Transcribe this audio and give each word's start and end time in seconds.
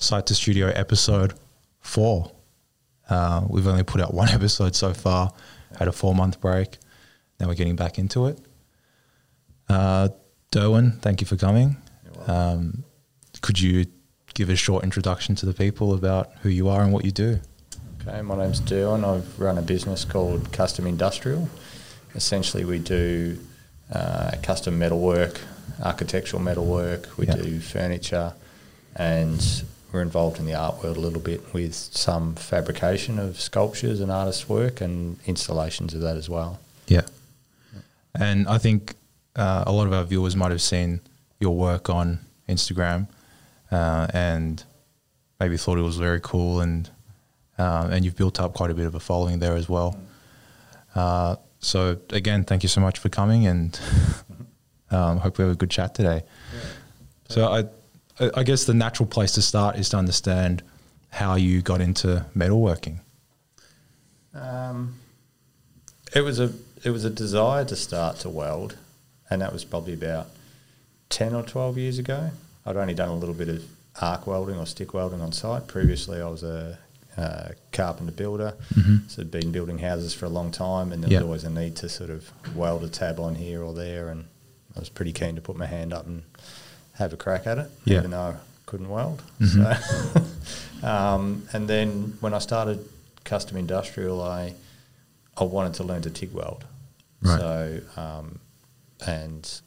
Site 0.00 0.26
to 0.26 0.34
Studio 0.34 0.68
episode 0.68 1.34
four. 1.80 2.30
Uh, 3.10 3.44
we've 3.48 3.66
only 3.66 3.82
put 3.82 4.00
out 4.00 4.14
one 4.14 4.28
episode 4.32 4.76
so 4.76 4.94
far, 4.94 5.32
had 5.76 5.88
a 5.88 5.92
four 5.92 6.14
month 6.14 6.40
break. 6.40 6.78
Now 7.40 7.48
we're 7.48 7.54
getting 7.54 7.74
back 7.74 7.98
into 7.98 8.26
it. 8.26 8.40
Uh, 9.68 10.10
Derwin, 10.52 11.00
thank 11.00 11.20
you 11.20 11.26
for 11.26 11.36
coming. 11.36 11.76
Um, 12.28 12.84
could 13.42 13.60
you 13.60 13.86
give 14.34 14.50
a 14.50 14.56
short 14.56 14.84
introduction 14.84 15.34
to 15.34 15.46
the 15.46 15.52
people 15.52 15.92
about 15.94 16.30
who 16.42 16.48
you 16.48 16.68
are 16.68 16.82
and 16.82 16.92
what 16.92 17.04
you 17.04 17.10
do? 17.10 17.40
Okay, 18.00 18.22
my 18.22 18.36
name's 18.36 18.60
Derwin. 18.60 19.04
I've 19.04 19.38
run 19.40 19.58
a 19.58 19.62
business 19.62 20.04
called 20.04 20.52
Custom 20.52 20.86
Industrial. 20.86 21.48
Essentially, 22.14 22.64
we 22.64 22.78
do 22.78 23.36
uh, 23.92 24.30
custom 24.44 24.78
metalwork, 24.78 25.40
architectural 25.82 26.40
metalwork. 26.40 27.18
We 27.18 27.26
do 27.26 27.58
furniture, 27.58 28.32
and 28.94 29.64
we're 29.92 30.02
involved 30.02 30.38
in 30.38 30.44
the 30.44 30.54
art 30.54 30.82
world 30.82 30.96
a 30.96 31.00
little 31.00 31.20
bit 31.20 31.52
with 31.54 31.74
some 31.74 32.34
fabrication 32.34 33.18
of 33.18 33.40
sculptures 33.40 34.00
and 34.00 34.10
artists' 34.10 34.48
work 34.48 34.80
and 34.80 35.18
installations 35.26 35.94
of 35.94 36.00
that 36.02 36.16
as 36.16 36.28
well. 36.28 36.60
Yeah. 36.86 37.02
And 38.14 38.46
I 38.48 38.58
think 38.58 38.94
uh, 39.36 39.64
a 39.66 39.72
lot 39.72 39.86
of 39.86 39.92
our 39.92 40.04
viewers 40.04 40.36
might 40.36 40.50
have 40.50 40.62
seen 40.62 41.00
your 41.40 41.54
work 41.56 41.88
on 41.88 42.20
Instagram 42.48 43.08
uh, 43.70 44.08
and 44.12 44.62
maybe 45.40 45.56
thought 45.56 45.78
it 45.78 45.82
was 45.82 45.96
very 45.96 46.20
cool 46.20 46.60
and 46.60 46.90
uh, 47.58 47.88
and 47.90 48.04
you've 48.04 48.16
built 48.16 48.38
up 48.38 48.54
quite 48.54 48.70
a 48.70 48.74
bit 48.74 48.86
of 48.86 48.94
a 48.94 49.00
following 49.00 49.40
there 49.40 49.56
as 49.56 49.68
well. 49.68 49.98
Uh, 50.94 51.34
so 51.58 51.96
again, 52.10 52.44
thank 52.44 52.62
you 52.62 52.68
so 52.68 52.80
much 52.80 52.98
for 52.98 53.08
coming 53.08 53.46
and 53.46 53.80
um, 54.92 55.18
hope 55.18 55.38
we 55.38 55.44
have 55.44 55.52
a 55.52 55.56
good 55.56 55.70
chat 55.70 55.92
today. 55.94 56.22
So 57.28 57.48
I, 57.50 57.64
I 58.34 58.42
guess 58.42 58.64
the 58.64 58.74
natural 58.74 59.06
place 59.06 59.32
to 59.32 59.42
start 59.42 59.76
is 59.76 59.88
to 59.90 59.96
understand 59.96 60.62
how 61.10 61.34
you 61.36 61.62
got 61.62 61.80
into 61.80 62.24
metalworking. 62.36 62.98
Um, 64.34 64.96
it 66.14 66.20
was 66.22 66.38
a 66.40 66.52
it 66.84 66.90
was 66.90 67.04
a 67.04 67.10
desire 67.10 67.64
to 67.64 67.76
start 67.76 68.16
to 68.20 68.28
weld, 68.28 68.76
and 69.30 69.42
that 69.42 69.52
was 69.52 69.64
probably 69.64 69.94
about 69.94 70.28
ten 71.08 71.34
or 71.34 71.42
twelve 71.42 71.78
years 71.78 71.98
ago. 71.98 72.30
I'd 72.66 72.76
only 72.76 72.94
done 72.94 73.08
a 73.08 73.14
little 73.16 73.34
bit 73.34 73.48
of 73.48 73.64
arc 74.00 74.26
welding 74.26 74.56
or 74.58 74.66
stick 74.66 74.94
welding 74.94 75.20
on 75.20 75.32
site. 75.32 75.66
Previously, 75.66 76.20
I 76.20 76.28
was 76.28 76.42
a 76.42 76.78
uh, 77.16 77.48
carpenter 77.72 78.12
builder, 78.12 78.54
so 79.08 79.22
I'd 79.22 79.30
been 79.30 79.50
building 79.50 79.78
houses 79.78 80.14
for 80.14 80.26
a 80.26 80.28
long 80.28 80.50
time, 80.52 80.92
and 80.92 81.02
there 81.02 81.10
Yeah. 81.10 81.18
was 81.18 81.24
always 81.24 81.44
a 81.44 81.50
need 81.50 81.76
to 81.76 81.88
sort 81.88 82.10
of 82.10 82.30
weld 82.54 82.84
a 82.84 82.88
tab 82.88 83.18
on 83.18 83.34
here 83.36 83.62
or 83.62 83.74
there, 83.74 84.08
and 84.08 84.26
I 84.76 84.80
was 84.80 84.88
pretty 84.88 85.12
keen 85.12 85.34
to 85.34 85.40
put 85.40 85.56
my 85.56 85.66
hand 85.66 85.92
up 85.92 86.06
and 86.06 86.22
have 86.98 87.12
a 87.12 87.16
crack 87.16 87.46
at 87.46 87.58
it, 87.58 87.70
Yeah. 87.84 87.98
even 87.98 88.10
though 88.10 88.20
I 88.20 88.34
couldn't 88.66 88.88
weld. 88.88 89.22
Mhm. 89.40 89.48
So, 90.82 90.86
um, 90.86 91.46
and 91.52 91.68
then 91.68 92.16
when 92.20 92.34
I 92.34 92.38
started 92.38 92.86
custom 93.24 93.56
industrial, 93.56 94.22
I 94.22 94.54
I 95.36 95.44
wanted 95.44 95.74
to 95.74 95.84
learn 95.84 96.02
to 96.02 96.10
TIG 96.10 96.32
weld. 96.32 96.64
Right. 97.22 97.38
So, 97.38 97.80
um, 97.96 98.40
and 99.06 99.60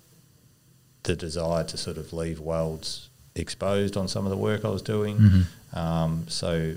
the 1.03 1.15
desire 1.15 1.63
to 1.63 1.77
sort 1.77 1.97
of 1.97 2.11
leave 2.11 2.39
welds 2.41 3.09
exposed 3.35 3.95
on 3.95 4.07
some 4.09 4.25
of 4.25 4.31
the 4.31 4.37
work 4.37 4.65
I 4.65 4.69
was 4.69 4.81
doing. 4.81 5.17
Mhm. 5.17 5.77
Um, 5.77 6.25
so, 6.27 6.75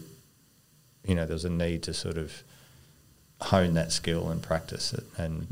you 1.04 1.14
know, 1.16 1.26
there 1.26 1.34
was 1.34 1.44
a 1.44 1.50
need 1.50 1.82
to 1.82 1.92
sort 1.94 2.16
of 2.16 2.44
hone 3.40 3.74
that 3.74 3.90
skill 3.90 4.30
and 4.30 4.40
practice 4.40 4.92
it 4.94 5.04
and 5.18 5.48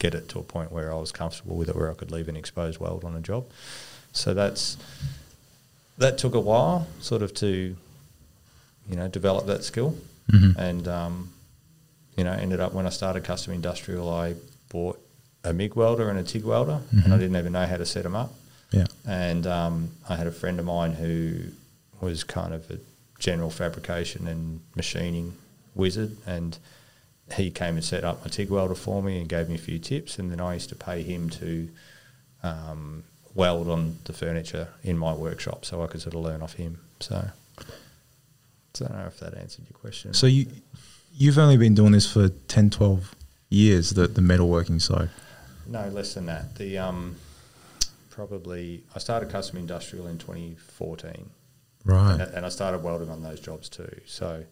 get 0.00 0.14
it 0.14 0.28
to 0.30 0.40
a 0.40 0.42
point 0.42 0.72
where 0.72 0.92
I 0.92 0.96
was 0.96 1.12
comfortable 1.12 1.56
with 1.56 1.68
it, 1.68 1.76
where 1.76 1.90
I 1.90 1.94
could 1.94 2.10
leave 2.10 2.28
an 2.28 2.34
exposed 2.36 2.80
weld 2.80 3.04
on 3.04 3.14
a 3.14 3.20
job. 3.20 3.46
So 4.12 4.34
that's 4.34 4.76
that 5.98 6.18
took 6.18 6.34
a 6.34 6.40
while, 6.40 6.86
sort 7.00 7.22
of 7.22 7.34
to, 7.34 7.76
you 8.88 8.96
know, 8.96 9.08
develop 9.08 9.46
that 9.46 9.64
skill, 9.64 9.96
Mhm. 10.30 10.56
and 10.56 10.88
um, 10.88 11.32
you 12.16 12.24
know, 12.24 12.32
ended 12.32 12.60
up 12.60 12.72
when 12.72 12.86
I 12.86 12.90
started 12.90 13.24
custom 13.24 13.52
industrial, 13.54 14.08
I 14.12 14.34
bought 14.70 14.98
a 15.44 15.52
MIG 15.52 15.74
welder 15.76 16.10
and 16.10 16.18
a 16.18 16.22
TIG 16.22 16.44
welder, 16.44 16.80
and 16.90 17.12
I 17.12 17.16
Mhm. 17.16 17.20
didn't 17.20 17.36
even 17.36 17.52
know 17.52 17.66
how 17.66 17.76
to 17.76 17.86
set 17.86 18.02
them 18.02 18.14
up. 18.14 18.34
Yeah. 18.72 18.86
And 19.06 19.46
um, 19.46 19.90
I 20.08 20.16
had 20.16 20.26
a 20.26 20.32
friend 20.32 20.58
of 20.60 20.66
mine 20.66 20.92
who 20.94 21.52
was 22.00 22.24
kind 22.24 22.52
of 22.54 22.70
a 22.70 22.78
general 23.18 23.50
fabrication 23.50 24.26
and 24.26 24.60
machining 24.74 25.36
wizard, 25.74 26.16
and 26.26 26.58
he 27.36 27.50
came 27.50 27.76
and 27.76 27.84
set 27.84 28.04
up 28.04 28.22
my 28.24 28.28
TIG 28.30 28.50
welder 28.50 28.74
for 28.74 29.02
me 29.02 29.18
and 29.20 29.28
gave 29.28 29.48
me 29.48 29.54
a 29.54 29.58
few 29.58 29.78
tips, 29.78 30.18
and 30.18 30.30
then 30.30 30.40
I 30.40 30.54
used 30.54 30.68
to 30.70 30.74
pay 30.76 31.02
him 31.02 31.30
to 31.30 31.68
um, 32.42 33.04
weld 33.34 33.68
on 33.68 33.98
the 34.04 34.12
furniture 34.12 34.68
in 34.82 34.98
my 34.98 35.12
workshop, 35.12 35.64
so 35.64 35.82
I 35.82 35.86
could 35.86 36.00
sort 36.02 36.14
of 36.14 36.20
learn 36.22 36.42
off 36.42 36.54
him. 36.54 36.80
So, 37.00 37.16
I 37.58 37.62
don't 38.74 38.92
know 38.92 39.06
if 39.06 39.18
that 39.20 39.34
answered 39.36 39.64
your 39.70 39.78
question. 39.78 40.14
So 40.14 40.26
you 40.26 40.46
you've 41.12 41.38
only 41.38 41.56
been 41.56 41.74
doing 41.74 41.92
this 41.92 42.10
for 42.10 42.28
10, 42.28 42.70
12 42.70 43.14
years, 43.50 43.90
the 43.90 44.06
the 44.06 44.20
metalworking 44.20 44.80
side. 44.80 45.10
No, 45.66 45.86
less 45.88 46.14
than 46.14 46.26
that. 46.26 46.56
The 46.56 46.78
um, 46.78 47.16
probably 48.10 48.82
I 48.94 48.98
started 48.98 49.30
custom 49.30 49.58
industrial 49.58 50.06
in 50.06 50.18
2014, 50.18 51.30
Right. 51.84 52.12
and, 52.12 52.22
and 52.34 52.46
I 52.46 52.48
started 52.48 52.82
welding 52.82 53.08
on 53.10 53.22
those 53.22 53.40
jobs 53.40 53.68
too. 53.68 54.00
So 54.06 54.44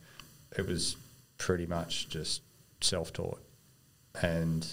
it 0.57 0.67
was 0.67 0.97
pretty 1.39 1.67
much 1.67 2.09
just 2.09 2.43
self-taught, 2.81 3.41
and 4.23 4.67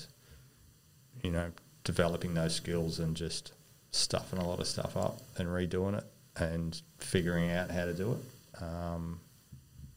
you 1.23 1.31
know, 1.31 1.51
developing 1.83 2.33
those 2.35 2.53
skills 2.55 2.99
and 2.99 3.15
just 3.15 3.51
stuffing 3.95 4.39
a 4.39 4.47
lot 4.47 4.59
of 4.59 4.67
stuff 4.67 4.97
up 4.97 5.22
and 5.38 5.47
redoing 5.47 5.97
it 5.97 6.03
and 6.38 6.81
figuring 7.00 7.51
out 7.51 7.72
how 7.72 7.85
to 7.85 7.94
do 7.94 8.11
it, 8.13 8.61
um, 8.63 9.19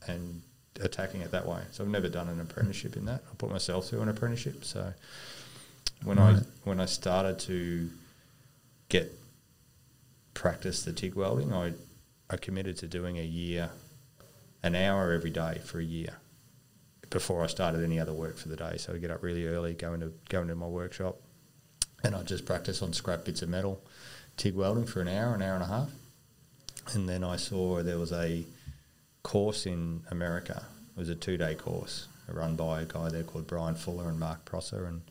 and 0.06 0.40
attacking 0.80 1.20
it 1.20 1.32
that 1.32 1.46
way. 1.46 1.60
So 1.72 1.82
I've 1.82 1.90
never 1.90 2.08
done 2.08 2.28
an 2.28 2.40
apprenticeship 2.40 2.96
in 2.96 3.04
that. 3.06 3.22
I 3.30 3.34
put 3.36 3.50
myself 3.50 3.88
through 3.88 4.02
an 4.02 4.08
apprenticeship. 4.08 4.64
So 4.64 4.92
when 6.04 6.18
Right. 6.18 6.36
I 6.36 6.42
when 6.64 6.78
I 6.80 6.84
started 6.86 7.38
to 7.40 7.90
get 8.88 9.12
practice 10.34 10.84
the 10.84 10.92
TIG 10.92 11.14
welding, 11.14 11.52
I 11.52 11.74
I 12.30 12.36
committed 12.36 12.76
to 12.78 12.86
doing 12.86 13.18
a 13.18 13.22
year, 13.24 13.70
an 14.62 14.74
hour 14.76 15.12
every 15.12 15.30
day 15.30 15.60
for 15.64 15.80
a 15.80 15.84
year 15.84 16.14
before 17.10 17.42
I 17.42 17.46
started 17.48 17.82
any 17.82 17.98
other 17.98 18.12
work 18.12 18.36
for 18.36 18.48
the 18.48 18.56
day. 18.56 18.76
So 18.76 18.92
I'd 18.92 19.00
get 19.00 19.10
up 19.10 19.22
really 19.22 19.46
early, 19.46 19.74
go 19.74 19.94
into 19.94 20.12
go 20.28 20.42
into 20.42 20.54
my 20.54 20.66
workshop, 20.68 21.16
and 22.04 22.14
I'd 22.14 22.26
just 22.26 22.44
practice 22.46 22.80
on 22.82 22.92
scrap 22.92 23.24
bits 23.24 23.42
of 23.42 23.48
metal, 23.48 23.82
TIG 24.38 24.54
welding 24.54 24.86
for 24.86 25.00
an 25.00 25.08
hour, 25.08 25.34
an 25.34 25.42
hour 25.42 25.54
and 25.54 25.62
a 25.62 25.66
half, 25.66 25.90
and 26.94 27.08
then 27.08 27.22
I 27.22 27.36
saw 27.36 27.82
there 27.82 27.98
was 27.98 28.12
a 28.12 28.44
course 29.22 29.66
in 29.66 30.02
America. 30.10 30.64
It 30.96 31.00
was 31.00 31.08
a 31.10 31.14
two 31.14 31.36
day 31.36 31.54
course 31.54 32.08
run 32.28 32.56
by 32.56 32.82
a 32.82 32.84
guy 32.84 33.08
there 33.08 33.22
called 33.22 33.46
Brian 33.46 33.74
Fuller 33.74 34.08
and 34.08 34.18
Mark 34.18 34.44
Prosser, 34.44 34.86
and 34.86 35.02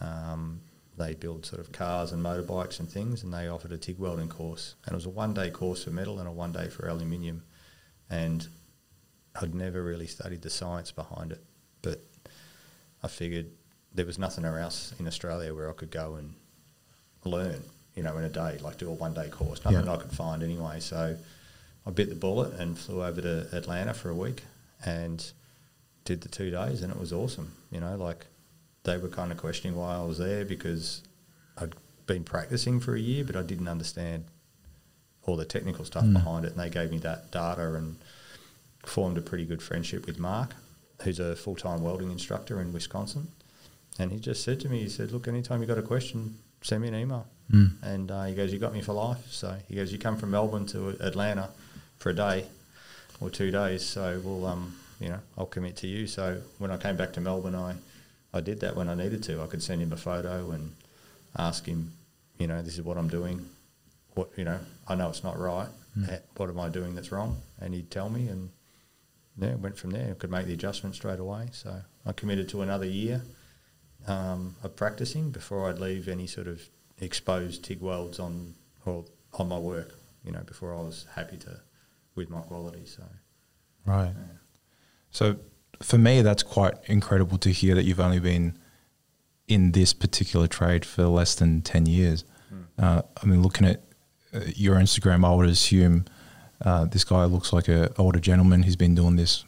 um, 0.00 0.60
they 0.96 1.14
build 1.14 1.46
sort 1.46 1.60
of 1.60 1.72
cars 1.72 2.12
and 2.12 2.24
motorbikes 2.24 2.80
and 2.80 2.88
things, 2.88 3.22
and 3.22 3.32
they 3.32 3.48
offered 3.48 3.72
a 3.72 3.78
TIG 3.78 3.98
welding 3.98 4.28
course. 4.28 4.74
And 4.84 4.92
it 4.92 4.96
was 4.96 5.06
a 5.06 5.10
one 5.10 5.34
day 5.34 5.50
course 5.50 5.84
for 5.84 5.90
metal 5.90 6.18
and 6.18 6.28
a 6.28 6.32
one 6.32 6.52
day 6.52 6.68
for 6.68 6.88
aluminium. 6.88 7.42
And 8.08 8.46
I'd 9.40 9.54
never 9.54 9.82
really 9.82 10.06
studied 10.06 10.42
the 10.42 10.50
science 10.50 10.92
behind 10.92 11.32
it, 11.32 11.42
but 11.82 12.00
I 13.02 13.08
figured 13.08 13.50
there 13.92 14.06
was 14.06 14.18
nothing 14.18 14.44
else 14.44 14.94
in 14.98 15.06
Australia 15.06 15.54
where 15.54 15.70
I 15.70 15.72
could 15.72 15.90
go 15.90 16.14
and 16.14 16.34
learn, 17.24 17.62
you 17.94 18.02
know, 18.02 18.16
in 18.18 18.24
a 18.24 18.28
day, 18.28 18.58
like 18.62 18.76
do 18.78 18.88
a 18.88 18.92
one 18.92 19.14
day 19.14 19.28
course. 19.28 19.64
Nothing 19.64 19.86
Yeah. 19.86 19.92
I 19.92 19.96
could 19.96 20.12
find 20.12 20.42
anyway. 20.42 20.80
So 20.80 21.16
I 21.86 21.90
bit 21.90 22.08
the 22.08 22.14
bullet 22.16 22.54
and 22.54 22.78
flew 22.78 23.04
over 23.04 23.20
to 23.20 23.46
Atlanta 23.56 23.94
for 23.94 24.10
a 24.10 24.14
week 24.14 24.42
and 24.84 25.24
did 26.04 26.20
the 26.22 26.28
two 26.28 26.50
days, 26.50 26.82
and 26.82 26.92
it 26.92 26.98
was 26.98 27.12
awesome. 27.12 27.52
You 27.70 27.80
know, 27.80 27.96
like 27.96 28.26
they 28.84 28.98
were 28.98 29.08
kind 29.08 29.32
of 29.32 29.38
questioning 29.38 29.76
why 29.76 29.94
I 29.96 30.02
was 30.04 30.18
there 30.18 30.44
because 30.44 31.02
I'd 31.56 31.74
been 32.06 32.24
practicing 32.24 32.80
for 32.80 32.94
a 32.94 33.00
year, 33.00 33.24
but 33.24 33.36
I 33.36 33.42
didn't 33.42 33.68
understand 33.68 34.24
all 35.26 35.36
the 35.36 35.44
technical 35.46 35.84
stuff 35.86 36.04
Mm. 36.04 36.12
behind 36.14 36.44
it. 36.44 36.50
And 36.52 36.60
they 36.60 36.68
gave 36.68 36.90
me 36.90 36.98
that 36.98 37.30
data 37.30 37.74
and 37.74 37.96
formed 38.84 39.16
a 39.16 39.22
pretty 39.22 39.46
good 39.46 39.62
friendship 39.62 40.04
with 40.06 40.18
Mark, 40.18 40.54
who's 41.02 41.18
a 41.18 41.34
full 41.34 41.56
time 41.56 41.80
welding 41.82 42.10
instructor 42.10 42.60
in 42.60 42.72
Wisconsin. 42.74 43.28
And 43.98 44.10
he 44.12 44.18
just 44.18 44.42
said 44.42 44.60
to 44.60 44.68
me, 44.68 44.80
he 44.80 44.88
said, 44.90 45.12
Look, 45.12 45.26
anytime 45.28 45.60
you've 45.60 45.68
got 45.68 45.78
a 45.78 45.82
question, 45.82 46.36
send 46.64 46.82
me 46.82 46.88
an 46.88 46.94
email. 46.96 47.26
Mm. 47.52 47.82
And 47.82 48.10
uh, 48.10 48.24
he 48.24 48.34
goes, 48.34 48.52
You 48.52 48.58
got 48.58 48.72
me 48.72 48.80
for 48.80 48.92
life. 48.94 49.30
So 49.30 49.54
he 49.68 49.76
goes, 49.76 49.92
You 49.92 49.98
come 49.98 50.16
from 50.16 50.32
Melbourne 50.32 50.66
to 50.66 50.96
Atlanta 51.00 51.50
for 51.98 52.10
a 52.10 52.14
day 52.14 52.46
or 53.20 53.30
two 53.30 53.50
days. 53.50 53.84
So 53.86 54.20
we'll, 54.24 54.44
um, 54.46 54.74
you 54.98 55.10
know, 55.10 55.20
I'll 55.38 55.46
commit 55.46 55.76
to 55.76 55.86
you. 55.86 56.06
So 56.06 56.40
when 56.58 56.70
I 56.70 56.76
came 56.78 56.96
back 56.96 57.12
to 57.12 57.20
Melbourne, 57.20 57.54
I, 57.54 57.74
I 58.32 58.40
did 58.40 58.60
that 58.60 58.74
when 58.74 58.88
I 58.88 58.94
needed 58.94 59.22
to. 59.24 59.42
I 59.42 59.46
could 59.46 59.62
send 59.62 59.82
him 59.82 59.92
a 59.92 59.96
photo 59.96 60.50
and 60.50 60.72
ask 61.36 61.66
him, 61.66 61.92
you 62.38 62.46
know, 62.46 62.62
this 62.62 62.74
is 62.74 62.82
what 62.82 62.96
I'm 62.96 63.08
doing. 63.08 63.46
What, 64.14 64.30
you 64.36 64.44
know, 64.44 64.58
I 64.88 64.94
know 64.94 65.08
it's 65.10 65.22
not 65.22 65.38
right. 65.38 65.68
Eh, 66.10 66.18
What 66.36 66.48
am 66.48 66.58
I 66.58 66.68
doing 66.70 66.94
that's 66.96 67.12
wrong? 67.12 67.40
And 67.60 67.72
he'd 67.74 67.90
tell 67.90 68.08
me 68.08 68.26
and 68.26 68.50
yeah, 69.36 69.54
went 69.56 69.76
from 69.76 69.90
there. 69.90 70.10
I 70.10 70.14
could 70.14 70.30
make 70.30 70.46
the 70.46 70.54
adjustment 70.54 70.94
straight 70.96 71.20
away. 71.20 71.48
So 71.52 71.82
I 72.06 72.12
committed 72.12 72.48
to 72.50 72.62
another 72.62 72.86
year 72.86 73.22
um, 74.06 74.56
of 74.62 74.76
practicing 74.76 75.30
before 75.30 75.68
I'd 75.68 75.78
leave 75.78 76.08
any 76.08 76.26
sort 76.26 76.46
of 76.46 76.62
exposed 77.00 77.64
TIG 77.64 77.80
welds 77.80 78.18
on 78.18 78.54
or 78.84 79.04
on 79.34 79.48
my 79.48 79.58
work. 79.58 79.94
You 80.24 80.32
know, 80.32 80.40
before 80.40 80.74
I 80.74 80.80
was 80.80 81.06
happy 81.14 81.36
to 81.38 81.60
with 82.14 82.30
my 82.30 82.40
quality. 82.40 82.86
So 82.86 83.02
Right. 83.84 84.14
So 85.10 85.36
for 85.82 85.98
me, 85.98 86.22
that's 86.22 86.42
quite 86.42 86.74
incredible 86.86 87.38
to 87.38 87.50
hear 87.50 87.74
that 87.74 87.84
you've 87.84 88.00
only 88.00 88.20
been 88.20 88.58
in 89.46 89.72
this 89.72 89.92
particular 89.92 90.46
trade 90.46 90.84
for 90.84 91.04
less 91.04 91.34
than 91.34 91.60
10 91.62 91.86
years. 91.86 92.24
Uh, 92.78 93.02
I 93.22 93.26
mean, 93.26 93.42
looking 93.42 93.66
at 93.66 93.82
uh, 94.32 94.40
your 94.56 94.76
Instagram, 94.76 95.24
I 95.24 95.34
would 95.34 95.48
assume 95.48 96.06
uh, 96.64 96.86
this 96.86 97.04
guy 97.04 97.24
looks 97.24 97.52
like 97.52 97.68
an 97.68 97.88
older 97.98 98.18
gentleman. 98.18 98.64
He's 98.64 98.76
been 98.76 98.94
doing 98.94 99.16
this 99.16 99.44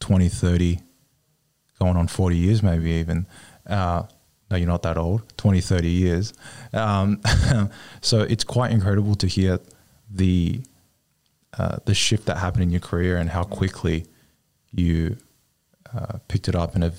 20, 0.00 0.28
30, 0.28 0.80
going 1.78 1.96
on 1.96 2.08
40 2.08 2.36
years, 2.36 2.62
maybe 2.62 2.92
even. 2.92 3.26
Uh, 3.66 4.04
no, 4.50 4.56
you're 4.56 4.68
not 4.68 4.82
that 4.82 4.98
old, 4.98 5.22
20, 5.38 5.60
30 5.60 5.88
years. 5.88 6.32
Um, 6.72 7.20
so 8.02 8.20
it's 8.20 8.44
quite 8.44 8.70
incredible 8.70 9.14
to 9.16 9.26
hear 9.26 9.58
the 10.10 10.62
uh, 11.58 11.76
the 11.84 11.94
shift 11.94 12.26
that 12.26 12.38
happened 12.38 12.62
in 12.62 12.70
your 12.70 12.80
career 12.80 13.18
and 13.18 13.28
how 13.28 13.44
quickly 13.44 14.06
you 14.70 15.18
uh, 15.94 16.18
picked 16.26 16.48
it 16.48 16.54
up 16.54 16.74
and 16.74 16.82
have 16.82 16.98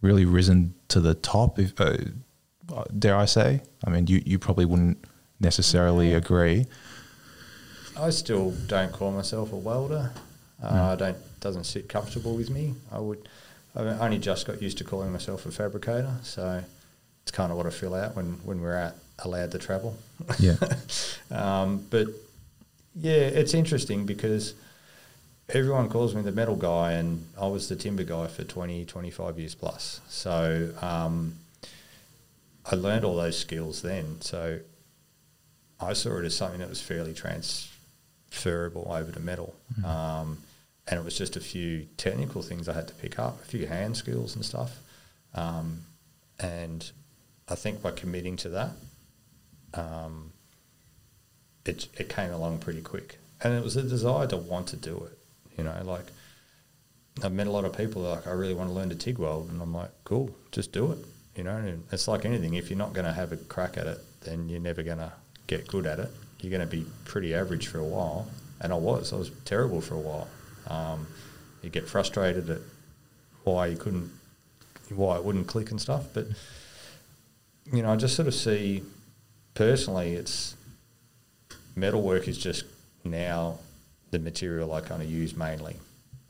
really 0.00 0.24
risen 0.24 0.74
to 0.88 1.00
the 1.00 1.14
top. 1.14 1.58
If, 1.58 1.80
uh, 1.80 1.96
dare 2.96 3.16
I 3.16 3.24
say? 3.24 3.62
I 3.84 3.90
mean, 3.90 4.06
you, 4.06 4.22
you 4.24 4.38
probably 4.38 4.64
wouldn't 4.64 5.04
necessarily 5.40 6.14
agree. 6.14 6.66
I 7.98 8.10
still 8.10 8.52
don't 8.68 8.92
call 8.92 9.10
myself 9.10 9.52
a 9.52 9.56
welder. 9.56 10.12
Uh, 10.62 10.92
I 10.92 10.96
don't 10.96 11.16
doesn't 11.40 11.64
sit 11.64 11.88
comfortable 11.88 12.36
with 12.36 12.50
me. 12.50 12.74
I 12.90 12.98
would. 12.98 13.28
I 13.76 13.80
only 13.80 14.18
just 14.18 14.46
got 14.46 14.62
used 14.62 14.78
to 14.78 14.84
calling 14.84 15.12
myself 15.12 15.46
a 15.46 15.50
fabricator, 15.50 16.14
so 16.22 16.62
it's 17.22 17.32
kind 17.32 17.50
of 17.50 17.56
what 17.56 17.66
I 17.66 17.70
feel 17.70 17.94
out 17.94 18.14
when 18.16 18.34
when 18.44 18.60
we're 18.60 18.76
out 18.76 18.94
allowed 19.20 19.50
to 19.52 19.58
travel. 19.58 19.96
Yeah. 20.38 20.56
um, 21.30 21.86
but 21.90 22.08
yeah, 22.94 23.12
it's 23.12 23.54
interesting 23.54 24.06
because 24.06 24.54
everyone 25.48 25.88
calls 25.88 26.14
me 26.14 26.22
the 26.22 26.32
metal 26.32 26.56
guy, 26.56 26.92
and 26.92 27.26
I 27.40 27.46
was 27.46 27.68
the 27.68 27.76
timber 27.76 28.04
guy 28.04 28.26
for 28.26 28.44
20, 28.44 28.84
25 28.84 29.38
years 29.38 29.54
plus. 29.54 30.00
So 30.08 30.70
um, 30.80 31.34
I 32.64 32.76
learned 32.76 33.04
all 33.04 33.16
those 33.16 33.38
skills 33.38 33.82
then. 33.82 34.20
So 34.20 34.60
I 35.80 35.92
saw 35.92 36.18
it 36.18 36.24
as 36.24 36.36
something 36.36 36.60
that 36.60 36.68
was 36.68 36.80
fairly 36.80 37.14
transferable 37.14 38.86
over 38.90 39.12
to 39.12 39.20
metal. 39.20 39.54
Um, 39.84 40.38
and 40.86 41.00
it 41.00 41.04
was 41.04 41.16
just 41.16 41.36
a 41.36 41.40
few 41.40 41.86
technical 41.96 42.42
things 42.42 42.68
I 42.68 42.74
had 42.74 42.88
to 42.88 42.94
pick 42.94 43.18
up, 43.18 43.40
a 43.40 43.44
few 43.44 43.66
hand 43.66 43.96
skills 43.96 44.34
and 44.34 44.44
stuff. 44.44 44.78
Um, 45.34 45.82
and 46.38 46.90
I 47.48 47.54
think 47.54 47.82
by 47.82 47.90
committing 47.90 48.36
to 48.38 48.48
that, 48.50 48.70
um, 49.72 50.32
it, 51.64 51.88
it 51.98 52.08
came 52.08 52.30
along 52.30 52.58
pretty 52.58 52.82
quick. 52.82 53.18
And 53.42 53.54
it 53.54 53.64
was 53.64 53.76
a 53.76 53.82
desire 53.82 54.26
to 54.28 54.36
want 54.36 54.68
to 54.68 54.76
do 54.76 55.08
it. 55.10 55.18
You 55.58 55.64
know, 55.64 55.74
like 55.84 56.06
I've 57.22 57.32
met 57.32 57.46
a 57.46 57.50
lot 57.50 57.64
of 57.64 57.76
people 57.76 58.02
like, 58.02 58.26
I 58.26 58.32
really 58.32 58.54
want 58.54 58.68
to 58.68 58.74
learn 58.74 58.90
to 58.90 58.94
TIG 58.94 59.18
weld. 59.18 59.50
And 59.50 59.62
I'm 59.62 59.72
like, 59.72 59.90
cool, 60.04 60.34
just 60.52 60.72
do 60.72 60.92
it. 60.92 60.98
You 61.36 61.44
know, 61.44 61.56
and 61.56 61.84
it's 61.90 62.06
like 62.06 62.24
anything. 62.24 62.54
If 62.54 62.70
you're 62.70 62.78
not 62.78 62.92
going 62.92 63.06
to 63.06 63.12
have 63.12 63.32
a 63.32 63.36
crack 63.36 63.76
at 63.76 63.86
it, 63.86 63.98
then 64.20 64.48
you're 64.48 64.60
never 64.60 64.82
going 64.82 64.98
to 64.98 65.12
get 65.46 65.66
good 65.66 65.86
at 65.86 65.98
it. 65.98 66.10
You're 66.40 66.50
going 66.50 66.68
to 66.68 66.76
be 66.76 66.86
pretty 67.04 67.34
average 67.34 67.68
for 67.68 67.78
a 67.78 67.84
while. 67.84 68.28
And 68.60 68.72
I 68.72 68.76
was. 68.76 69.12
I 69.12 69.16
was 69.16 69.30
terrible 69.44 69.80
for 69.80 69.94
a 69.94 70.00
while. 70.00 70.28
Um, 70.68 71.06
you 71.62 71.70
get 71.70 71.88
frustrated 71.88 72.50
at 72.50 72.60
why 73.44 73.66
you 73.66 73.76
couldn't, 73.76 74.10
why 74.94 75.16
it 75.16 75.24
wouldn't 75.24 75.46
click 75.46 75.70
and 75.70 75.80
stuff. 75.80 76.06
But, 76.12 76.26
you 77.72 77.82
know, 77.82 77.92
I 77.92 77.96
just 77.96 78.16
sort 78.16 78.28
of 78.28 78.34
see 78.34 78.82
personally, 79.54 80.14
it's 80.14 80.56
metalwork 81.76 82.28
is 82.28 82.38
just 82.38 82.64
now 83.04 83.58
the 84.10 84.18
material 84.18 84.72
I 84.72 84.80
kind 84.80 85.02
of 85.02 85.10
use 85.10 85.36
mainly. 85.36 85.76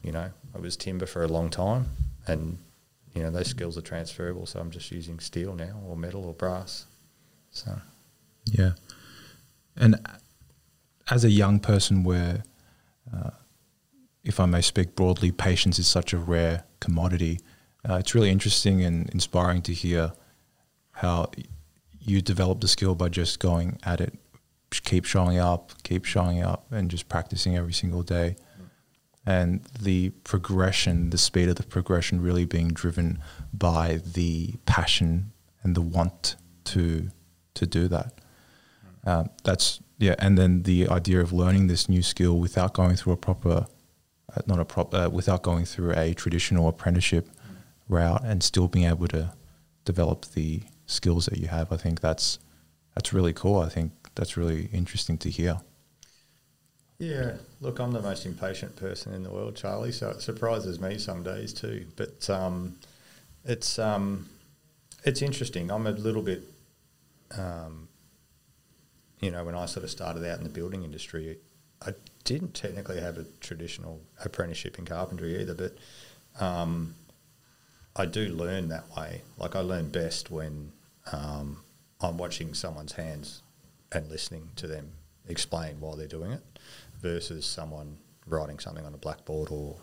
You 0.03 0.13
know, 0.13 0.31
I 0.55 0.59
was 0.59 0.77
timber 0.77 1.07
for 1.07 1.25
a 1.25 1.29
long 1.29 1.51
time, 1.51 1.87
and 2.27 2.59
you 3.15 3.23
know 3.23 3.31
those 3.31 3.49
skills 3.49 3.79
are 3.79 3.83
transferable. 3.83 4.47
So 4.47 4.61
I'm 4.61 4.71
just 4.71 4.91
using 4.91 5.19
steel 5.19 5.55
now, 5.55 5.81
or 5.87 5.97
metal, 5.97 6.25
or 6.25 6.35
brass. 6.35 6.87
So 7.51 7.79
Yeah. 8.47 8.73
And 9.77 9.97
as 11.11 11.25
a 11.25 11.31
young 11.31 11.59
person, 11.59 12.05
where, 12.05 12.45
uh, 13.13 13.31
if 14.25 14.41
I 14.41 14.47
may 14.47 14.61
speak 14.61 14.95
broadly, 14.95 15.31
patience 15.31 15.79
is 15.79 15.87
such 15.87 16.13
a 16.13 16.19
rare 16.19 16.65
commodity, 16.81 17.41
uh, 17.89 17.97
it's 17.97 18.15
really 18.15 18.31
interesting 18.31 18.83
and 18.83 19.09
inspiring 19.11 19.63
to 19.63 19.75
hear 19.75 20.13
how 20.93 21.31
you 22.01 22.23
develop 22.23 22.61
the 22.61 22.69
skill 22.69 22.95
by 22.95 23.09
just 23.09 23.41
going 23.41 23.79
at 23.83 24.01
it, 24.01 24.15
keep 24.71 25.05
showing 25.05 25.39
up, 25.39 25.73
keep 25.83 26.05
showing 26.05 26.43
up, 26.43 26.67
and 26.71 26.91
just 26.91 27.09
practicing 27.09 27.57
every 27.57 27.73
single 27.73 28.03
day. 28.03 28.37
And 29.27 29.65
the 29.81 30.11
progression, 30.23 31.11
the 31.11 31.19
speed 31.19 31.49
of 31.49 31.57
the 31.57 31.63
progression, 31.63 32.21
really 32.21 32.45
being 32.45 32.69
driven 32.69 33.19
by 33.53 34.01
the 34.05 34.55
passion 34.67 35.33
and 35.63 35.75
the 35.75 35.81
want 35.81 36.37
to 36.65 37.11
to 37.55 37.67
do 37.67 37.89
that. 37.89 38.21
Um, 39.07 39.31
that's 39.45 39.81
yeah, 39.99 40.15
and 40.19 40.37
then 40.37 40.63
the 40.65 40.89
idea 40.89 41.21
of 41.21 41.33
learning 41.33 41.69
this 41.69 41.89
new 41.89 42.03
skill 42.03 42.39
without 42.39 42.75
going 42.75 42.97
through 42.97 43.13
a 43.13 43.17
proper, 43.17 43.67
uh, 44.37 44.43
not 44.47 44.61
a 44.61 44.65
proper, 44.65 44.97
uh, 44.97 45.09
without 45.09 45.43
going 45.43 45.65
through 45.65 45.93
a 45.93 46.15
traditional 46.15 46.69
apprenticeship 46.69 47.29
route, 47.89 48.23
and 48.25 48.43
still 48.43 48.69
being 48.69 48.87
able 48.87 49.09
to 49.09 49.33
develop 49.85 50.27
the 50.33 50.63
skills 50.87 51.27
that 51.27 51.39
you 51.39 51.49
have. 51.49 51.73
I 51.73 51.77
think 51.77 52.01
that's 52.01 52.39
that's 52.95 53.13
really 53.13 53.33
cool. 53.33 53.59
I 53.59 53.69
think 53.69 53.93
that's 54.15 54.37
really 54.37 54.69
interesting 54.73 55.19
to 55.19 55.31
hear. 55.31 55.61
yeah, 56.99 57.33
look, 57.61 57.81
I'm 57.81 57.93
the 57.93 58.03
most 58.03 58.25
impatient 58.25 58.77
person 58.77 59.13
in 59.15 59.23
the 59.23 59.31
world, 59.31 59.57
Charlie. 59.57 59.93
So 59.93 60.11
it 60.11 60.23
surprises 60.23 60.81
me 60.81 60.99
some 60.99 61.23
days 61.23 61.53
too. 61.53 61.87
But 61.97 62.29
um, 62.31 62.77
it's 63.45 63.79
um, 63.79 64.29
it's 65.05 65.23
interesting. 65.23 65.71
I'm 65.71 65.87
a 65.87 65.93
little 65.93 66.23
bit 66.23 66.43
um, 67.39 67.89
you 69.21 69.31
know, 69.31 69.45
when 69.45 69.55
I 69.55 69.67
sort 69.67 69.85
of 69.85 69.91
started 69.91 70.25
out 70.29 70.39
in 70.39 70.45
the 70.45 70.51
building 70.51 70.85
industry, 70.85 71.39
I 71.87 71.93
didn't 72.25 72.55
technically 72.55 73.01
have 73.01 73.19
a 73.19 73.25
traditional 73.41 74.01
apprenticeship 74.25 74.79
in 74.79 74.85
carpentry 74.85 75.41
either, 75.41 75.55
but 75.55 75.77
um, 76.43 76.95
I 77.97 78.07
do 78.07 78.29
learn 78.29 78.69
that 78.69 78.85
way. 78.97 79.23
Like 79.39 79.55
I 79.57 79.61
learn 79.61 79.91
best 79.91 80.31
when 80.31 80.73
um, 81.13 81.63
I'm 82.01 82.17
watching 82.19 82.55
someone's 82.55 82.93
hands 82.93 83.43
and 83.93 84.09
listening 84.09 84.49
to 84.57 84.67
them 84.67 84.93
explain 85.29 85.81
why 85.81 85.95
they're 85.97 86.07
doing 86.07 86.33
it 86.33 86.43
versus 87.01 87.47
someone 87.47 87.99
writing 88.27 88.59
something 88.59 88.85
on 88.85 88.95
a 88.95 88.99
blackboard 88.99 89.51
or 89.51 89.77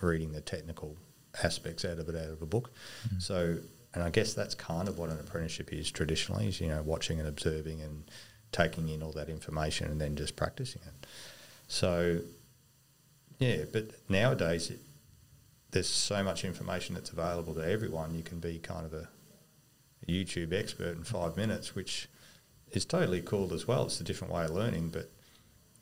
reading 0.00 0.32
the 0.32 0.40
technical 0.40 0.96
aspects 1.42 1.84
out 1.84 1.98
of 1.98 2.08
it 2.08 2.14
out 2.16 2.30
of 2.30 2.40
a 2.42 2.46
book. 2.46 2.70
So, 3.18 3.58
and 3.94 4.02
I 4.02 4.10
guess 4.10 4.34
that's 4.34 4.54
kind 4.54 4.88
of 4.88 4.98
what 4.98 5.10
an 5.10 5.18
apprenticeship 5.18 5.72
is 5.72 5.90
traditionally, 5.90 6.46
is, 6.48 6.60
you 6.60 6.68
know, 6.68 6.82
watching 6.82 7.18
and 7.18 7.28
observing 7.28 7.80
and 7.82 8.04
taking 8.52 8.88
in 8.88 9.02
all 9.02 9.12
that 9.12 9.28
information 9.28 9.90
and 9.90 10.00
then 10.00 10.16
just 10.16 10.36
practicing 10.36 10.82
it. 10.86 10.97
So, 11.68 12.20
yeah, 13.38 13.64
but 13.70 13.90
nowadays 14.08 14.70
it, 14.70 14.80
there's 15.70 15.88
so 15.88 16.24
much 16.24 16.44
information 16.44 16.94
that's 16.94 17.10
available 17.10 17.54
to 17.54 17.60
everyone. 17.60 18.14
You 18.14 18.22
can 18.22 18.40
be 18.40 18.58
kind 18.58 18.86
of 18.86 18.94
a, 18.94 19.08
a 20.02 20.10
YouTube 20.10 20.52
expert 20.52 20.96
in 20.96 21.04
five 21.04 21.36
minutes, 21.36 21.74
which 21.74 22.08
is 22.72 22.84
totally 22.84 23.20
cool 23.20 23.52
as 23.54 23.68
well. 23.68 23.84
It's 23.84 24.00
a 24.00 24.04
different 24.04 24.32
way 24.32 24.44
of 24.44 24.50
learning, 24.50 24.88
but 24.88 25.10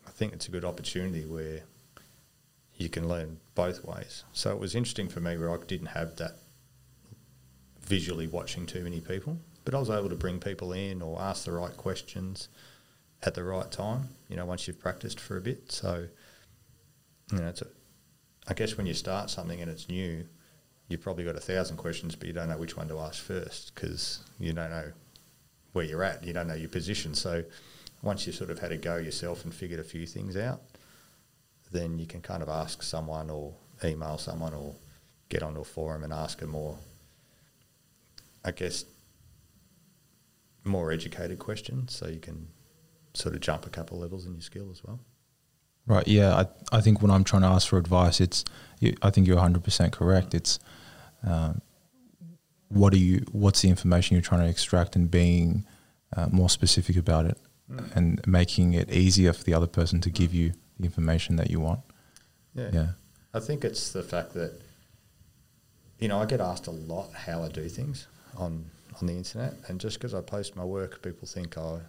I 0.06 0.10
think 0.10 0.32
it's 0.32 0.48
a 0.48 0.50
good 0.50 0.64
opportunity 0.64 1.24
where 1.24 1.62
you 2.76 2.88
can 2.88 3.08
learn 3.08 3.38
both 3.54 3.84
ways. 3.84 4.24
So 4.32 4.50
it 4.50 4.58
was 4.58 4.74
interesting 4.74 5.08
for 5.08 5.20
me 5.20 5.38
where 5.38 5.50
I 5.50 5.56
didn't 5.66 5.88
have 5.88 6.16
that 6.16 6.38
visually 7.80 8.26
watching 8.26 8.66
too 8.66 8.82
many 8.82 9.00
people, 9.00 9.38
but 9.64 9.74
I 9.74 9.78
was 9.78 9.88
able 9.88 10.08
to 10.08 10.16
bring 10.16 10.40
people 10.40 10.72
in 10.72 11.00
or 11.00 11.20
ask 11.20 11.44
the 11.44 11.52
right 11.52 11.76
questions 11.76 12.48
at 13.23 13.35
the 13.35 13.42
right 13.42 13.70
time, 13.70 14.08
you 14.28 14.37
know, 14.37 14.44
once 14.44 14.66
you've 14.66 14.78
practiced 14.78 15.20
for 15.20 15.37
a 15.37 15.40
bit. 15.40 15.73
So, 15.73 16.06
you 17.32 17.38
know, 17.38 17.49
it's 17.49 17.62
a, 17.62 17.66
I 18.49 18.54
guess 18.54 18.76
when 18.76 18.87
you 18.87 18.94
start 18.94 19.30
something 19.30 19.61
and 19.61 19.70
it's 19.70 19.88
new, 19.88 20.25
you've 20.88 21.00
probably 21.00 21.25
got 21.25 21.37
a 21.37 21.40
thousand 21.40 21.76
questions, 21.76 22.14
but 22.14 22.28
you 22.28 22.32
don't 22.32 22.49
know 22.49 22.58
which 22.58 22.76
one 22.76 22.88
to 22.88 22.99
ask 22.99 23.23
first 23.23 23.75
because 23.75 24.20
you 24.38 24.52
don't 24.52 24.70
know 24.70 24.92
where 25.73 25.85
you're 25.85 26.04
at. 26.04 26.25
You 26.25 26.32
don't 26.32 26.46
know 26.46 26.54
your 26.54 26.68
position. 26.68 27.14
So 27.14 27.42
once 28.02 28.26
you 28.26 28.32
sort 28.32 28.50
of 28.50 28.58
had 28.58 28.73
a 28.73 28.76
go 28.76 28.96
yourself 28.96 29.44
and 29.44 29.52
figured 29.52 29.80
a 29.80 29.85
few 29.85 30.06
things 30.06 30.37
out, 30.37 30.61
then 31.73 31.99
you 31.99 32.06
can 32.06 32.20
kind 32.20 32.42
of 32.42 32.49
ask 32.49 32.82
someone 32.82 33.30
or 33.30 33.54
email 33.85 34.18
someone 34.18 34.54
or 34.54 34.75
get 35.28 35.42
onto 35.42 35.61
a 35.61 35.64
forum 35.64 36.04
and 36.04 36.12
ask 36.12 36.40
a 36.42 36.46
more, 36.46 36.78
I 38.44 38.52
guess, 38.52 38.85
more 40.64 40.92
educated 40.92 41.38
question 41.38 41.88
so 41.88 42.06
you 42.08 42.20
can 42.20 42.49
sort 43.16 43.35
of 43.35 43.40
jump 43.40 43.66
a 43.66 43.70
couple 43.70 43.99
levels 43.99 44.26
in 44.26 44.32
your 44.32 44.42
skill 44.42 44.70
as 44.70 44.82
well. 44.85 45.00
Right. 45.87 46.06
Yeah. 46.06 46.35
I, 46.35 46.76
I 46.76 46.80
think 46.80 47.00
when 47.02 47.11
I'm 47.11 47.25
trying 47.25 47.42
to 47.42 47.49
ask 47.49 47.68
for 47.68 47.78
advice, 47.78 48.20
it's, 48.20 48.44
you, 48.80 48.94
I 49.02 49.11
think 49.11 49.26
you're 49.26 49.38
100% 49.38 49.92
correct. 49.92 50.35
It's, 50.35 50.58
um, 51.25 51.61
what 52.68 52.92
are 52.92 52.99
you, 52.99 53.25
what's 53.30 53.62
the 53.62 53.68
information 53.68 54.14
you're 54.14 54.23
trying 54.23 54.40
to 54.40 54.49
extract 54.49 54.96
and 54.96 55.11
being 55.11 55.64
uh, 56.16 56.26
more 56.30 56.50
specific 56.50 56.96
about 56.96 57.26
it 57.26 57.38
and 57.94 58.25
making 58.26 58.75
it 58.75 58.90
easier 58.90 59.32
for 59.32 59.42
the 59.44 59.54
other 59.54 59.66
person 59.66 60.00
to 60.00 60.11
give 60.11 60.32
you 60.32 60.52
the 60.78 60.85
information 60.85 61.37
that 61.37 61.50
you 61.50 61.61
want. 61.61 61.80
Yeah. 62.54 62.70
Yeah. 62.73 62.88
I 63.35 63.40
think 63.40 63.64
it's 63.64 63.92
the 63.92 64.02
fact 64.02 64.35
that, 64.35 64.61
you 65.99 66.08
know, 66.08 66.18
I 66.18 66.26
get 66.26 66.40
asked 66.40 66.66
a 66.66 66.73
lot 66.73 67.12
how 67.12 67.42
I 67.42 67.49
do 67.49 67.68
things 67.68 68.06
on 68.37 68.70
on 69.00 69.06
the 69.06 69.12
internet, 69.12 69.54
and 69.68 69.80
just 69.80 69.99
because 69.99 70.14
I 70.14 70.20
post 70.20 70.56
my 70.56 70.64
work, 70.64 71.02
people 71.02 71.28
think 71.28 71.56
I'm 71.56 71.82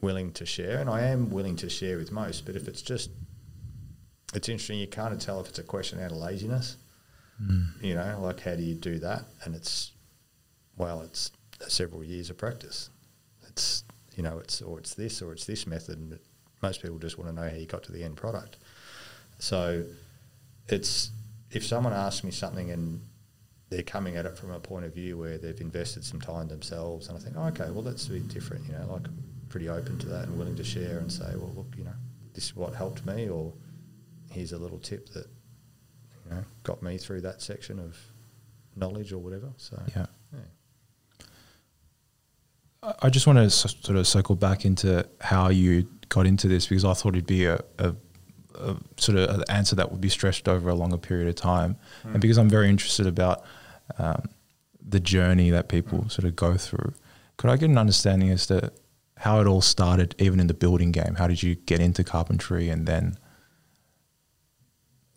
willing 0.00 0.32
to 0.32 0.46
share, 0.46 0.78
and 0.78 0.88
I 0.88 1.02
am 1.02 1.30
willing 1.30 1.56
to 1.56 1.68
share 1.68 1.96
with 1.96 2.12
most. 2.12 2.46
But 2.46 2.56
if 2.56 2.68
it's 2.68 2.82
just, 2.82 3.10
it's 4.34 4.48
interesting. 4.48 4.78
You 4.78 4.86
can't 4.86 5.20
tell 5.20 5.40
if 5.40 5.48
it's 5.48 5.58
a 5.58 5.64
question 5.64 6.00
out 6.00 6.10
of 6.12 6.18
laziness. 6.18 6.76
Mm. 7.42 7.82
You 7.82 7.94
know, 7.94 8.18
like 8.22 8.40
how 8.40 8.54
do 8.54 8.62
you 8.62 8.74
do 8.74 8.98
that? 8.98 9.24
And 9.44 9.54
it's, 9.54 9.92
well, 10.76 11.02
it's 11.02 11.30
several 11.68 12.04
years 12.04 12.30
of 12.30 12.38
practice. 12.38 12.90
It's 13.48 13.84
you 14.16 14.22
know, 14.22 14.38
it's 14.38 14.60
or 14.60 14.78
it's 14.78 14.94
this 14.94 15.22
or 15.22 15.32
it's 15.32 15.46
this 15.46 15.66
method, 15.66 15.98
and 15.98 16.18
most 16.62 16.82
people 16.82 16.98
just 16.98 17.18
want 17.18 17.30
to 17.30 17.34
know 17.34 17.48
how 17.48 17.56
you 17.56 17.66
got 17.66 17.82
to 17.84 17.92
the 17.92 18.04
end 18.04 18.16
product. 18.16 18.58
So 19.38 19.84
it's 20.68 21.10
if 21.50 21.64
someone 21.64 21.92
asks 21.92 22.22
me 22.22 22.30
something 22.30 22.70
and 22.70 23.00
they're 23.70 23.82
coming 23.82 24.16
at 24.16 24.26
it 24.26 24.36
from 24.36 24.50
a 24.50 24.60
point 24.60 24.84
of 24.84 24.94
view 24.94 25.16
where 25.16 25.38
they've 25.38 25.60
invested 25.60 26.04
some 26.04 26.20
time 26.20 26.48
themselves, 26.48 27.08
and 27.08 27.16
I 27.16 27.20
think, 27.20 27.36
oh, 27.38 27.46
okay, 27.46 27.70
well 27.70 27.82
that's 27.82 28.06
a 28.08 28.10
bit 28.10 28.28
different, 28.28 28.66
you 28.66 28.72
know, 28.72 28.92
like 28.92 29.06
pretty 29.50 29.68
open 29.68 29.98
to 29.98 30.06
that 30.08 30.26
and 30.28 30.38
willing 30.38 30.56
to 30.56 30.64
share 30.64 30.98
and 30.98 31.12
say, 31.12 31.26
well, 31.34 31.52
look, 31.54 31.66
you 31.76 31.84
know, 31.84 31.92
this 32.32 32.44
is 32.44 32.56
what 32.56 32.74
helped 32.74 33.04
me, 33.04 33.28
or 33.28 33.52
here's 34.30 34.52
a 34.52 34.58
little 34.58 34.78
tip 34.78 35.10
that 35.10 35.26
you 36.24 36.30
know 36.30 36.44
got 36.62 36.82
me 36.82 36.96
through 36.96 37.20
that 37.20 37.42
section 37.42 37.78
of 37.78 37.98
knowledge 38.76 39.12
or 39.12 39.18
whatever. 39.18 39.50
So 39.58 39.82
Yeah. 39.94 40.06
yeah. 40.32 40.38
I 43.02 43.10
just 43.10 43.26
want 43.26 43.38
to 43.38 43.50
sort 43.50 43.98
of 43.98 44.06
circle 44.06 44.36
back 44.36 44.64
into 44.64 45.06
how 45.20 45.50
you 45.50 45.86
got 46.08 46.26
into 46.26 46.48
this 46.48 46.66
because 46.66 46.84
I 46.84 46.94
thought 46.94 47.14
it'd 47.14 47.26
be 47.26 47.44
a, 47.44 47.62
a, 47.78 47.94
a 48.54 48.76
sort 48.96 49.18
of 49.18 49.28
an 49.30 49.44
answer 49.50 49.76
that 49.76 49.92
would 49.92 50.00
be 50.00 50.08
stretched 50.08 50.48
over 50.48 50.70
a 50.70 50.74
longer 50.74 50.96
period 50.96 51.28
of 51.28 51.34
time, 51.34 51.76
and 52.04 52.20
because 52.20 52.38
I'm 52.38 52.48
very 52.48 52.70
interested 52.70 53.06
about 53.06 53.44
um, 53.98 54.30
the 54.80 55.00
journey 55.00 55.50
that 55.50 55.68
people 55.68 56.08
sort 56.08 56.24
of 56.24 56.34
go 56.36 56.56
through, 56.56 56.94
could 57.36 57.50
I 57.50 57.56
get 57.56 57.68
an 57.68 57.76
understanding 57.76 58.30
as 58.30 58.46
to 58.46 58.72
how 59.20 59.38
it 59.40 59.46
all 59.46 59.60
started, 59.60 60.14
even 60.18 60.40
in 60.40 60.46
the 60.46 60.54
building 60.54 60.92
game? 60.92 61.16
How 61.18 61.26
did 61.26 61.42
you 61.42 61.54
get 61.54 61.78
into 61.78 62.02
carpentry, 62.02 62.70
and 62.70 62.86
then 62.86 63.18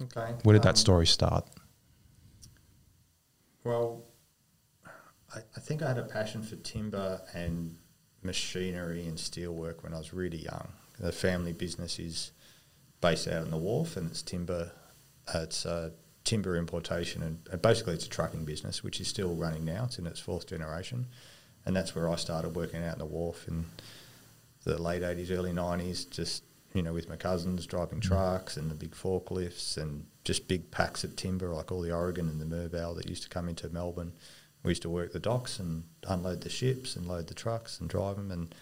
Okay. 0.01 0.33
where 0.43 0.53
did 0.53 0.59
um, 0.59 0.63
that 0.65 0.77
story 0.77 1.07
start? 1.07 1.49
Well, 3.63 4.03
I, 5.33 5.39
I 5.55 5.59
think 5.61 5.81
I 5.81 5.87
had 5.87 5.97
a 5.97 6.03
passion 6.03 6.43
for 6.43 6.57
timber 6.57 7.21
and 7.33 7.77
machinery 8.21 9.07
and 9.07 9.17
steelwork 9.17 9.83
when 9.83 9.93
I 9.93 9.97
was 9.97 10.13
really 10.13 10.43
young. 10.43 10.73
The 10.99 11.13
family 11.13 11.53
business 11.53 11.97
is 11.97 12.31
based 12.99 13.27
out 13.29 13.45
in 13.45 13.51
the 13.51 13.57
wharf, 13.57 13.95
and 13.95 14.09
it's 14.11 14.21
timber. 14.21 14.73
Uh, 15.33 15.39
it's 15.43 15.65
uh, 15.65 15.91
timber 16.25 16.57
importation, 16.57 17.23
and, 17.23 17.39
and 17.49 17.61
basically 17.61 17.93
it's 17.93 18.05
a 18.05 18.09
trucking 18.09 18.43
business, 18.43 18.83
which 18.83 18.99
is 18.99 19.07
still 19.07 19.33
running 19.33 19.63
now. 19.63 19.85
It's 19.85 19.97
in 19.97 20.05
its 20.07 20.19
fourth 20.19 20.45
generation, 20.45 21.07
and 21.65 21.75
that's 21.75 21.95
where 21.95 22.09
I 22.09 22.15
started 22.15 22.55
working 22.55 22.83
out 22.83 22.93
in 22.93 22.99
the 22.99 23.05
wharf 23.05 23.47
in 23.47 23.65
the 24.63 24.81
late 24.81 25.03
eighties, 25.03 25.31
early 25.31 25.53
nineties. 25.53 26.05
Just 26.05 26.43
you 26.73 26.81
know, 26.81 26.93
with 26.93 27.09
my 27.09 27.15
cousins 27.15 27.67
driving 27.67 27.99
mm. 27.99 28.03
trucks 28.03 28.57
and 28.57 28.69
the 28.69 28.75
big 28.75 28.91
forklifts 28.91 29.77
and 29.77 30.05
just 30.23 30.47
big 30.47 30.71
packs 30.71 31.03
of 31.03 31.15
timber, 31.15 31.53
like 31.53 31.71
all 31.71 31.81
the 31.81 31.93
Oregon 31.93 32.27
and 32.27 32.41
the 32.41 32.45
Merbau 32.45 32.95
that 32.95 33.09
used 33.09 33.23
to 33.23 33.29
come 33.29 33.47
into 33.47 33.69
Melbourne. 33.69 34.13
We 34.63 34.71
used 34.71 34.81
to 34.83 34.89
work 34.89 35.11
the 35.11 35.19
docks 35.19 35.59
and 35.59 35.83
unload 36.07 36.41
the 36.41 36.49
ships 36.49 36.95
and 36.95 37.05
load 37.05 37.27
the 37.27 37.33
trucks 37.33 37.79
and 37.79 37.89
drive 37.89 38.15
them, 38.15 38.31
and 38.31 38.55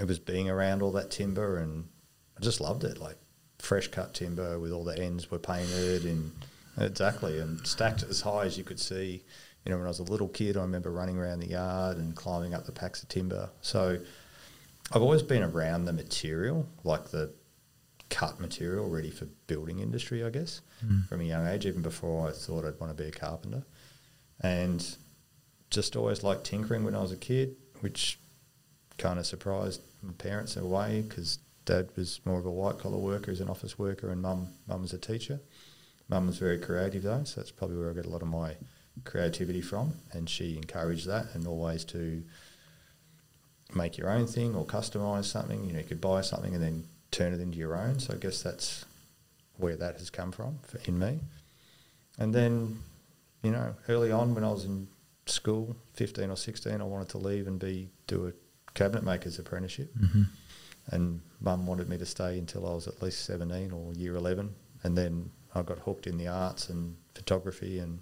it 0.00 0.06
was 0.06 0.18
being 0.18 0.48
around 0.48 0.80
all 0.80 0.92
that 0.92 1.10
timber, 1.10 1.58
and 1.58 1.88
I 2.36 2.40
just 2.40 2.60
loved 2.60 2.84
it. 2.84 2.98
Like 2.98 3.16
fresh 3.58 3.88
cut 3.88 4.14
timber 4.14 4.58
with 4.58 4.72
all 4.72 4.84
the 4.84 4.96
ends 4.96 5.30
were 5.30 5.38
painted 5.38 6.04
and 6.04 6.32
exactly 6.80 7.40
and 7.40 7.66
stacked 7.66 8.04
as 8.04 8.20
high 8.20 8.44
as 8.44 8.56
you 8.56 8.64
could 8.64 8.80
see. 8.80 9.24
You 9.64 9.72
know, 9.72 9.78
when 9.78 9.86
I 9.86 9.88
was 9.88 9.98
a 9.98 10.04
little 10.04 10.28
kid, 10.28 10.56
I 10.56 10.62
remember 10.62 10.90
running 10.90 11.18
around 11.18 11.40
the 11.40 11.48
yard 11.48 11.98
and 11.98 12.14
climbing 12.14 12.54
up 12.54 12.64
the 12.64 12.72
packs 12.72 13.02
of 13.02 13.08
timber. 13.08 13.50
So 13.60 13.98
I've 14.92 15.02
always 15.02 15.22
been 15.22 15.42
around 15.42 15.84
the 15.84 15.92
material, 15.92 16.66
like 16.84 17.10
the 17.10 17.32
cut 18.08 18.40
material 18.40 18.88
ready 18.88 19.10
for 19.10 19.26
building 19.46 19.80
industry, 19.80 20.24
I 20.24 20.30
guess, 20.30 20.62
mm. 20.84 21.06
from 21.08 21.20
a 21.20 21.24
young 21.24 21.46
age, 21.46 21.66
even 21.66 21.82
before 21.82 22.28
I 22.28 22.32
thought 22.32 22.64
I'd 22.64 22.80
want 22.80 22.96
to 22.96 23.02
be 23.02 23.08
a 23.08 23.12
carpenter. 23.12 23.64
And 24.40 24.96
just 25.70 25.96
always 25.96 26.22
liked 26.22 26.44
tinkering 26.44 26.84
when 26.84 26.94
I 26.94 27.02
was 27.02 27.12
a 27.12 27.16
kid, 27.16 27.56
which 27.80 28.18
kind 28.96 29.18
of 29.18 29.26
surprised 29.26 29.82
my 30.02 30.12
parents 30.12 30.56
in 30.56 30.64
a 30.64 30.66
way 30.66 31.04
because 31.06 31.38
dad 31.64 31.88
was 31.96 32.20
more 32.24 32.38
of 32.38 32.46
a 32.46 32.50
white 32.50 32.78
collar 32.78 32.98
worker 32.98 33.30
as 33.30 33.40
an 33.40 33.48
office 33.48 33.78
worker 33.78 34.10
and 34.10 34.22
mum 34.22 34.48
mum 34.66 34.82
was 34.82 34.92
a 34.92 34.98
teacher. 34.98 35.40
Mum 36.08 36.26
was 36.26 36.38
very 36.38 36.58
creative 36.58 37.02
though, 37.02 37.22
so 37.24 37.40
that's 37.40 37.50
probably 37.50 37.76
where 37.76 37.90
I 37.90 37.94
get 37.94 38.06
a 38.06 38.10
lot 38.10 38.22
of 38.22 38.28
my 38.28 38.56
creativity 39.04 39.60
from 39.60 39.94
and 40.12 40.28
she 40.28 40.56
encouraged 40.56 41.06
that 41.06 41.26
and 41.34 41.46
always 41.46 41.84
to 41.86 42.22
make 43.74 43.98
your 43.98 44.10
own 44.10 44.26
thing 44.26 44.54
or 44.54 44.64
customize 44.64 45.24
something. 45.24 45.64
You 45.64 45.72
know, 45.72 45.78
you 45.80 45.84
could 45.84 46.00
buy 46.00 46.20
something 46.22 46.54
and 46.54 46.62
then 46.62 46.84
turn 47.10 47.32
it 47.32 47.40
into 47.40 47.58
your 47.58 47.76
own. 47.76 47.98
So 47.98 48.14
I 48.14 48.16
guess 48.16 48.42
that's 48.42 48.84
where 49.56 49.76
that 49.76 49.98
has 49.98 50.10
come 50.10 50.32
from 50.32 50.58
for, 50.62 50.78
in 50.84 50.98
me. 50.98 51.20
And 52.18 52.34
then, 52.34 52.78
you 53.42 53.50
know, 53.50 53.74
early 53.88 54.10
on 54.10 54.34
when 54.34 54.44
I 54.44 54.50
was 54.50 54.64
in 54.64 54.88
school, 55.26 55.76
15 55.94 56.30
or 56.30 56.36
16, 56.36 56.80
I 56.80 56.84
wanted 56.84 57.08
to 57.10 57.18
leave 57.18 57.46
and 57.46 57.58
be 57.58 57.90
do 58.06 58.28
a 58.28 58.32
cabinet 58.74 59.04
maker's 59.04 59.38
apprenticeship. 59.38 59.92
Mm-hmm. 59.96 60.22
And 60.90 61.20
mum 61.40 61.66
wanted 61.66 61.88
me 61.88 61.98
to 61.98 62.06
stay 62.06 62.38
until 62.38 62.66
I 62.66 62.74
was 62.74 62.88
at 62.88 63.02
least 63.02 63.24
17 63.26 63.72
or 63.72 63.92
year 63.92 64.16
11. 64.16 64.54
And 64.82 64.96
then 64.96 65.30
I 65.54 65.62
got 65.62 65.78
hooked 65.80 66.06
in 66.06 66.16
the 66.16 66.28
arts 66.28 66.70
and 66.70 66.96
photography 67.14 67.78
and 67.78 68.00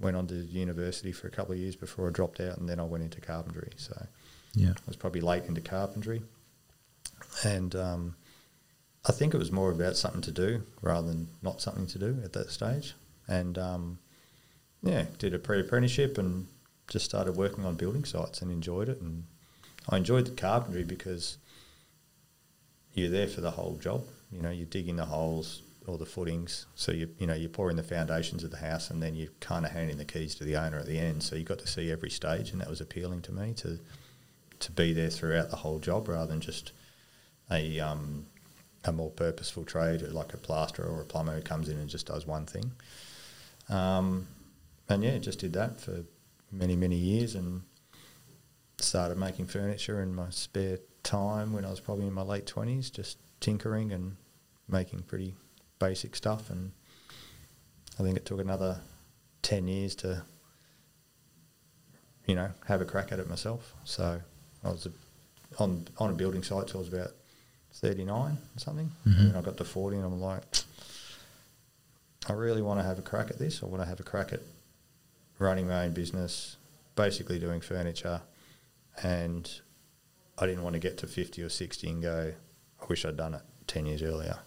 went 0.00 0.16
on 0.16 0.26
to 0.28 0.34
university 0.34 1.12
for 1.12 1.28
a 1.28 1.30
couple 1.30 1.52
of 1.52 1.58
years 1.58 1.76
before 1.76 2.08
I 2.08 2.10
dropped 2.10 2.40
out. 2.40 2.58
And 2.58 2.68
then 2.68 2.80
I 2.80 2.84
went 2.84 3.04
into 3.04 3.20
carpentry. 3.20 3.70
So 3.76 4.06
Yeah. 4.54 4.70
I 4.70 4.86
was 4.86 4.96
probably 4.96 5.20
late 5.20 5.44
into 5.44 5.60
carpentry. 5.60 6.22
And 7.44 7.76
um, 7.76 8.16
I 9.06 9.12
think 9.12 9.34
it 9.34 9.38
was 9.38 9.52
more 9.52 9.70
about 9.70 9.96
something 9.96 10.22
to 10.22 10.32
do 10.32 10.62
rather 10.82 11.08
than 11.08 11.28
not 11.42 11.60
something 11.60 11.86
to 11.88 11.98
do 11.98 12.18
at 12.24 12.32
that 12.32 12.50
stage. 12.50 12.94
And 13.28 13.58
um, 13.58 13.98
yeah, 14.82 15.04
did 15.18 15.34
a 15.34 15.38
pre 15.38 15.60
apprenticeship 15.60 16.18
and 16.18 16.48
just 16.88 17.04
started 17.04 17.36
working 17.36 17.64
on 17.64 17.76
building 17.76 18.04
sites 18.04 18.42
and 18.42 18.50
enjoyed 18.50 18.88
it. 18.88 19.00
And 19.00 19.24
I 19.88 19.98
enjoyed 19.98 20.26
the 20.26 20.32
carpentry 20.32 20.84
because 20.84 21.38
you're 22.94 23.10
there 23.10 23.28
for 23.28 23.40
the 23.40 23.52
whole 23.52 23.76
job. 23.76 24.04
You 24.32 24.42
know, 24.42 24.50
you're 24.50 24.66
digging 24.66 24.96
the 24.96 25.06
holes 25.06 25.62
or 25.86 25.98
the 25.98 26.06
footings. 26.06 26.66
So 26.74 26.92
you 26.92 27.08
you 27.18 27.26
know 27.26 27.34
you're 27.34 27.48
pouring 27.48 27.76
the 27.76 27.82
foundations 27.82 28.44
of 28.44 28.50
the 28.50 28.58
house, 28.58 28.90
and 28.90 29.02
then 29.02 29.14
you're 29.14 29.30
kind 29.40 29.64
of 29.64 29.72
handing 29.72 29.96
the 29.96 30.04
keys 30.04 30.34
to 30.36 30.44
the 30.44 30.56
owner 30.56 30.78
at 30.78 30.86
the 30.86 30.98
end. 30.98 31.22
So 31.22 31.36
you 31.36 31.44
got 31.44 31.58
to 31.60 31.66
see 31.66 31.90
every 31.90 32.10
stage, 32.10 32.52
and 32.52 32.60
that 32.60 32.68
was 32.68 32.80
appealing 32.80 33.22
to 33.22 33.32
me 33.32 33.54
to 33.54 33.78
to 34.60 34.72
be 34.72 34.92
there 34.92 35.10
throughout 35.10 35.50
the 35.50 35.56
whole 35.56 35.78
job 35.78 36.08
rather 36.08 36.26
than 36.26 36.40
just 36.40 36.72
a 37.50 37.80
um, 37.80 38.26
a 38.84 38.92
more 38.92 39.10
purposeful 39.10 39.64
trade 39.64 40.02
like 40.02 40.32
a 40.32 40.38
plasterer 40.38 40.86
or 40.86 41.02
a 41.02 41.04
plumber 41.04 41.34
who 41.34 41.42
comes 41.42 41.68
in 41.68 41.78
and 41.78 41.88
just 41.88 42.06
does 42.06 42.26
one 42.26 42.46
thing. 42.46 42.72
Um, 43.68 44.26
and 44.88 45.02
yeah, 45.02 45.18
just 45.18 45.38
did 45.38 45.52
that 45.54 45.80
for 45.80 46.04
many 46.52 46.76
many 46.76 46.96
years 46.96 47.34
and 47.34 47.62
started 48.78 49.18
making 49.18 49.46
furniture 49.46 50.02
in 50.02 50.14
my 50.14 50.30
spare 50.30 50.78
time 51.02 51.52
when 51.52 51.64
I 51.64 51.70
was 51.70 51.80
probably 51.80 52.06
in 52.06 52.12
my 52.12 52.22
late 52.22 52.46
twenties, 52.46 52.90
just 52.90 53.18
tinkering 53.40 53.92
and 53.92 54.16
making 54.68 55.02
pretty 55.02 55.34
basic 55.80 56.14
stuff. 56.14 56.48
And 56.50 56.70
I 57.98 58.04
think 58.04 58.16
it 58.16 58.24
took 58.24 58.38
another 58.40 58.80
ten 59.42 59.66
years 59.66 59.96
to, 59.96 60.22
you 62.26 62.36
know, 62.36 62.50
have 62.68 62.80
a 62.80 62.84
crack 62.84 63.10
at 63.10 63.18
it 63.18 63.28
myself. 63.28 63.74
So 63.84 64.20
I 64.64 64.68
was 64.70 64.86
a, 64.86 64.92
on 65.62 65.88
on 65.98 66.10
a 66.10 66.14
building 66.14 66.42
site 66.44 66.68
till 66.68 66.78
I 66.78 66.84
was 66.84 66.92
about 66.92 67.10
thirty 67.72 68.04
nine 68.04 68.38
or 68.56 68.58
something, 68.58 68.92
Mhm. 69.06 69.18
and 69.18 69.28
then 69.30 69.36
I 69.36 69.40
got 69.42 69.56
to 69.56 69.64
forty, 69.64 69.96
and 69.96 70.04
I'm 70.06 70.20
like, 70.20 70.44
I 72.28 72.32
really 72.34 72.62
want 72.62 72.78
to 72.80 72.84
have 72.84 72.98
a 72.98 73.02
crack 73.02 73.30
at 73.30 73.38
this. 73.38 73.62
I 73.62 73.66
want 73.66 73.82
to 73.82 73.86
have 73.88 73.98
a 74.00 74.04
crack 74.04 74.32
at 74.32 74.40
running 75.38 75.66
my 75.66 75.84
own 75.86 75.92
business, 75.92 76.56
basically 76.94 77.38
doing 77.38 77.60
furniture, 77.60 78.20
and 79.02 79.50
I 80.38 80.46
didn't 80.46 80.62
want 80.62 80.74
to 80.74 80.80
get 80.80 80.98
to 80.98 81.06
50 81.06 81.42
or 81.42 81.48
60 81.48 81.88
and 81.88 82.02
go, 82.02 82.34
I 82.80 82.84
wish 82.86 83.04
I'd 83.04 83.16
done 83.16 83.34
it 83.34 83.42
10 83.66 83.86
years 83.86 84.02
earlier 84.02 84.38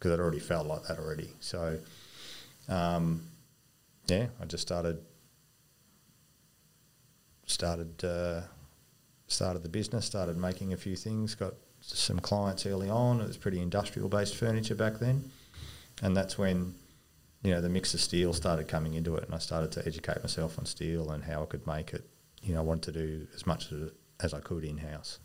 because 0.00 0.12
I'd 0.12 0.20
already 0.20 0.40
felt 0.40 0.66
like 0.66 0.84
that 0.84 0.98
already. 0.98 1.28
So, 1.40 1.78
um, 2.68 3.22
yeah, 4.06 4.28
I 4.40 4.46
just 4.46 4.62
started 4.62 4.98
started 7.46 8.02
uh, 8.02 8.40
started 9.26 9.62
the 9.62 9.68
business, 9.68 10.06
started 10.06 10.38
making 10.38 10.72
a 10.72 10.76
few 10.76 10.96
things, 10.96 11.34
got 11.34 11.52
some 11.82 12.18
clients 12.18 12.64
early 12.64 12.88
on. 12.88 13.20
It 13.20 13.26
was 13.26 13.36
pretty 13.36 13.60
industrial 13.60 14.08
based 14.08 14.36
furniture 14.36 14.74
back 14.74 14.98
then, 14.98 15.30
and 16.02 16.16
that's 16.16 16.38
when 16.38 16.74
you 17.42 17.50
know 17.50 17.60
the 17.60 17.68
mix 17.68 17.92
of 17.92 18.00
steel 18.00 18.32
started 18.32 18.68
coming 18.68 18.94
into 18.94 19.16
it, 19.16 19.24
and 19.24 19.34
I 19.34 19.38
started 19.38 19.70
to 19.72 19.86
educate 19.86 20.22
myself 20.22 20.58
on 20.58 20.64
steel 20.64 21.10
and 21.10 21.22
how 21.22 21.42
I 21.42 21.46
could 21.46 21.66
make 21.66 21.92
it. 21.92 22.08
You 22.42 22.54
know, 22.54 22.60
I 22.60 22.62
wanted 22.62 22.84
to 22.84 22.92
do 22.92 23.26
as 23.34 23.46
much 23.46 23.70
as, 23.70 23.90
as 24.20 24.32
I 24.32 24.40
could 24.40 24.64
in 24.64 24.78
house. 24.78 25.18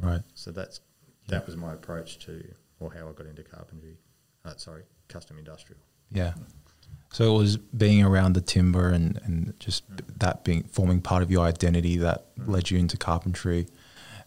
Right. 0.00 0.22
So 0.34 0.50
that's 0.50 0.80
that 1.28 1.46
was 1.46 1.56
my 1.56 1.74
approach 1.74 2.18
to 2.26 2.42
or 2.80 2.92
how 2.92 3.08
I 3.08 3.12
got 3.12 3.26
into 3.26 3.44
carpentry. 3.44 3.96
Uh, 4.44 4.56
sorry, 4.56 4.84
custom 5.08 5.38
industrial. 5.38 5.80
Yeah. 6.10 6.34
So 7.12 7.34
it 7.34 7.38
was 7.38 7.56
being 7.56 8.04
around 8.04 8.34
the 8.34 8.40
timber 8.40 8.90
and, 8.90 9.18
and 9.24 9.54
just 9.58 9.84
that 10.18 10.44
being 10.44 10.64
forming 10.64 11.00
part 11.00 11.22
of 11.22 11.30
your 11.30 11.44
identity 11.46 11.96
that 11.98 12.26
led 12.36 12.70
you 12.70 12.78
into 12.78 12.96
carpentry. 12.96 13.66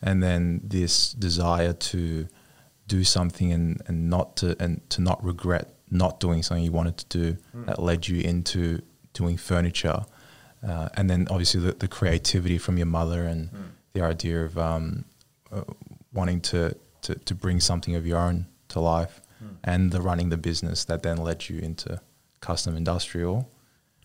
And 0.01 0.21
then 0.23 0.61
this 0.63 1.13
desire 1.13 1.73
to 1.73 2.27
do 2.87 3.03
something 3.03 3.51
and, 3.51 3.81
and 3.87 4.09
not 4.09 4.35
to 4.37 4.55
and 4.59 4.81
to 4.89 5.01
not 5.01 5.23
regret 5.23 5.75
not 5.91 6.19
doing 6.19 6.41
something 6.41 6.63
you 6.63 6.71
wanted 6.71 6.97
to 6.97 7.05
do 7.05 7.37
that 7.53 7.81
led 7.81 8.07
you 8.07 8.21
into 8.21 8.81
doing 9.13 9.37
furniture. 9.37 10.05
Uh, 10.67 10.89
and 10.95 11.09
then 11.09 11.27
obviously 11.29 11.59
the, 11.59 11.73
the 11.73 11.87
creativity 11.87 12.57
from 12.57 12.77
your 12.77 12.87
mother 12.87 13.23
and 13.23 13.49
the 13.93 14.01
idea 14.01 14.43
of 14.43 14.57
um, 14.57 15.05
uh, 15.51 15.63
wanting 16.13 16.39
to, 16.39 16.75
to, 17.01 17.15
to 17.15 17.35
bring 17.35 17.59
something 17.59 17.95
of 17.95 18.07
your 18.07 18.17
own 18.17 18.47
to 18.69 18.79
life 18.79 19.21
and 19.63 19.91
the 19.91 20.01
running 20.01 20.29
the 20.29 20.37
business 20.37 20.85
that 20.85 21.03
then 21.03 21.17
led 21.17 21.49
you 21.49 21.59
into 21.59 22.01
custom 22.39 22.75
industrial. 22.75 23.49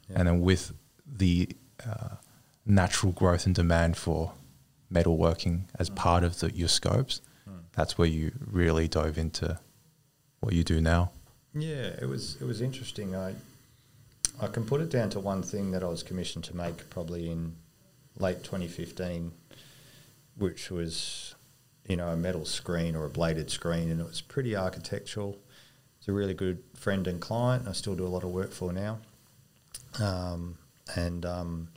Yeah. 0.09 0.21
And 0.21 0.28
then 0.28 0.40
with 0.40 0.73
the 1.07 1.49
uh, 1.87 2.16
natural 2.64 3.12
growth 3.12 3.47
and 3.47 3.55
demand 3.55 3.97
for 3.97 4.33
metalworking 4.93 5.62
as 5.78 5.90
part 5.90 6.25
of 6.25 6.38
the, 6.40 6.50
your 6.52 6.69
scopes, 6.69 7.21
that's 7.76 7.99
where 7.99 8.09
you 8.09 8.33
really 8.45 8.88
dove 8.88 9.19
into 9.19 9.61
what 10.40 10.55
you 10.55 10.64
do 10.64 10.81
now. 10.81 11.12
Yeah, 11.55 11.90
it 12.00 12.09
was 12.09 12.37
it 12.40 12.45
was 12.45 12.61
interesting. 12.61 13.14
I 13.14 13.35
I 14.40 14.49
can 14.49 14.64
put 14.64 14.81
it 14.81 14.90
down 14.90 15.11
to 15.11 15.21
one 15.21 15.43
thing 15.43 15.71
that 15.71 15.83
I 15.83 15.87
was 15.87 16.02
commissioned 16.02 16.45
to 16.45 16.57
make 16.57 16.90
probably 16.90 17.31
in 17.31 17.55
late 18.19 18.43
2015, 18.43 19.33
which 20.37 20.71
was 20.71 21.35
you 21.88 21.97
know 21.97 22.09
a 22.09 22.16
metal 22.16 22.45
screen 22.45 22.97
or 22.97 23.05
a 23.05 23.11
bladed 23.11 23.50
screen, 23.50 23.90
and 23.90 24.00
it 24.00 24.07
was 24.07 24.21
pretty 24.21 24.57
architectural. 24.57 25.38
It's 25.99 26.09
a 26.09 26.12
really 26.12 26.35
good 26.35 26.62
friend 26.75 27.07
and 27.07 27.21
client. 27.21 27.66
I 27.69 27.73
still 27.73 27.95
do 27.95 28.07
a 28.07 28.09
lot 28.09 28.25
of 28.25 28.31
work 28.31 28.52
for 28.52 28.73
now, 28.73 28.99
um, 30.00 30.59
and 30.95 31.25
um, 31.25 31.69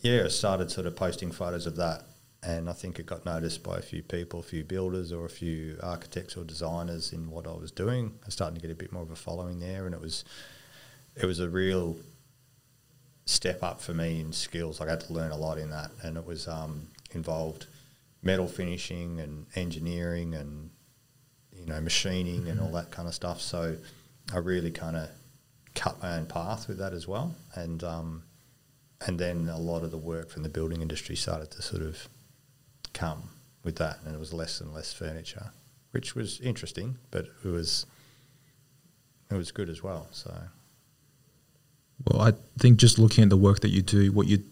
yeah, 0.00 0.24
I 0.24 0.28
started 0.28 0.70
sort 0.70 0.86
of 0.86 0.96
posting 0.96 1.32
photos 1.32 1.66
of 1.66 1.76
that. 1.76 2.04
And 2.42 2.70
I 2.70 2.74
think 2.74 3.00
it 3.00 3.06
got 3.06 3.24
noticed 3.26 3.64
by 3.64 3.78
a 3.78 3.82
few 3.82 4.02
people, 4.02 4.38
a 4.38 4.42
few 4.42 4.62
builders, 4.62 5.12
or 5.12 5.24
a 5.24 5.28
few 5.28 5.78
architects 5.82 6.36
or 6.36 6.44
designers 6.44 7.12
in 7.12 7.28
what 7.28 7.44
I 7.44 7.52
was 7.52 7.72
doing. 7.72 8.12
I 8.22 8.26
was 8.26 8.34
starting 8.34 8.54
to 8.54 8.60
get 8.60 8.70
a 8.70 8.76
bit 8.76 8.92
more 8.92 9.02
of 9.02 9.10
a 9.10 9.16
following 9.16 9.58
there, 9.58 9.86
and 9.86 9.94
it 9.94 10.00
was 10.00 10.24
it 11.16 11.26
was 11.26 11.40
a 11.40 11.48
real 11.48 11.96
step 13.24 13.64
up 13.64 13.80
for 13.80 13.94
me 13.94 14.20
in 14.20 14.32
skills. 14.32 14.78
Like 14.78 14.88
I 14.88 14.92
had 14.92 15.00
to 15.00 15.12
learn 15.12 15.32
a 15.32 15.36
lot 15.36 15.58
in 15.58 15.70
that, 15.70 15.90
and 16.02 16.16
it 16.16 16.24
was 16.24 16.46
um, 16.46 16.86
involved 17.12 17.66
metal 18.26 18.48
finishing 18.48 19.20
and 19.20 19.46
engineering 19.54 20.34
and 20.34 20.70
you 21.52 21.64
know 21.64 21.80
machining 21.80 22.48
and 22.48 22.60
all 22.60 22.72
that 22.72 22.90
kind 22.90 23.08
of 23.08 23.14
stuff. 23.14 23.40
So 23.40 23.76
I 24.34 24.38
really 24.38 24.72
kind 24.72 24.96
of 24.96 25.08
cut 25.74 26.02
my 26.02 26.16
own 26.16 26.26
path 26.26 26.68
with 26.68 26.78
that 26.78 26.92
as 26.92 27.06
well, 27.08 27.34
and 27.54 27.82
um, 27.84 28.24
and 29.06 29.18
then 29.18 29.48
a 29.48 29.58
lot 29.58 29.84
of 29.84 29.90
the 29.92 29.98
work 29.98 30.28
from 30.28 30.42
the 30.42 30.48
building 30.48 30.82
industry 30.82 31.16
started 31.16 31.50
to 31.52 31.62
sort 31.62 31.82
of 31.82 32.08
come 32.92 33.30
with 33.62 33.76
that, 33.76 33.98
and 34.04 34.14
it 34.14 34.18
was 34.18 34.32
less 34.34 34.60
and 34.60 34.74
less 34.74 34.92
furniture, 34.92 35.52
which 35.92 36.14
was 36.14 36.40
interesting, 36.40 36.98
but 37.10 37.26
it 37.44 37.48
was 37.48 37.86
it 39.30 39.36
was 39.36 39.52
good 39.52 39.70
as 39.70 39.82
well. 39.82 40.08
So. 40.10 40.34
Well, 42.04 42.20
I 42.20 42.32
think 42.58 42.78
just 42.78 42.98
looking 42.98 43.24
at 43.24 43.30
the 43.30 43.38
work 43.38 43.60
that 43.60 43.70
you 43.70 43.80
do, 43.80 44.12
what 44.12 44.26
you, 44.26 44.44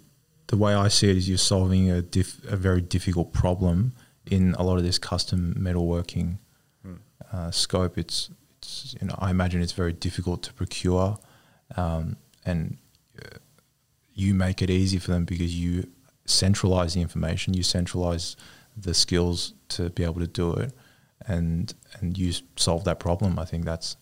the 0.49 0.57
way 0.57 0.75
I 0.75 0.89
see 0.89 1.11
it 1.11 1.17
is 1.17 1.29
you're 1.29 1.39
solving 1.39 1.91
a 1.91 2.03
diff, 2.03 2.43
a 2.45 2.57
very 2.57 2.81
difficult 2.81 3.33
problem 3.33 3.93
in 4.31 4.55
a 4.55 4.63
lot 4.63 4.77
of 4.79 4.85
this 4.85 4.99
custom 4.99 5.55
metalworking 5.59 6.39
Hmm. 6.83 6.95
uh, 7.33 7.51
scope. 7.51 7.97
It's, 7.99 8.31
it's, 8.59 8.95
you 9.01 9.09
know, 9.09 9.15
I 9.19 9.31
imagine 9.31 9.63
it's 9.63 9.73
very 9.73 9.93
difficult 9.93 10.43
to 10.43 10.53
procure, 10.53 11.19
um, 11.77 12.17
and 12.45 12.76
uh, 13.19 13.39
you 14.13 14.35
make 14.35 14.61
it 14.63 14.71
easy 14.71 14.99
for 14.99 15.11
them 15.11 15.25
because 15.25 15.59
you 15.59 15.89
centralize 16.26 16.95
the 16.95 17.00
information, 17.00 17.54
you 17.54 17.63
centralize 17.63 18.37
the 18.76 18.93
skills 18.95 19.54
to 19.69 19.91
be 19.91 20.04
able 20.04 20.21
to 20.21 20.26
do 20.26 20.52
it, 20.54 20.73
and 21.26 21.75
and 22.00 22.19
you 22.19 22.33
solve 22.57 22.85
that 22.85 22.99
problem. 22.99 23.39
I 23.39 23.45
think 23.45 23.65
that's 23.65 23.97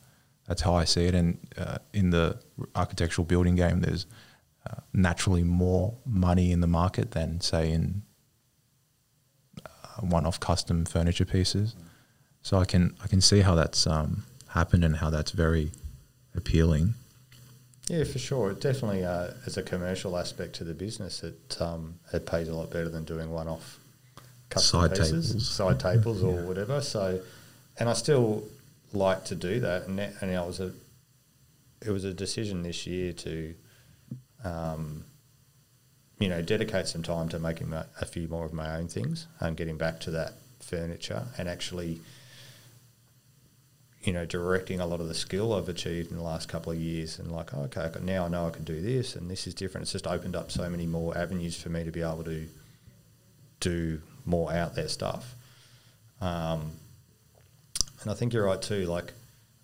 that's 0.46 0.62
how 0.62 0.74
I 0.74 0.84
see 0.84 1.06
it. 1.06 1.14
And 1.14 1.38
uh, 1.56 1.78
in 1.92 2.10
the 2.10 2.38
architectural 2.74 3.24
building 3.24 3.54
game, 3.54 3.80
there's 3.80 4.06
uh, 4.68 4.80
naturally 4.92 5.42
more 5.42 5.94
money 6.04 6.52
in 6.52 6.60
the 6.60 6.66
market 6.66 7.12
than, 7.12 7.40
say, 7.40 7.72
in 7.72 8.02
uh, 9.64 10.00
one-off 10.00 10.38
custom 10.40 10.84
furniture 10.84 11.24
pieces. 11.24 11.74
So 12.42 12.58
I 12.58 12.64
can 12.64 12.94
I 13.02 13.06
can 13.06 13.20
see 13.20 13.40
how 13.40 13.54
that's 13.54 13.86
um, 13.86 14.24
happened 14.48 14.84
and 14.84 14.96
how 14.96 15.10
that's 15.10 15.30
very 15.30 15.70
appealing. 16.34 16.94
Yeah, 17.88 18.04
for 18.04 18.18
sure. 18.18 18.52
It 18.52 18.60
definitely, 18.60 19.04
uh, 19.04 19.30
as 19.46 19.56
a 19.56 19.62
commercial 19.62 20.16
aspect 20.16 20.54
to 20.56 20.64
the 20.64 20.74
business, 20.74 21.22
it 21.22 21.56
um, 21.60 21.98
it 22.12 22.26
pays 22.26 22.48
a 22.48 22.54
lot 22.54 22.70
better 22.70 22.88
than 22.88 23.04
doing 23.04 23.30
one-off 23.30 23.78
custom 24.50 24.80
Side 24.80 24.90
pieces, 24.90 25.28
tables. 25.28 25.50
side 25.50 25.80
tables, 25.80 26.22
or 26.22 26.46
whatever. 26.46 26.80
So, 26.80 27.20
and 27.78 27.88
I 27.88 27.94
still 27.94 28.44
like 28.92 29.24
to 29.26 29.34
do 29.34 29.60
that. 29.60 29.88
And 29.88 29.98
that, 29.98 30.14
and 30.20 30.30
it 30.30 30.46
was 30.46 30.60
a 30.60 30.72
it 31.80 31.90
was 31.90 32.04
a 32.04 32.14
decision 32.14 32.62
this 32.62 32.86
year 32.86 33.12
to, 33.12 33.54
um, 34.44 35.04
you 36.18 36.28
know, 36.28 36.42
dedicate 36.42 36.86
some 36.86 37.02
time 37.02 37.28
to 37.30 37.38
making 37.38 37.70
my, 37.70 37.84
a 38.00 38.06
few 38.06 38.28
more 38.28 38.44
of 38.44 38.52
my 38.52 38.76
own 38.76 38.88
things 38.88 39.26
and 39.40 39.56
getting 39.56 39.76
back 39.76 40.00
to 40.00 40.10
that 40.12 40.34
furniture 40.60 41.24
and 41.38 41.48
actually 41.48 42.00
you 44.02 44.12
know, 44.12 44.24
directing 44.24 44.80
a 44.80 44.86
lot 44.86 45.00
of 45.00 45.06
the 45.06 45.14
skill 45.14 45.54
I've 45.54 45.68
achieved 45.68 46.10
in 46.10 46.16
the 46.16 46.22
last 46.22 46.48
couple 46.48 46.72
of 46.72 46.78
years, 46.78 47.18
and 47.18 47.30
like, 47.30 47.54
oh, 47.54 47.62
okay, 47.62 47.88
now 48.02 48.24
I 48.24 48.28
know 48.28 48.46
I 48.46 48.50
can 48.50 48.64
do 48.64 48.80
this, 48.80 49.14
and 49.14 49.30
this 49.30 49.46
is 49.46 49.54
different. 49.54 49.84
It's 49.84 49.92
just 49.92 50.06
opened 50.08 50.34
up 50.34 50.50
so 50.50 50.68
many 50.68 50.86
more 50.86 51.16
avenues 51.16 51.60
for 51.60 51.68
me 51.68 51.84
to 51.84 51.92
be 51.92 52.02
able 52.02 52.24
to 52.24 52.48
do 53.60 54.00
more 54.24 54.52
out 54.52 54.74
there 54.74 54.88
stuff. 54.88 55.36
Um, 56.20 56.72
and 58.02 58.10
I 58.10 58.14
think 58.14 58.32
you're 58.32 58.46
right 58.46 58.60
too. 58.60 58.86
Like, 58.86 59.12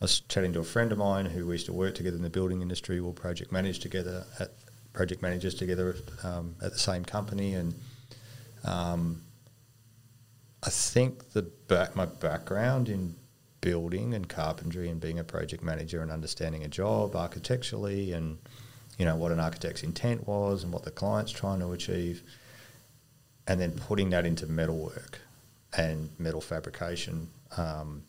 I 0.00 0.04
was 0.04 0.20
chatting 0.20 0.52
to 0.52 0.60
a 0.60 0.64
friend 0.64 0.92
of 0.92 0.98
mine 0.98 1.26
who 1.26 1.46
we 1.46 1.54
used 1.54 1.66
to 1.66 1.72
work 1.72 1.96
together 1.96 2.16
in 2.16 2.22
the 2.22 2.30
building 2.30 2.62
industry. 2.62 3.00
We'll 3.00 3.12
project 3.12 3.50
manage 3.50 3.80
together 3.80 4.24
at 4.38 4.52
project 4.92 5.22
managers 5.22 5.54
together 5.54 5.96
um, 6.22 6.54
at 6.62 6.72
the 6.72 6.78
same 6.78 7.04
company, 7.04 7.54
and 7.54 7.74
um, 8.64 9.22
I 10.62 10.70
think 10.70 11.30
the 11.32 11.42
back 11.42 11.94
my 11.94 12.06
background 12.06 12.88
in 12.88 13.14
building 13.60 14.14
and 14.14 14.28
carpentry 14.28 14.88
and 14.88 15.00
being 15.00 15.18
a 15.18 15.24
project 15.24 15.62
manager 15.62 16.00
and 16.00 16.10
understanding 16.10 16.64
a 16.64 16.68
job 16.68 17.16
architecturally 17.16 18.12
and 18.12 18.38
you 18.98 19.04
know 19.04 19.16
what 19.16 19.32
an 19.32 19.40
architect's 19.40 19.82
intent 19.82 20.26
was 20.28 20.62
and 20.62 20.72
what 20.72 20.84
the 20.84 20.90
client's 20.92 21.32
trying 21.32 21.58
to 21.58 21.72
achieve 21.72 22.22
and 23.48 23.60
then 23.60 23.72
putting 23.72 24.10
that 24.10 24.24
into 24.24 24.46
metalwork 24.46 25.20
and 25.76 26.08
metal 26.18 26.40
fabrication 26.40 27.28
um, 27.56 28.02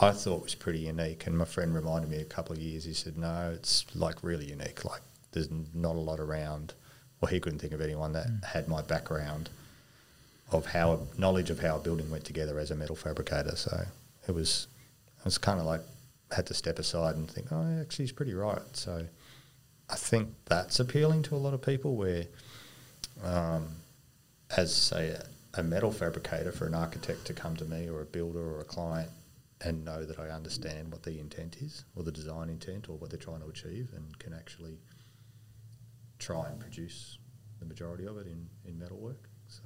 I 0.00 0.10
thought 0.12 0.42
was 0.42 0.54
pretty 0.54 0.80
unique. 0.80 1.26
And 1.26 1.38
my 1.38 1.44
friend 1.44 1.74
reminded 1.74 2.10
me 2.10 2.18
a 2.18 2.24
couple 2.24 2.54
of 2.54 2.58
years 2.60 2.84
he 2.84 2.92
said 2.92 3.16
no 3.16 3.52
it's 3.54 3.84
like 3.94 4.22
really 4.22 4.46
unique. 4.46 4.84
Like 4.84 5.02
there's 5.36 5.50
not 5.74 5.96
a 5.96 6.00
lot 6.00 6.18
around 6.18 6.74
well 7.20 7.30
he 7.30 7.38
couldn't 7.38 7.58
think 7.58 7.72
of 7.72 7.80
anyone 7.80 8.12
that 8.12 8.26
had 8.44 8.68
my 8.68 8.82
background 8.82 9.48
of 10.50 10.66
how 10.66 11.00
knowledge 11.18 11.50
of 11.50 11.60
how 11.60 11.76
a 11.76 11.78
building 11.78 12.10
went 12.10 12.24
together 12.24 12.58
as 12.58 12.70
a 12.70 12.74
metal 12.74 12.96
fabricator 12.96 13.54
so 13.54 13.84
it 14.26 14.32
was 14.32 14.66
it 15.18 15.24
was 15.24 15.38
kind 15.38 15.60
of 15.60 15.66
like 15.66 15.80
had 16.32 16.46
to 16.46 16.54
step 16.54 16.78
aside 16.78 17.16
and 17.16 17.30
think, 17.30 17.48
oh, 17.52 17.80
actually, 17.80 18.04
he's 18.04 18.12
pretty 18.12 18.34
right. 18.34 18.60
So 18.72 19.06
I 19.88 19.94
think 19.94 20.28
that's 20.46 20.80
appealing 20.80 21.22
to 21.24 21.36
a 21.36 21.38
lot 21.38 21.54
of 21.54 21.62
people. 21.62 21.96
Where, 21.96 22.24
um, 23.24 23.68
as 24.56 24.74
say 24.74 25.10
a, 25.10 25.26
a 25.60 25.62
metal 25.62 25.92
fabricator 25.92 26.52
for 26.52 26.66
an 26.66 26.74
architect 26.74 27.24
to 27.26 27.32
come 27.32 27.56
to 27.56 27.64
me 27.64 27.88
or 27.88 28.02
a 28.02 28.04
builder 28.04 28.40
or 28.40 28.60
a 28.60 28.64
client 28.64 29.10
and 29.62 29.84
know 29.84 30.04
that 30.04 30.18
I 30.18 30.28
understand 30.28 30.92
what 30.92 31.02
the 31.02 31.18
intent 31.18 31.56
is 31.62 31.84
or 31.94 32.02
the 32.02 32.12
design 32.12 32.50
intent 32.50 32.90
or 32.90 32.96
what 32.96 33.10
they're 33.10 33.18
trying 33.18 33.40
to 33.40 33.48
achieve 33.48 33.88
and 33.96 34.18
can 34.18 34.34
actually 34.34 34.76
try 36.18 36.48
and 36.48 36.58
produce 36.58 37.18
the 37.58 37.66
majority 37.66 38.06
of 38.06 38.16
it 38.18 38.26
in, 38.26 38.48
in 38.64 38.78
metalwork. 38.78 39.28
So 39.48 39.62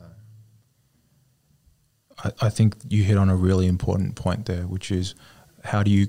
I, 2.24 2.32
I 2.42 2.50
think 2.50 2.76
you 2.88 3.02
hit 3.02 3.16
on 3.16 3.28
a 3.28 3.36
really 3.36 3.66
important 3.66 4.16
point 4.16 4.46
there, 4.46 4.62
which 4.62 4.90
is 4.90 5.14
how 5.64 5.82
do 5.82 5.90
you 5.90 6.08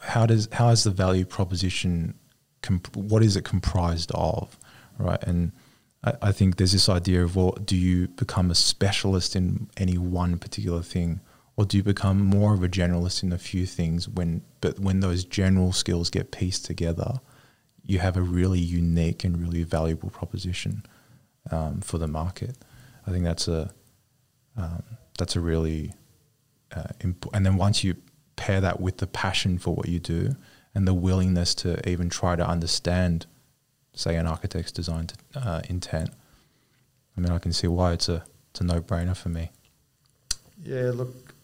how 0.00 0.26
does 0.26 0.48
how 0.52 0.68
is 0.70 0.84
the 0.84 0.90
value 0.90 1.24
proposition 1.24 2.14
comp- 2.62 2.96
what 2.96 3.22
is 3.22 3.36
it 3.36 3.44
comprised 3.44 4.10
of, 4.14 4.58
right? 4.98 5.22
And 5.22 5.52
I, 6.04 6.14
I 6.22 6.32
think 6.32 6.56
there's 6.56 6.72
this 6.72 6.88
idea 6.88 7.22
of 7.22 7.36
well, 7.36 7.52
do 7.52 7.76
you 7.76 8.08
become 8.08 8.50
a 8.50 8.54
specialist 8.54 9.36
in 9.36 9.68
any 9.76 9.98
one 9.98 10.38
particular 10.38 10.82
thing, 10.82 11.20
or 11.56 11.64
do 11.64 11.76
you 11.76 11.82
become 11.82 12.20
more 12.20 12.54
of 12.54 12.62
a 12.62 12.68
generalist 12.68 13.22
in 13.22 13.32
a 13.32 13.38
few 13.38 13.66
things? 13.66 14.08
When 14.08 14.42
but 14.60 14.78
when 14.78 15.00
those 15.00 15.24
general 15.24 15.72
skills 15.72 16.10
get 16.10 16.32
pieced 16.32 16.64
together, 16.64 17.20
you 17.84 17.98
have 17.98 18.16
a 18.16 18.22
really 18.22 18.60
unique 18.60 19.24
and 19.24 19.40
really 19.40 19.62
valuable 19.62 20.10
proposition 20.10 20.84
um, 21.50 21.80
for 21.80 21.98
the 21.98 22.06
market. 22.06 22.56
I 23.06 23.10
think 23.10 23.24
that's 23.24 23.48
a 23.48 23.72
um, 24.56 24.82
that's 25.18 25.36
a 25.36 25.40
really 25.40 25.92
uh, 26.74 26.84
and 27.00 27.46
then 27.46 27.56
once 27.56 27.84
you 27.84 27.96
pair 28.36 28.60
that 28.60 28.80
with 28.80 28.98
the 28.98 29.06
passion 29.06 29.58
for 29.58 29.74
what 29.74 29.88
you 29.88 29.98
do 29.98 30.36
and 30.74 30.86
the 30.86 30.94
willingness 30.94 31.54
to 31.54 31.86
even 31.88 32.08
try 32.08 32.34
to 32.34 32.46
understand, 32.46 33.26
say, 33.94 34.16
an 34.16 34.26
architect's 34.26 34.72
design 34.72 35.06
to, 35.06 35.16
uh, 35.34 35.60
intent, 35.68 36.10
I 37.16 37.20
mean, 37.20 37.30
I 37.30 37.38
can 37.38 37.52
see 37.52 37.66
why 37.66 37.92
it's 37.92 38.08
a 38.08 38.24
it's 38.50 38.60
a 38.60 38.64
no 38.64 38.80
brainer 38.80 39.16
for 39.16 39.28
me. 39.28 39.50
Yeah, 40.62 40.90
look, 40.94 41.34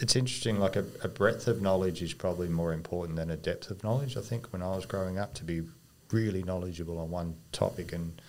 it's 0.00 0.16
interesting. 0.16 0.58
Like 0.58 0.76
a, 0.76 0.84
a, 1.02 1.08
breadth 1.08 1.48
of 1.48 1.62
knowledge 1.62 2.02
is 2.02 2.12
probably 2.12 2.48
more 2.48 2.72
important 2.72 3.16
than 3.16 3.30
a 3.30 3.36
depth 3.36 3.70
of 3.70 3.82
knowledge. 3.84 4.16
I 4.16 4.20
think 4.20 4.52
when 4.52 4.62
I 4.62 4.74
was 4.74 4.86
growing 4.86 5.18
up, 5.18 5.34
to 5.34 5.44
be 5.44 5.62
really 6.10 6.42
knowledgeable 6.42 6.98
on 6.98 7.10
one 7.10 7.36
topic 7.52 7.92
and 7.92 8.20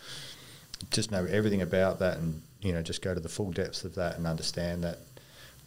just 0.92 1.12
know 1.12 1.26
everything 1.26 1.62
about 1.62 2.00
that, 2.00 2.18
and 2.18 2.42
you 2.62 2.74
know, 2.74 2.82
just 2.82 3.02
go 3.02 3.14
to 3.14 3.20
the 3.20 3.30
full 3.30 3.52
depths 3.52 3.84
of 3.84 3.96
that 3.96 4.18
and 4.18 4.28
understand 4.28 4.84
that 4.84 5.00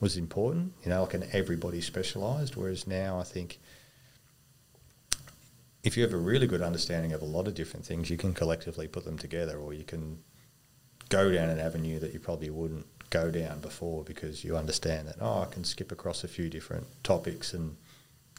was 0.00 0.16
important. 0.16 0.72
You 0.84 0.90
know, 0.90 1.02
like 1.02 1.14
an 1.14 1.28
everybody 1.32 1.80
specialised. 1.80 2.56
Whereas 2.56 2.86
now, 2.86 3.18
I 3.18 3.24
think 3.24 3.58
if 5.82 5.96
you 5.96 6.02
have 6.02 6.12
a 6.12 6.18
really 6.18 6.46
good 6.46 6.62
understanding 6.62 7.12
of 7.12 7.22
a 7.22 7.26
lot 7.26 7.48
of 7.48 7.54
different 7.54 7.84
things, 7.84 8.10
you 8.10 8.16
can 8.16 8.34
collectively 8.34 8.86
put 8.86 9.04
them 9.04 9.18
together, 9.18 9.58
or 9.58 9.74
you 9.74 9.84
can 9.84 10.18
go 11.08 11.32
down 11.32 11.48
an 11.48 11.58
avenue 11.58 11.98
that 11.98 12.12
you 12.12 12.20
probably 12.20 12.50
wouldn't 12.50 12.86
go 13.10 13.30
down 13.30 13.60
before 13.60 14.04
because 14.04 14.44
you 14.44 14.56
understand 14.56 15.08
that 15.08 15.16
oh 15.20 15.42
I 15.42 15.52
can 15.52 15.64
skip 15.64 15.90
across 15.92 16.24
a 16.24 16.28
few 16.28 16.48
different 16.48 16.86
topics 17.02 17.52
and 17.52 17.76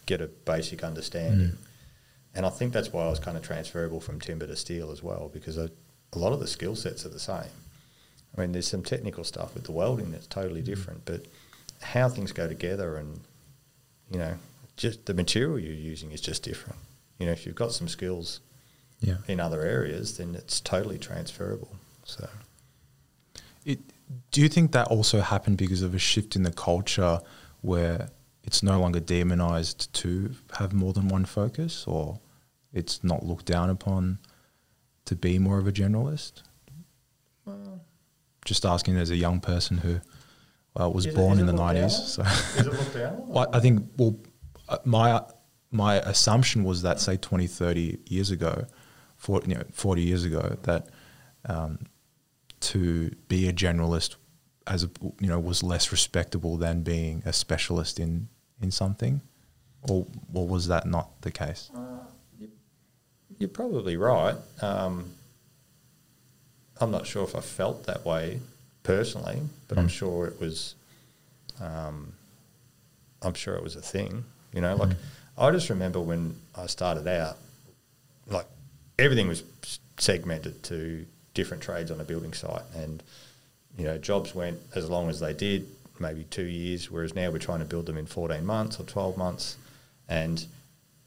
get 0.05 0.21
a 0.21 0.27
basic 0.27 0.83
understanding. 0.83 1.49
Mm. 1.49 1.57
And 2.33 2.45
I 2.45 2.49
think 2.49 2.73
that's 2.73 2.93
why 2.93 3.03
I 3.03 3.09
was 3.09 3.19
kind 3.19 3.37
of 3.37 3.43
transferable 3.43 3.99
from 3.99 4.19
timber 4.19 4.47
to 4.47 4.55
steel 4.55 4.91
as 4.91 5.03
well 5.03 5.29
because 5.33 5.57
a, 5.57 5.69
a 6.13 6.17
lot 6.17 6.31
of 6.33 6.39
the 6.39 6.47
skill 6.47 6.75
sets 6.75 7.05
are 7.05 7.09
the 7.09 7.19
same. 7.19 7.51
I 8.35 8.41
mean, 8.41 8.53
there's 8.53 8.67
some 8.67 8.83
technical 8.83 9.23
stuff 9.25 9.53
with 9.53 9.65
the 9.65 9.73
welding 9.73 10.11
that's 10.11 10.27
totally 10.27 10.61
different, 10.61 11.03
but 11.05 11.25
how 11.81 12.07
things 12.07 12.31
go 12.31 12.47
together 12.47 12.95
and 12.95 13.19
you 14.09 14.19
know 14.19 14.35
just 14.77 15.05
the 15.05 15.13
material 15.13 15.59
you're 15.59 15.73
using 15.73 16.11
is 16.11 16.21
just 16.21 16.43
different. 16.43 16.79
You 17.19 17.25
know, 17.25 17.33
if 17.33 17.45
you've 17.45 17.55
got 17.55 17.71
some 17.71 17.87
skills 17.87 18.39
yeah. 18.99 19.17
in 19.27 19.39
other 19.39 19.61
areas, 19.61 20.17
then 20.17 20.33
it's 20.35 20.59
totally 20.59 20.97
transferable. 20.97 21.75
So, 22.05 22.27
it 23.65 23.79
do 24.31 24.41
you 24.41 24.49
think 24.49 24.71
that 24.71 24.87
also 24.87 25.21
happened 25.21 25.57
because 25.57 25.81
of 25.81 25.93
a 25.93 25.99
shift 25.99 26.35
in 26.35 26.43
the 26.43 26.51
culture 26.51 27.19
where 27.61 28.09
it's 28.43 28.63
no 28.63 28.79
longer 28.79 28.99
demonized 28.99 29.93
to 29.93 30.31
have 30.57 30.73
more 30.73 30.93
than 30.93 31.07
one 31.07 31.25
focus 31.25 31.85
or 31.87 32.19
it's 32.73 33.03
not 33.03 33.23
looked 33.23 33.45
down 33.45 33.69
upon 33.69 34.19
to 35.05 35.15
be 35.15 35.37
more 35.37 35.59
of 35.59 35.67
a 35.67 35.71
generalist? 35.71 36.43
Well, 37.45 37.81
Just 38.45 38.65
asking 38.65 38.97
as 38.97 39.09
a 39.09 39.15
young 39.15 39.39
person 39.39 39.77
who 39.77 40.01
well, 40.75 40.93
was 40.93 41.05
born 41.07 41.37
it, 41.37 41.41
in 41.41 41.47
the 41.47 41.53
90s. 41.53 41.91
So 41.91 42.21
is 42.23 42.67
it 42.67 42.73
looked 42.73 42.93
down? 42.93 43.23
well, 43.27 43.49
I 43.53 43.59
think, 43.59 43.87
well, 43.97 44.17
uh, 44.69 44.77
my, 44.85 45.21
my 45.69 45.95
assumption 45.95 46.63
was 46.63 46.81
that, 46.83 46.99
say, 46.99 47.17
20, 47.17 47.47
30 47.47 47.99
years 48.07 48.31
ago, 48.31 48.65
40, 49.17 49.49
you 49.49 49.55
know, 49.55 49.63
40 49.71 50.01
years 50.01 50.23
ago, 50.23 50.57
that 50.63 50.87
um, 51.45 51.79
to 52.61 53.11
be 53.27 53.47
a 53.47 53.53
generalist 53.53 54.15
as 54.67 54.83
a, 54.83 54.89
you 55.19 55.27
know 55.27 55.39
was 55.39 55.63
less 55.63 55.91
respectable 55.91 56.57
than 56.57 56.83
being 56.83 57.23
a 57.25 57.33
specialist 57.33 57.99
in 57.99 58.27
in 58.61 58.71
something, 58.71 59.21
or 59.89 60.05
or 60.33 60.47
was 60.47 60.67
that 60.67 60.85
not 60.85 61.21
the 61.21 61.31
case? 61.31 61.69
Uh, 61.75 61.97
you're 63.37 63.49
probably 63.49 63.97
right. 63.97 64.35
Um, 64.61 65.11
I'm 66.79 66.91
not 66.91 67.05
sure 67.07 67.23
if 67.23 67.35
I 67.35 67.41
felt 67.41 67.85
that 67.85 68.05
way 68.05 68.39
personally, 68.83 69.41
but 69.67 69.77
mm. 69.77 69.81
I'm 69.81 69.87
sure 69.87 70.27
it 70.27 70.39
was. 70.39 70.75
Um, 71.59 72.13
I'm 73.21 73.33
sure 73.33 73.55
it 73.55 73.63
was 73.63 73.75
a 73.75 73.81
thing. 73.81 74.23
You 74.53 74.61
know, 74.61 74.75
like 74.75 74.89
mm. 74.89 74.95
I 75.37 75.51
just 75.51 75.69
remember 75.69 75.99
when 75.99 76.35
I 76.55 76.67
started 76.67 77.07
out, 77.07 77.37
like 78.27 78.45
everything 78.99 79.27
was 79.27 79.43
segmented 79.97 80.63
to 80.63 81.05
different 81.33 81.63
trades 81.63 81.91
on 81.91 81.99
a 82.01 82.03
building 82.03 82.33
site, 82.33 82.63
and 82.75 83.03
you 83.77 83.85
know 83.85 83.97
jobs 83.97 84.35
went 84.35 84.59
as 84.75 84.89
long 84.89 85.09
as 85.09 85.19
they 85.19 85.33
did, 85.33 85.67
maybe 85.99 86.23
two 86.25 86.45
years. 86.45 86.91
Whereas 86.91 87.15
now 87.15 87.29
we're 87.29 87.39
trying 87.39 87.59
to 87.59 87.65
build 87.65 87.85
them 87.85 87.97
in 87.97 88.05
14 88.05 88.45
months 88.45 88.79
or 88.79 88.83
12 88.83 89.17
months, 89.17 89.57
and 90.09 90.45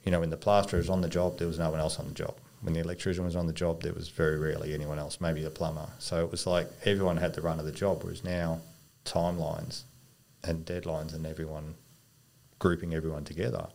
you 0.05 0.13
know 0.13 0.21
when 0.21 0.31
the 0.31 0.37
plasterer 0.37 0.79
was 0.79 0.91
on 0.91 1.01
the 1.01 1.09
job, 1.09 1.39
there 1.39 1.49
was 1.49 1.59
no 1.59 1.71
one 1.71 1.81
else 1.81 1.99
on 1.99 2.09
the 2.09 2.15
job. 2.15 2.35
When 2.63 2.73
the 2.73 2.81
electrician 2.81 3.25
was 3.25 3.37
on 3.37 3.47
the 3.47 3.53
job, 3.53 3.83
there 3.83 3.93
was 3.93 4.09
very 4.09 4.39
rarely 4.39 4.73
anyone 4.73 4.99
else, 4.99 5.21
maybe 5.21 5.43
the 5.43 5.51
plumber. 5.51 5.87
So 5.99 6.25
it 6.25 6.31
was 6.31 6.47
like 6.47 6.67
everyone 6.87 7.19
had 7.19 7.35
the 7.35 7.43
run 7.43 7.61
of 7.61 7.67
the 7.67 7.73
job. 7.73 8.03
Whereas 8.03 8.25
now 8.25 8.61
timelines 9.05 9.83
and 10.43 10.65
deadlines 10.65 11.15
and 11.15 11.27
everyone 11.27 11.75
grouping 12.59 12.95
everyone 12.95 13.25
together, 13.25 13.67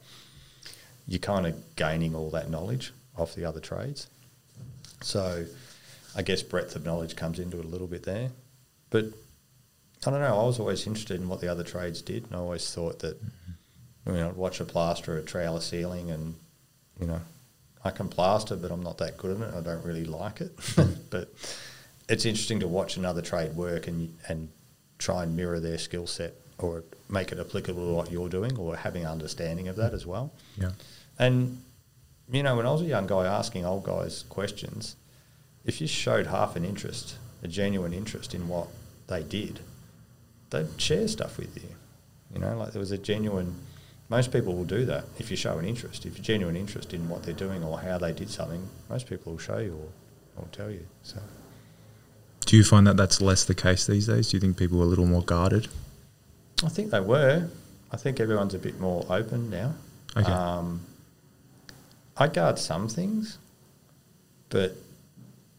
you're 1.08 1.20
kind 1.20 1.46
of 1.46 1.76
gaining 1.76 2.16
all 2.16 2.32
that 2.32 2.50
knowledge 2.50 2.92
off 3.16 3.36
the 3.36 3.46
other 3.46 3.60
trades. 3.60 4.08
So 5.02 5.46
I 6.16 6.22
guess 6.22 6.42
breadth 6.42 6.76
of 6.76 6.86
knowledge 6.86 7.16
comes 7.16 7.40
into 7.40 7.60
it 7.60 7.66
a 7.66 7.68
little 7.68 7.88
bit 7.88 8.04
there. 8.04 8.30
But 8.90 9.06
I 10.06 10.12
don't 10.12 10.22
know. 10.22 10.40
I 10.40 10.46
was 10.46 10.60
always 10.60 10.88
interested 10.88 11.20
in 11.20 11.28
what 11.28 11.42
the 11.42 11.50
other 11.50 11.64
trades 11.64 12.02
did, 12.02 12.26
and 12.26 12.36
I 12.36 12.40
always 12.40 12.74
thought 12.74 13.00
that 13.00 13.22
mm-hmm. 13.22 14.16
you 14.16 14.22
know, 14.22 14.30
I'd 14.30 14.36
watch 14.36 14.60
a 14.60 14.66
plasterer 14.66 15.18
a 15.18 15.24
trailer 15.24 15.60
ceiling, 15.60 16.10
and 16.12 16.36
you 17.00 17.08
know, 17.08 17.22
I 17.84 17.92
can 17.92 18.08
plaster, 18.08 18.56
but 18.56 18.72
I'm 18.72 18.84
not 18.84 18.98
that 19.00 19.18
good 19.18 19.42
at 19.42 19.50
it. 19.50 19.56
I 19.56 19.62
don't 19.62 19.86
really 19.86 20.06
like 20.06 20.42
it. 20.42 20.52
but 21.10 21.34
it's 22.08 22.26
interesting 22.26 22.62
to 22.62 22.68
watch 22.68 22.98
another 22.98 23.22
trade 23.22 23.56
work 23.56 23.88
and 23.88 24.18
and 24.28 24.50
try 24.98 25.24
and 25.24 25.36
mirror 25.36 25.60
their 25.60 25.78
skill 25.78 26.08
set 26.08 26.34
or 26.58 26.84
make 27.10 27.32
it 27.32 27.40
applicable 27.40 27.88
to 27.88 27.94
what 27.94 28.12
you're 28.12 28.30
doing, 28.30 28.58
or 28.58 28.76
having 28.76 29.06
understanding 29.06 29.68
of 29.68 29.76
that 29.78 29.94
as 29.94 30.06
well. 30.06 30.32
Yeah. 30.58 30.72
And 31.18 31.62
you 32.32 32.44
know, 32.44 32.56
when 32.56 32.66
I 32.66 32.72
was 32.72 32.82
a 32.82 32.86
young 32.86 33.08
guy 33.08 33.26
asking 33.26 33.66
old 33.66 33.84
guys 33.84 34.24
questions, 34.30 34.96
if 35.66 35.82
you 35.82 35.88
showed 35.88 36.28
half 36.28 36.56
an 36.56 36.66
interest, 36.66 37.16
a 37.44 37.48
genuine 37.48 37.94
interest 37.94 38.34
in 38.34 38.48
what 38.48 38.68
they 39.08 39.24
did, 39.24 39.60
they'd 40.50 40.80
share 40.80 41.08
stuff 41.08 41.38
with 41.38 41.56
you. 41.56 41.70
You 42.34 42.40
know, 42.40 42.58
like 42.58 42.72
there 42.72 42.80
was 42.80 42.92
a 42.92 42.98
genuine. 42.98 43.56
Most 44.10 44.32
people 44.32 44.56
will 44.56 44.66
do 44.66 44.86
that 44.86 45.06
if 45.20 45.30
you 45.30 45.38
show 45.38 45.58
an 45.60 45.66
interest. 45.66 46.06
If 46.06 46.18
you 46.18 46.24
genuine 46.24 46.56
interest 46.56 46.94
in 46.94 47.08
what 47.10 47.24
they're 47.24 47.34
doing 47.34 47.64
or 47.64 47.80
how 47.80 47.98
they 47.98 48.12
did 48.12 48.30
something, 48.30 48.68
most 48.90 49.08
people 49.08 49.34
will 49.34 49.40
show 49.40 49.60
you 49.60 49.74
or, 50.38 50.44
or 50.44 50.48
tell 50.52 50.72
you. 50.72 50.86
So, 51.04 51.20
do 52.46 52.58
you 52.58 52.64
find 52.64 52.88
that 52.88 52.98
that's 52.98 53.22
less 53.22 53.44
the 53.46 53.56
case 53.56 53.86
these 53.86 54.08
days? 54.08 54.30
Do 54.30 54.38
you 54.38 54.42
think 54.42 54.58
people 54.58 54.80
are 54.82 54.86
a 54.86 54.88
little 54.88 55.06
more 55.06 55.22
guarded? 55.22 55.68
I 56.64 56.70
think 56.70 56.92
they 56.92 57.00
were. 57.00 57.48
I 57.92 57.98
think 57.98 58.20
everyone's 58.20 58.54
a 58.54 58.60
bit 58.60 58.80
more 58.80 59.06
open 59.10 59.50
now. 59.50 59.74
Okay. 60.16 60.32
Um, 60.32 60.82
I 62.18 62.28
guard 62.28 62.60
some 62.60 62.88
things, 62.88 63.38
but 64.50 64.76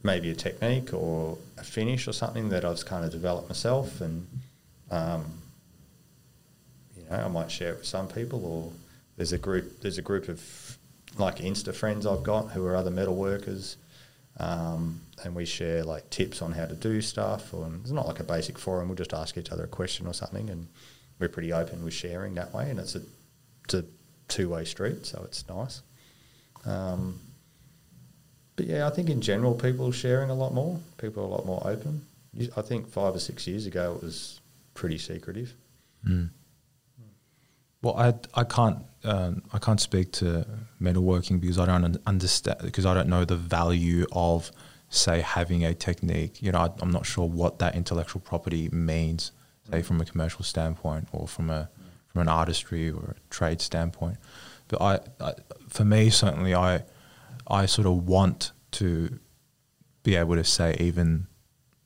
maybe 0.03 0.31
a 0.31 0.35
technique 0.35 0.93
or 0.95 1.39
a 1.59 1.65
finish 1.65 2.09
or 2.09 2.13
something 2.13 2.49
that 2.51 2.65
I've 2.65 2.85
kind 2.85 3.05
of 3.05 3.13
developed 3.13 3.49
myself, 3.49 4.01
and 4.01 4.27
um, 4.91 5.25
you 6.97 7.05
know 7.11 7.17
I 7.17 7.29
might 7.29 7.51
share 7.51 7.73
it 7.73 7.79
with 7.79 7.87
some 7.87 8.09
people. 8.09 8.45
Or 8.45 8.73
there's 9.17 9.33
a 9.33 9.39
group 9.39 9.81
there's 9.81 9.99
a 9.99 10.03
group 10.03 10.29
of 10.29 10.79
like 11.19 11.39
Insta 11.39 11.75
friends 11.75 12.07
I've 12.07 12.23
got 12.23 12.51
who 12.51 12.65
are 12.67 12.77
other 12.77 12.91
metal 12.91 13.17
workers, 13.17 13.77
um, 14.39 15.01
and 15.25 15.35
we 15.35 15.45
share 15.45 15.85
like 15.85 16.09
tips 16.11 16.43
on 16.43 16.53
how 16.53 16.67
to 16.67 16.75
do 16.75 17.01
stuff. 17.01 17.53
Or 17.53 17.71
it's 17.83 17.91
not 17.91 18.07
like 18.07 18.21
a 18.21 18.25
basic 18.25 18.59
forum. 18.59 18.89
We'll 18.89 18.97
just 18.97 19.15
ask 19.15 19.37
each 19.37 19.51
other 19.51 19.65
a 19.65 19.69
question 19.69 20.07
or 20.07 20.15
something, 20.15 20.49
and 20.51 20.67
we're 21.19 21.29
pretty 21.29 21.53
open 21.53 21.85
with 21.85 21.95
sharing 21.95 22.35
that 22.35 22.55
way. 22.55 22.71
And 22.71 22.81
it's 22.81 22.95
a 22.95 23.03
it's 23.65 23.75
a 23.75 23.85
two 24.29 24.49
way 24.49 24.65
street, 24.65 25.07
so 25.07 25.23
it's 25.25 25.47
nice. 25.49 25.83
Um, 26.65 27.21
but 28.61 28.69
yeah, 28.69 28.87
I 28.87 28.91
think 28.91 29.09
in 29.09 29.23
general, 29.23 29.55
people 29.55 29.89
are 29.89 29.93
sharing 29.93 30.29
a 30.29 30.35
lot 30.35 30.53
more. 30.53 30.79
People 30.99 31.23
are 31.23 31.27
a 31.27 31.31
lot 31.31 31.47
more 31.47 31.63
open. 31.65 32.05
I 32.59 32.61
think 32.61 32.87
five 32.89 33.15
or 33.15 33.19
six 33.19 33.47
years 33.47 33.65
ago, 33.65 33.95
it 33.97 34.05
was 34.05 34.39
pretty 34.75 34.99
secretive. 34.99 35.55
Mm. 36.07 36.29
Well, 37.81 37.97
I, 37.97 38.13
I 38.35 38.45
can't 38.45 38.81
um, 39.03 39.43
I 39.51 39.59
can't 39.59 39.81
speak 39.81 40.13
to 40.13 40.47
metalworking 40.79 41.41
because 41.41 41.59
I 41.59 41.65
don't 41.65 41.97
understand 42.05 42.59
because 42.63 42.85
I 42.85 42.93
don't 42.93 43.09
know 43.09 43.25
the 43.25 43.35
value 43.35 44.05
of 44.13 44.53
say 44.91 45.23
having 45.23 45.65
a 45.65 45.73
technique. 45.73 46.43
You 46.43 46.53
know, 46.53 46.59
I, 46.59 46.83
am 46.83 46.91
not 46.91 47.07
sure 47.07 47.27
what 47.27 47.61
that 47.61 47.75
intellectual 47.75 48.21
property 48.21 48.69
means, 48.69 49.33
say 49.71 49.81
from 49.81 50.03
a 50.03 50.05
commercial 50.05 50.45
standpoint 50.45 51.09
or 51.13 51.27
from 51.27 51.49
a 51.49 51.71
from 52.09 52.21
an 52.21 52.29
artistry 52.29 52.91
or 52.91 53.17
a 53.17 53.31
trade 53.31 53.63
standpoint. 53.63 54.19
But 54.69 54.83
I, 54.83 54.99
I 55.19 55.33
for 55.71 55.87
me 55.87 56.11
certainly 56.11 56.55
I 56.55 56.83
I 57.51 57.67
sort 57.67 57.87
of 57.87 58.07
want 58.07 58.53
to 58.73 59.19
be 60.03 60.17
able 60.17 60.37
to 60.37 60.45
say 60.45 60.77
even 60.81 61.27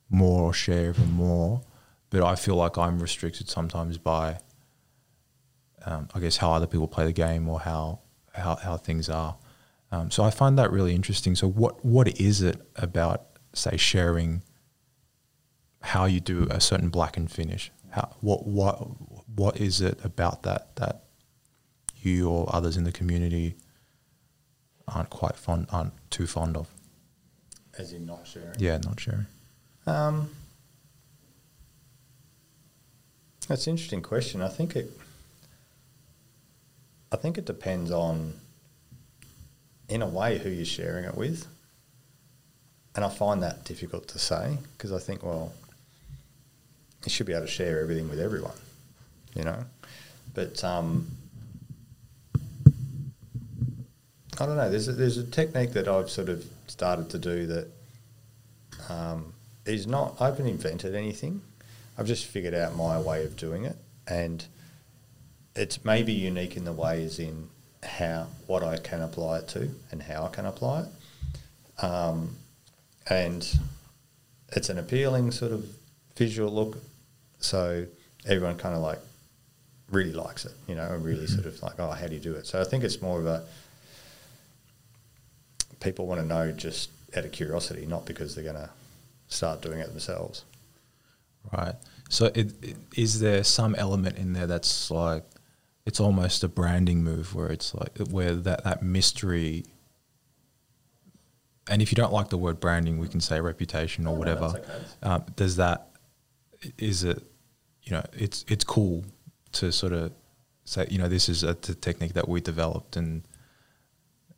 more 0.09 0.43
or 0.43 0.53
share 0.53 0.89
even 0.89 1.11
more, 1.11 1.61
but 2.09 2.23
I 2.23 2.35
feel 2.35 2.55
like 2.55 2.77
I'm 2.77 2.99
restricted 2.99 3.49
sometimes 3.49 3.97
by, 3.97 4.39
um, 5.85 6.07
I 6.13 6.19
guess, 6.19 6.37
how 6.37 6.51
other 6.53 6.67
people 6.67 6.87
play 6.87 7.05
the 7.05 7.13
game 7.13 7.49
or 7.49 7.59
how 7.59 7.99
how, 8.33 8.55
how 8.55 8.77
things 8.77 9.09
are. 9.09 9.37
Um, 9.91 10.11
so 10.11 10.23
I 10.23 10.29
find 10.29 10.57
that 10.59 10.71
really 10.71 10.93
interesting. 10.93 11.35
So 11.35 11.47
what 11.47 11.83
what 11.85 12.19
is 12.19 12.41
it 12.41 12.61
about, 12.75 13.25
say, 13.53 13.77
sharing 13.77 14.43
how 15.81 16.05
you 16.05 16.19
do 16.19 16.47
a 16.49 16.59
certain 16.59 16.89
black 16.89 17.17
and 17.17 17.31
finish? 17.31 17.71
How 17.91 18.15
what 18.21 18.45
what 18.45 18.75
what 19.35 19.57
is 19.57 19.81
it 19.81 20.03
about 20.03 20.43
that 20.43 20.75
that 20.77 21.03
you 21.97 22.29
or 22.29 22.49
others 22.53 22.77
in 22.77 22.83
the 22.83 22.91
community 22.91 23.55
aren't 24.87 25.09
quite 25.09 25.35
fond, 25.35 25.67
aren't 25.71 25.93
too 26.09 26.27
fond 26.27 26.57
of? 26.57 26.69
As 27.77 27.91
in 27.93 28.05
not 28.05 28.25
sharing. 28.25 28.55
Yeah, 28.57 28.77
not 28.77 28.99
sharing. 28.99 29.25
Um, 29.85 30.29
that's 33.47 33.67
an 33.67 33.71
interesting 33.71 34.01
question. 34.01 34.41
I 34.41 34.47
think 34.47 34.75
it. 34.75 34.89
I 37.11 37.17
think 37.17 37.37
it 37.37 37.45
depends 37.45 37.91
on, 37.91 38.33
in 39.87 40.01
a 40.01 40.07
way, 40.07 40.37
who 40.39 40.49
you're 40.49 40.65
sharing 40.65 41.05
it 41.05 41.15
with. 41.15 41.47
And 42.95 43.05
I 43.05 43.09
find 43.09 43.43
that 43.43 43.63
difficult 43.63 44.07
to 44.09 44.19
say 44.19 44.57
because 44.73 44.91
I 44.91 44.99
think, 44.99 45.23
well, 45.23 45.51
you 47.03 47.09
should 47.09 47.25
be 47.25 47.33
able 47.33 47.45
to 47.45 47.51
share 47.51 47.81
everything 47.81 48.09
with 48.09 48.19
everyone, 48.19 48.55
you 49.35 49.43
know. 49.43 49.65
But 50.33 50.63
um, 50.63 51.07
I 54.39 54.45
don't 54.45 54.57
know. 54.57 54.69
There's 54.69 54.87
a, 54.87 54.91
there's 54.91 55.17
a 55.17 55.23
technique 55.23 55.71
that 55.73 55.87
I've 55.87 56.09
sort 56.09 56.29
of 56.29 56.45
started 56.67 57.09
to 57.11 57.19
do 57.19 57.47
that 57.47 57.67
um, 58.89 59.33
is 59.65 59.87
not. 59.87 60.15
I 60.19 60.25
haven't 60.27 60.47
invented 60.47 60.93
anything. 60.95 61.41
I've 61.97 62.07
just 62.07 62.25
figured 62.25 62.53
out 62.53 62.75
my 62.75 62.99
way 62.99 63.23
of 63.23 63.37
doing 63.37 63.63
it, 63.65 63.77
and 64.07 64.45
it's 65.55 65.85
maybe 65.85 66.11
unique 66.11 66.57
in 66.57 66.65
the 66.65 66.73
ways 66.73 67.19
in 67.19 67.47
how 67.83 68.27
what 68.47 68.63
I 68.63 68.77
can 68.77 69.01
apply 69.01 69.39
it 69.39 69.47
to 69.49 69.69
and 69.91 70.01
how 70.03 70.25
I 70.25 70.29
can 70.29 70.45
apply 70.45 70.81
it. 70.81 71.83
Um, 71.83 72.35
and 73.07 73.47
it's 74.51 74.69
an 74.69 74.77
appealing 74.77 75.31
sort 75.31 75.51
of 75.51 75.65
visual 76.17 76.51
look, 76.51 76.77
so 77.39 77.85
everyone 78.25 78.57
kind 78.57 78.75
of 78.75 78.81
like 78.81 78.99
really 79.91 80.13
likes 80.13 80.45
it, 80.45 80.53
you 80.67 80.75
know, 80.75 80.83
and 80.83 81.05
really 81.05 81.27
sort 81.27 81.45
of 81.45 81.61
like, 81.61 81.79
oh, 81.79 81.91
how 81.91 82.07
do 82.07 82.13
you 82.13 82.19
do 82.19 82.33
it? 82.33 82.47
So 82.47 82.59
I 82.59 82.63
think 82.63 82.83
it's 82.83 83.01
more 83.01 83.19
of 83.19 83.25
a 83.25 83.43
people 85.79 86.07
want 86.07 86.21
to 86.21 86.27
know 86.27 86.51
just 86.51 86.89
out 87.15 87.25
of 87.25 87.31
curiosity, 87.31 87.85
not 87.85 88.05
because 88.05 88.35
they're 88.35 88.43
going 88.43 88.55
to 88.55 88.69
start 89.27 89.61
doing 89.61 89.79
it 89.79 89.87
themselves. 89.87 90.43
Right. 91.51 91.75
So, 92.09 92.27
it, 92.27 92.53
it, 92.63 92.77
is 92.95 93.19
there 93.19 93.43
some 93.43 93.75
element 93.75 94.17
in 94.17 94.33
there 94.33 94.47
that's 94.47 94.91
like 94.91 95.23
it's 95.85 95.99
almost 95.99 96.43
a 96.43 96.47
branding 96.47 97.03
move 97.03 97.35
where 97.35 97.49
it's 97.49 97.73
like 97.73 97.97
where 98.09 98.33
that 98.33 98.63
that 98.63 98.83
mystery. 98.83 99.65
And 101.67 101.81
if 101.81 101.91
you 101.91 101.95
don't 101.95 102.13
like 102.13 102.29
the 102.29 102.37
word 102.37 102.59
branding, 102.59 102.99
we 102.99 103.07
can 103.07 103.19
say 103.19 103.41
reputation 103.41 104.05
or 104.05 104.09
No, 104.09 104.13
no, 104.13 104.19
whatever. 104.19 104.49
that's 104.49 104.67
okay. 104.67 104.85
Um, 105.03 105.25
does 105.35 105.55
that 105.55 105.89
is 106.77 107.03
it? 107.03 107.23
You 107.83 107.93
know, 107.93 108.03
it's 108.13 108.45
it's 108.47 108.63
cool 108.63 109.05
to 109.53 109.71
sort 109.71 109.93
of 109.93 110.11
say, 110.63 110.87
you 110.89 110.97
know, 110.97 111.07
this 111.07 111.29
is 111.29 111.43
a 111.43 111.53
technique 111.53 112.13
that 112.13 112.27
we 112.27 112.41
developed, 112.41 112.97
and 112.97 113.23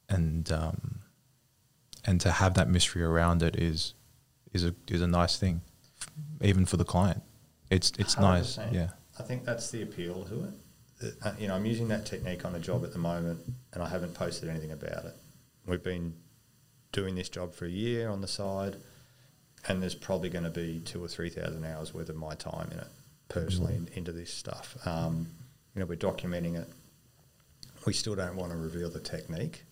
and 0.09 0.51
um, 0.51 0.99
and 2.07 2.21
to 2.21 2.31
have 2.31 2.53
that 2.55 2.69
mystery 2.69 3.03
around 3.03 3.43
it 3.43 3.55
is 3.57 3.93
is 4.53 4.63
a 4.63 4.73
is 4.87 5.01
a 5.01 5.07
nice 5.07 5.37
thing, 5.37 5.61
even 6.41 6.65
for 6.65 6.77
the 6.77 6.85
client. 6.85 7.21
It's 7.69 7.91
it's 7.99 8.17
nice, 8.17 8.57
100%. 8.57 8.73
yeah. 8.73 8.89
I 9.19 9.23
think 9.23 9.43
that's 9.43 9.69
the 9.69 9.83
appeal 9.83 10.23
to 10.23 10.43
it. 10.45 11.13
Uh, 11.23 11.33
you 11.37 11.47
know, 11.47 11.55
I'm 11.55 11.65
using 11.65 11.89
that 11.89 12.05
technique 12.05 12.45
on 12.45 12.55
a 12.55 12.59
job 12.59 12.83
at 12.83 12.93
the 12.93 12.99
moment, 12.99 13.39
and 13.73 13.83
I 13.83 13.89
haven't 13.89 14.13
posted 14.13 14.49
anything 14.49 14.71
about 14.71 15.05
it. 15.05 15.15
We've 15.67 15.83
been 15.83 16.15
doing 16.91 17.13
this 17.13 17.29
job 17.29 17.53
for 17.53 17.65
a 17.65 17.69
year 17.69 18.09
on 18.09 18.21
the 18.21 18.27
side, 18.27 18.77
and 19.67 19.83
there's 19.83 19.93
probably 19.93 20.29
going 20.29 20.45
to 20.45 20.49
be 20.49 20.81
two 20.85 21.03
or 21.03 21.07
three 21.09 21.29
thousand 21.29 21.65
hours 21.65 21.93
worth 21.93 22.09
of 22.09 22.15
my 22.15 22.35
time 22.35 22.69
in 22.71 22.79
it 22.79 22.87
personally 23.27 23.75
in, 23.75 23.89
into 23.93 24.13
this 24.13 24.33
stuff. 24.33 24.77
Um, 24.85 25.27
you 25.75 25.81
know, 25.81 25.85
we're 25.85 25.97
documenting 25.97 26.55
it. 26.55 26.69
We 27.85 27.93
still 27.93 28.15
don't 28.15 28.35
want 28.35 28.51
to 28.51 28.57
reveal 28.57 28.89
the 28.89 28.99
technique 28.99 29.63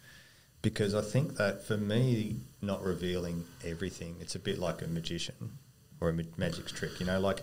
because 0.65 0.95
I 0.95 1.01
think 1.01 1.35
that 1.35 1.63
for 1.63 1.77
me, 1.77 2.37
not 2.59 2.81
revealing 2.81 3.45
everything, 3.63 4.15
it's 4.19 4.33
a 4.33 4.39
bit 4.39 4.57
like 4.57 4.81
a 4.81 4.87
magician 4.87 5.59
or 6.01 6.09
a 6.09 6.13
ma- 6.13 6.23
magic 6.37 6.65
trick. 6.65 6.99
You 6.99 7.05
know, 7.05 7.19
like 7.19 7.41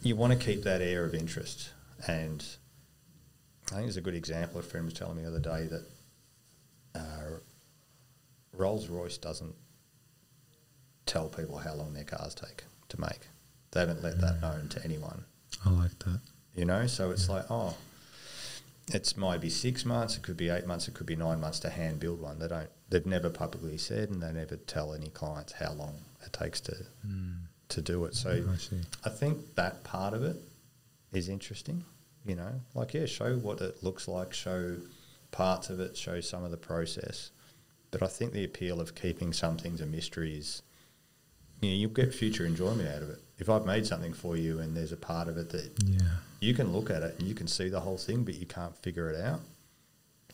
you 0.00 0.14
want 0.14 0.32
to 0.32 0.38
keep 0.38 0.62
that 0.62 0.80
air 0.80 1.04
of 1.04 1.12
interest. 1.12 1.72
And 2.06 2.46
I 3.72 3.74
think 3.74 3.88
it's 3.88 3.96
a 3.96 4.00
good 4.00 4.14
example. 4.14 4.60
A 4.60 4.62
friend 4.62 4.84
was 4.84 4.94
telling 4.94 5.16
me 5.16 5.22
the 5.22 5.28
other 5.28 5.40
day 5.40 5.66
that 5.66 5.84
uh, 6.94 7.38
Rolls 8.52 8.88
Royce 8.88 9.18
doesn't 9.18 9.56
tell 11.06 11.28
people 11.28 11.58
how 11.58 11.74
long 11.74 11.94
their 11.94 12.04
cars 12.04 12.36
take 12.36 12.62
to 12.90 13.00
make. 13.00 13.26
They 13.72 13.80
haven't 13.80 14.04
let 14.04 14.20
that 14.20 14.40
known 14.40 14.68
to 14.68 14.84
anyone. 14.84 15.24
I 15.66 15.70
like 15.70 15.98
that. 15.98 16.20
You 16.54 16.64
know, 16.64 16.86
so 16.86 17.10
it's 17.10 17.28
like, 17.28 17.46
oh, 17.50 17.74
it's 18.92 19.16
might 19.16 19.40
be 19.40 19.48
six 19.48 19.84
months, 19.84 20.16
it 20.16 20.22
could 20.22 20.36
be 20.36 20.50
eight 20.50 20.66
months, 20.66 20.88
it 20.88 20.94
could 20.94 21.06
be 21.06 21.16
nine 21.16 21.40
months 21.40 21.58
to 21.60 21.70
hand 21.70 22.00
build 22.00 22.20
one. 22.20 22.38
They 22.38 22.48
don't. 22.48 22.68
They've 22.90 23.06
never 23.06 23.30
publicly 23.30 23.78
said, 23.78 24.10
and 24.10 24.22
they 24.22 24.32
never 24.32 24.56
tell 24.56 24.92
any 24.92 25.08
clients 25.08 25.52
how 25.52 25.72
long 25.72 26.00
it 26.24 26.32
takes 26.32 26.60
to 26.62 26.76
hmm. 27.06 27.32
to 27.68 27.80
do 27.80 28.04
it. 28.04 28.14
So 28.14 28.30
oh, 28.30 28.52
I 28.52 28.56
see. 28.56 28.80
I 29.04 29.08
think 29.08 29.54
that 29.54 29.84
part 29.84 30.14
of 30.14 30.22
it 30.22 30.36
is 31.12 31.28
interesting. 31.28 31.84
You 32.26 32.36
know, 32.36 32.60
like 32.74 32.94
yeah, 32.94 33.06
show 33.06 33.36
what 33.36 33.60
it 33.60 33.82
looks 33.82 34.08
like, 34.08 34.32
show 34.32 34.76
parts 35.30 35.70
of 35.70 35.80
it, 35.80 35.96
show 35.96 36.20
some 36.20 36.44
of 36.44 36.50
the 36.50 36.56
process. 36.56 37.30
But 37.90 38.02
I 38.02 38.06
think 38.06 38.32
the 38.32 38.44
appeal 38.44 38.80
of 38.80 38.94
keeping 38.94 39.32
some 39.32 39.56
things 39.56 39.80
a 39.80 39.86
mystery 39.86 40.36
is, 40.36 40.62
you 41.60 41.70
know, 41.70 41.76
you'll 41.76 41.90
get 41.90 42.14
future 42.14 42.44
enjoyment 42.46 42.88
out 42.88 43.02
of 43.02 43.10
it. 43.10 43.20
If 43.38 43.48
I've 43.48 43.66
made 43.66 43.86
something 43.86 44.12
for 44.12 44.36
you 44.36 44.58
and 44.60 44.76
there's 44.76 44.92
a 44.92 44.96
part 44.96 45.28
of 45.28 45.36
it 45.36 45.50
that 45.50 45.72
Yeah. 45.84 46.00
You 46.44 46.54
can 46.54 46.72
look 46.72 46.90
at 46.90 47.02
it 47.02 47.18
and 47.18 47.26
you 47.26 47.34
can 47.34 47.46
see 47.46 47.68
the 47.68 47.80
whole 47.80 47.96
thing, 47.96 48.22
but 48.22 48.34
you 48.34 48.46
can't 48.46 48.76
figure 48.76 49.10
it 49.10 49.20
out. 49.20 49.40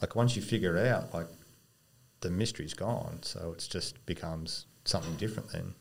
Like 0.00 0.16
once 0.16 0.34
you 0.34 0.42
figure 0.42 0.76
it 0.76 0.86
out, 0.86 1.14
like 1.14 1.28
the 2.20 2.30
mystery's 2.30 2.74
gone, 2.74 3.20
so 3.22 3.52
it's 3.54 3.68
just 3.68 4.04
becomes 4.06 4.66
something 4.84 5.14
different 5.14 5.52
then. 5.52 5.74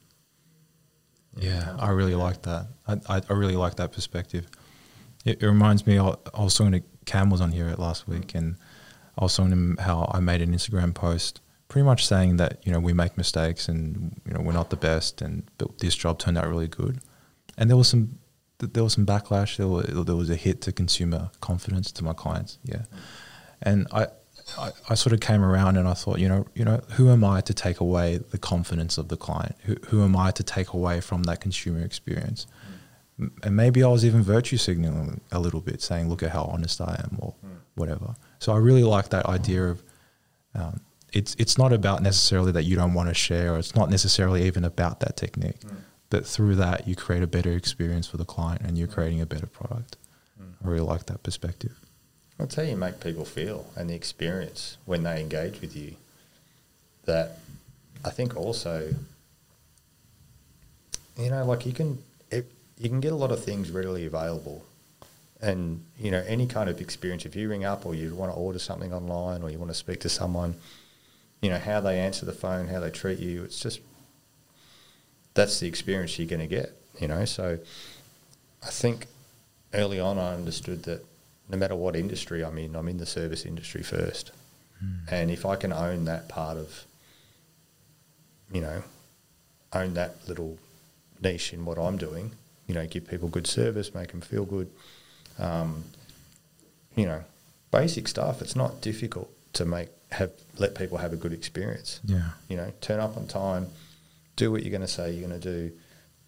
Yeah, 1.35 1.75
I 1.79 1.89
really 1.91 2.15
like 2.15 2.41
that. 2.43 2.67
I, 2.87 2.93
I, 3.07 3.21
I 3.29 3.33
really 3.33 3.55
like 3.55 3.75
that 3.75 3.91
perspective. 3.91 4.47
It, 5.25 5.41
it 5.41 5.45
reminds 5.45 5.85
me, 5.87 5.99
I, 5.99 6.13
I 6.33 6.43
was 6.43 6.55
talking 6.55 6.73
to 6.73 6.83
Cam 7.05 7.29
was 7.29 7.41
on 7.41 7.51
here 7.51 7.73
last 7.77 8.07
week, 8.07 8.27
mm. 8.27 8.35
and 8.35 8.55
I 9.17 9.23
was 9.23 9.35
telling 9.35 9.51
him 9.51 9.77
how 9.77 10.09
I 10.13 10.19
made 10.19 10.41
an 10.41 10.53
Instagram 10.53 10.93
post, 10.93 11.41
pretty 11.67 11.85
much 11.85 12.05
saying 12.05 12.37
that 12.37 12.61
you 12.65 12.71
know 12.71 12.79
we 12.79 12.93
make 12.93 13.17
mistakes 13.17 13.67
and 13.67 14.19
you 14.25 14.33
know 14.33 14.41
we're 14.41 14.53
not 14.53 14.69
the 14.69 14.77
best, 14.77 15.21
and 15.21 15.43
but 15.57 15.79
this 15.79 15.95
job 15.95 16.19
turned 16.19 16.37
out 16.37 16.47
really 16.47 16.67
good. 16.67 16.99
And 17.57 17.69
there 17.69 17.77
was 17.77 17.89
some 17.89 18.19
th- 18.60 18.74
there 18.74 18.84
was 18.84 18.93
some 18.93 19.06
backlash. 19.06 19.58
There 19.58 19.67
was 19.67 19.86
there 20.06 20.15
was 20.15 20.30
a 20.30 20.36
hit 20.36 20.62
to 20.62 20.72
consumer 20.72 21.32
confidence 21.41 21.91
to 21.93 22.04
my 22.04 22.13
clients. 22.13 22.60
Yeah, 22.63 22.84
and 23.62 23.88
I. 23.91 24.08
I, 24.58 24.72
I 24.89 24.95
sort 24.95 25.13
of 25.13 25.19
came 25.19 25.43
around 25.43 25.78
and 25.78 25.88
I 25.88 25.93
thought, 25.93 26.17
you 26.17 26.28
know, 26.28 26.48
you 26.56 26.65
know, 26.65 26.82
who 26.93 27.10
am 27.12 27.24
I 27.24 27.39
to 27.41 27.54
take 27.54 27.80
away 27.80 28.17
the 28.17 28.39
confidence 28.39 28.98
of 28.98 29.08
the 29.10 29.15
client? 29.15 29.56
Who, 29.65 29.76
who 29.89 30.04
am 30.04 30.15
I 30.17 30.32
to 30.32 30.41
take 30.41 30.74
away 30.74 31.02
from 31.02 31.22
that 31.24 31.39
consumer 31.39 31.82
experience? 31.86 32.48
M- 33.19 33.32
And 33.43 33.56
maybe 33.56 33.84
I 33.84 33.88
was 33.89 34.04
even 34.04 34.24
virtue 34.24 34.58
signaling 34.58 35.22
a 35.32 35.39
little 35.39 35.62
bit, 35.62 35.84
saying, 35.84 36.10
"Look 36.10 36.24
at 36.24 36.32
how 36.32 36.45
honest 36.45 36.82
I 36.82 37.00
am," 37.04 37.19
or 37.22 37.36
whatever. 37.76 38.15
So 38.39 38.52
I 38.52 38.58
really 38.58 38.84
like 38.84 39.10
that 39.10 39.28
idea 39.28 39.65
of 39.69 39.84
um, 40.56 40.80
it's 41.13 41.36
it's 41.38 41.56
not 41.60 41.72
about 41.72 42.02
necessarily 42.02 42.52
that 42.54 42.63
you 42.63 42.76
don't 42.76 42.95
want 42.95 43.10
to 43.10 43.13
share, 43.13 43.54
or 43.54 43.60
it's 43.60 43.76
not 43.76 43.91
necessarily 43.91 44.48
even 44.48 44.63
about 44.65 45.00
that 45.02 45.15
technique, 45.15 45.62
but 46.10 46.26
through 46.26 46.56
that 46.56 46.88
you 46.88 46.95
create 46.95 47.24
a 47.24 47.28
better 47.28 47.52
experience 47.52 48.08
for 48.08 48.17
the 48.17 48.26
client, 48.26 48.62
and 48.62 48.78
you're 48.78 48.88
creating 48.88 49.22
a 49.22 49.26
better 49.26 49.48
product. 49.48 49.98
Mm. 50.41 50.54
I 50.65 50.67
really 50.67 50.86
like 50.86 51.06
that 51.08 51.24
perspective. 51.24 51.80
That's 52.38 52.56
how 52.56 52.63
you 52.63 52.78
make 52.78 53.02
people 53.02 53.26
feel 53.26 53.65
and 53.76 53.89
the 53.89 53.95
experience 53.95 54.78
when 54.86 55.04
they 55.04 55.19
engage 55.19 55.60
with 55.62 55.76
you. 55.76 55.95
That 57.06 57.38
I 58.06 58.12
think 58.12 58.38
also, 58.38 58.93
you 61.17 61.30
know, 61.30 61.45
like 61.45 61.65
you 61.65 61.74
can 61.74 62.00
it, 62.32 62.50
you 62.78 62.89
can 62.89 63.02
get 63.02 63.12
a 63.12 63.15
lot 63.15 63.32
of 63.32 63.43
things 63.43 63.72
readily 63.72 64.06
available, 64.06 64.63
and 65.41 65.84
you 66.00 66.12
know 66.12 66.24
any 66.28 66.48
kind 66.48 66.69
of 66.69 66.80
experience. 66.80 67.26
If 67.26 67.36
you 67.36 67.50
ring 67.50 67.65
up 67.65 67.86
or 67.86 67.93
you 67.93 68.15
want 68.15 68.32
to 68.32 68.38
order 68.38 68.60
something 68.60 68.93
online 68.93 69.43
or 69.43 69.50
you 69.50 69.58
want 69.58 69.72
to 69.72 69.76
speak 69.76 70.00
to 70.02 70.10
someone, 70.10 70.56
you 71.41 71.50
know 71.50 71.60
how 71.60 71.82
they 71.82 72.00
answer 72.00 72.26
the 72.26 72.32
phone, 72.32 72.67
how 72.67 72.80
they 72.80 72.89
treat 72.89 73.19
you. 73.19 73.43
It's 73.43 73.60
just 73.60 73.82
that's 75.39 75.60
the 75.60 75.67
experience 75.67 76.19
you're 76.19 76.28
going 76.28 76.41
to 76.41 76.47
get. 76.47 76.75
You 76.99 77.08
know, 77.08 77.23
so 77.25 77.60
I 78.62 78.69
think 78.69 79.08
early 79.73 79.99
on 79.99 80.17
I 80.17 80.34
understood 80.34 80.84
that 80.84 81.06
no 81.47 81.58
matter 81.58 81.75
what 81.75 81.95
industry 81.95 82.43
I'm 82.43 82.58
in, 82.58 82.75
I'm 82.75 82.89
in 82.89 82.97
the 82.97 83.06
service 83.06 83.45
industry 83.45 83.82
first. 83.82 84.32
And 85.10 85.30
if 85.32 85.45
I 85.45 85.56
can 85.56 85.73
own 85.73 86.06
that 86.06 86.30
part 86.30 86.58
of, 86.58 86.86
you 88.52 88.62
know, 88.62 88.84
own 89.73 89.93
that 89.95 90.15
little 90.28 90.58
niche 91.21 91.54
in 91.54 91.65
what 91.65 91.78
I'm 91.78 91.97
doing, 91.97 92.32
you 92.67 92.75
know, 92.75 92.86
give 92.86 93.08
people 93.08 93.28
good 93.28 93.47
service, 93.47 93.93
make 93.93 94.12
them 94.12 94.21
feel 94.21 94.45
good, 94.45 94.69
um, 95.38 95.84
you 96.95 97.06
know, 97.06 97.23
basic 97.71 98.08
stuff. 98.08 98.41
It's 98.41 98.56
not 98.56 98.82
difficult 98.82 99.30
to 99.54 99.65
make 99.65 99.89
have 100.12 100.32
let 100.58 100.75
people 100.75 100.97
have 100.97 101.13
a 101.13 101.17
good 101.17 101.34
experience. 101.34 101.99
Yeah. 102.06 102.30
You 102.47 102.58
know, 102.58 102.71
turn 102.82 102.99
up 102.99 103.17
on 103.17 103.28
time, 103.28 103.67
do 104.39 104.52
what 104.52 104.63
you're 104.63 104.71
going 104.71 104.82
to 104.82 104.88
say 104.88 105.12
you're 105.12 105.28
going 105.28 105.39
to 105.39 105.52
do, 105.54 105.71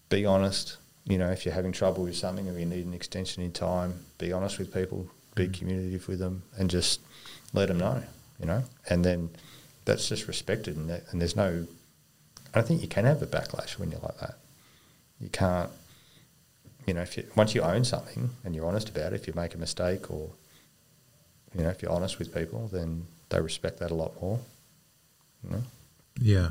be 0.09 0.25
honest. 0.25 0.77
You 1.05 1.17
know, 1.17 1.31
if 1.31 1.45
you're 1.45 1.55
having 1.55 1.71
trouble 1.71 2.03
with 2.03 2.15
something 2.15 2.47
or 2.47 2.59
you 2.59 2.65
need 2.65 2.85
an 2.85 2.93
extension 2.93 3.41
in 3.41 3.51
time, 3.51 4.05
be 4.19 4.31
honest 4.33 4.59
with 4.59 4.71
people. 4.71 5.09
be 5.33 5.47
mm. 5.47 5.53
communicative 5.57 6.07
with 6.07 6.19
them, 6.19 6.43
and 6.57 6.69
just 6.69 6.99
let 7.53 7.69
them 7.69 7.79
know, 7.79 8.03
you 8.39 8.45
know. 8.45 8.63
And 8.89 9.03
then 9.03 9.29
that's 9.85 10.07
just 10.09 10.27
respected, 10.27 10.75
and, 10.75 10.89
that, 10.89 11.03
and 11.11 11.19
there's 11.21 11.35
no. 11.35 11.65
I 12.53 12.59
don't 12.59 12.67
think 12.67 12.81
you 12.81 12.87
can 12.89 13.05
have 13.05 13.21
a 13.21 13.25
backlash 13.25 13.79
when 13.79 13.91
you're 13.91 14.01
like 14.01 14.19
that. 14.19 14.35
You 15.19 15.29
can't. 15.29 15.71
You 16.85 16.93
know, 16.95 17.01
if 17.01 17.15
you 17.15 17.25
once 17.35 17.55
you 17.55 17.61
own 17.61 17.85
something 17.85 18.29
and 18.43 18.53
you're 18.53 18.65
honest 18.65 18.89
about 18.89 19.13
it, 19.13 19.21
if 19.21 19.27
you 19.27 19.33
make 19.33 19.55
a 19.55 19.57
mistake 19.57 20.11
or, 20.11 20.29
you 21.55 21.63
know, 21.63 21.69
if 21.69 21.81
you're 21.81 21.91
honest 21.91 22.19
with 22.19 22.33
people, 22.33 22.67
then 22.71 23.05
they 23.29 23.39
respect 23.39 23.79
that 23.79 23.91
a 23.91 23.95
lot 23.95 24.19
more. 24.21 24.39
You 25.43 25.49
know. 25.51 25.63
Yeah. 26.19 26.49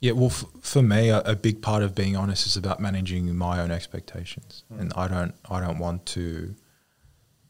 Yeah, 0.00 0.12
well, 0.12 0.26
f- 0.26 0.44
for 0.60 0.82
me, 0.82 1.08
a, 1.08 1.20
a 1.22 1.34
big 1.34 1.60
part 1.60 1.82
of 1.82 1.94
being 1.94 2.14
honest 2.16 2.46
is 2.46 2.56
about 2.56 2.78
managing 2.80 3.34
my 3.36 3.60
own 3.60 3.70
expectations, 3.70 4.64
and 4.70 4.92
I 4.94 5.08
don't, 5.08 5.34
I 5.50 5.60
don't 5.60 5.78
want 5.78 6.06
to 6.06 6.54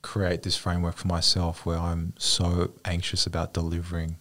create 0.02 0.42
this 0.44 0.56
framework 0.56 0.96
for 0.96 1.08
myself 1.08 1.66
where 1.66 1.78
I'm 1.78 2.14
so 2.18 2.72
anxious 2.84 3.26
about 3.26 3.52
delivering 3.52 4.16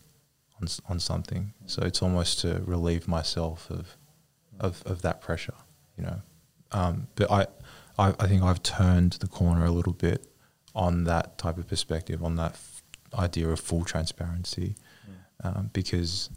on 0.62 0.68
on 0.90 1.00
something. 1.00 1.54
So 1.68 1.84
it's 1.84 2.02
almost 2.02 2.40
to 2.42 2.62
relieve 2.66 3.08
myself 3.08 3.70
of 3.70 3.96
of, 4.60 4.82
of 4.86 5.02
that 5.04 5.22
pressure, 5.22 5.54
you 5.98 6.04
know. 6.04 6.22
Um, 6.72 7.08
but 7.16 7.32
I, 7.32 7.46
I, 7.98 8.14
I 8.20 8.28
think 8.28 8.42
I've 8.44 8.62
turned 8.64 9.14
the 9.14 9.28
corner 9.28 9.64
a 9.66 9.72
little 9.72 9.94
bit 9.94 10.28
on 10.76 11.04
that 11.06 11.38
type 11.38 11.58
of 11.58 11.68
perspective, 11.68 12.24
on 12.24 12.36
that 12.36 12.54
f- 12.54 12.84
idea 13.18 13.48
of 13.50 13.60
full 13.60 13.86
transparency, 13.86 14.76
um, 15.44 15.70
because 15.74 16.30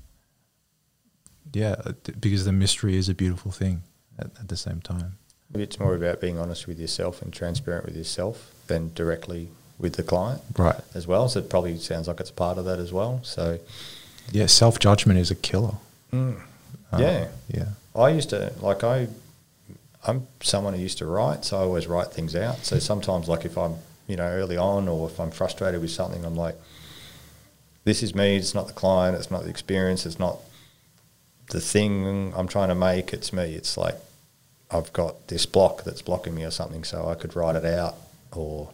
yeah, 1.53 1.77
uh, 1.85 1.93
because 2.21 2.45
the 2.45 2.53
mystery 2.53 2.97
is 2.97 3.09
a 3.09 3.15
beautiful 3.15 3.51
thing 3.51 3.83
at, 4.19 4.27
at 4.39 4.49
the 4.49 4.57
same 4.57 4.81
time. 4.81 5.17
It's 5.55 5.81
more 5.81 5.95
about 5.95 6.21
being 6.21 6.39
honest 6.39 6.67
with 6.69 6.79
yourself 6.79 7.23
and 7.23 7.33
transparent 7.33 7.85
with 7.87 7.97
yourself 7.97 8.53
than 8.69 8.93
directly 8.95 9.49
with 9.81 9.95
the 9.95 10.03
client 10.05 10.43
Right. 10.57 10.79
as 10.95 11.07
well. 11.09 11.29
So 11.29 11.41
it 11.41 11.51
probably 11.51 11.77
sounds 11.79 12.07
like 12.07 12.21
it's 12.21 12.31
part 12.31 12.57
of 12.59 12.65
that 12.67 12.79
as 12.79 12.93
well. 12.93 13.21
So 13.25 13.59
Yeah, 14.31 14.47
self 14.47 14.79
judgment 14.79 15.19
is 15.19 15.31
a 15.31 15.35
killer. 15.35 15.75
Uh, 16.13 16.35
yeah, 16.99 17.29
Yeah. 17.49 17.65
I 17.95 18.11
used 18.11 18.31
to 18.31 18.53
like 18.61 18.85
I. 18.85 19.09
I'm 20.07 20.27
someone 20.43 20.73
who 20.75 20.81
used 20.81 20.99
to 20.99 21.07
write, 21.07 21.45
so 21.45 21.59
I 21.59 21.61
always 21.63 21.87
write 21.87 22.13
things 22.13 22.35
out. 22.35 22.65
So 22.65 22.79
sometimes, 22.79 23.29
like 23.29 23.45
if 23.45 23.59
I'm 23.59 23.75
you 24.07 24.17
know 24.17 24.25
early 24.29 24.57
on, 24.57 24.89
or 24.89 25.09
if 25.09 25.19
I'm 25.21 25.31
frustrated 25.31 25.81
with 25.81 25.91
something, 25.91 26.25
I'm 26.25 26.37
like, 26.37 26.57
"This 27.85 28.03
is 28.03 28.15
me. 28.15 28.37
It's 28.37 28.55
not 28.55 28.67
the 28.69 28.73
client. 28.73 29.17
It's 29.17 29.31
not 29.31 29.43
the 29.43 29.51
experience. 29.51 30.07
It's 30.07 30.19
not 30.19 30.39
the 31.51 31.61
thing 31.61 32.33
I'm 32.37 32.49
trying 32.49 32.71
to 32.71 32.75
make. 32.75 33.13
It's 33.13 33.33
me. 33.33 33.55
It's 33.55 33.77
like 33.77 33.97
I've 34.71 34.93
got 34.93 35.29
this 35.29 35.47
block 35.47 35.85
that's 35.85 36.03
blocking 36.03 36.35
me 36.35 36.45
or 36.45 36.51
something. 36.51 36.85
So 36.85 37.09
I 37.09 37.15
could 37.15 37.37
write 37.37 37.57
it 37.57 37.65
out, 37.65 37.97
or 38.33 38.71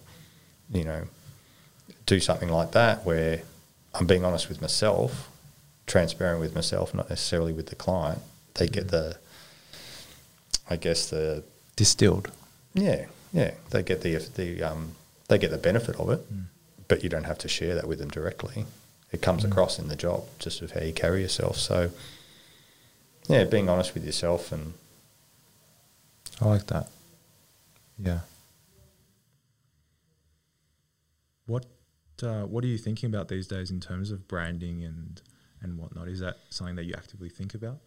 you 0.71 0.85
know, 0.85 1.03
do 2.07 2.21
something 2.21 2.49
like 2.49 2.73
that 2.73 3.05
where 3.05 3.43
I'm 3.95 4.07
being 4.07 4.25
honest 4.25 4.49
with 4.49 4.61
myself, 4.61 5.29
transparent 5.87 6.41
with 6.41 6.55
myself, 6.55 6.95
not 6.95 7.09
necessarily 7.09 7.53
with 7.53 7.67
the 7.69 7.77
client. 7.77 8.21
They 8.55 8.69
get 8.69 8.87
mm. 8.87 8.91
the, 8.91 9.19
I 10.71 10.77
guess 10.77 11.11
the 11.11 11.43
Distilled. 11.77 12.31
yeah 12.73 13.05
yeah 13.35 13.51
they 13.69 13.83
get 13.83 14.01
the 14.01 14.17
the 14.35 14.63
um 14.63 14.93
they 15.29 15.37
get 15.37 15.51
the 15.51 15.59
benefit 15.59 15.97
of 15.97 16.11
it, 16.11 16.33
mm. 16.33 16.45
but 16.89 17.03
you 17.03 17.09
don't 17.09 17.25
have 17.25 17.39
to 17.39 17.49
share 17.49 17.75
that 17.75 17.87
with 17.87 17.99
them 17.99 18.09
directly. 18.09 18.65
It 19.13 19.21
comes 19.23 19.45
mm. 19.45 19.51
across 19.51 19.79
in 19.79 19.89
the 19.89 19.97
job 19.97 20.25
just 20.39 20.63
of 20.63 20.73
how 20.73 20.81
you 20.81 20.93
carry 20.93 21.21
yourself. 21.23 21.57
So 21.57 21.91
yeah, 23.29 23.45
being 23.45 23.69
honest 23.69 23.95
with 23.95 24.05
yourself 24.05 24.53
and 24.53 24.75
I 26.41 26.47
like 26.47 26.67
that. 26.67 26.89
Yeah. 27.99 28.21
What 31.47 31.67
uh, 32.23 32.43
What 32.43 32.65
are 32.65 32.69
you 32.69 32.79
thinking 32.79 33.09
about 33.09 33.29
these 33.29 33.47
days 33.47 33.71
in 33.71 33.81
terms 33.81 34.11
of 34.11 34.29
branding 34.29 34.85
and 34.85 35.21
and 35.63 35.79
whatnot? 35.79 36.09
Is 36.09 36.21
that 36.21 36.37
something 36.51 36.77
that 36.77 36.85
you 36.85 36.95
actively 36.97 37.29
think 37.29 37.55
about? 37.55 37.79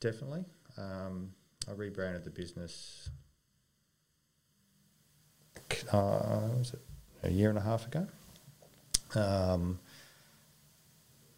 Definitely. 0.00 0.44
Um, 0.76 1.32
I 1.68 1.72
rebranded 1.72 2.24
the 2.24 2.30
business. 2.30 3.10
Uh, 5.92 6.48
was 6.56 6.72
it 6.72 6.80
a 7.24 7.30
year 7.30 7.50
and 7.50 7.58
a 7.58 7.62
half 7.62 7.86
ago? 7.86 8.06
Um, 9.14 9.78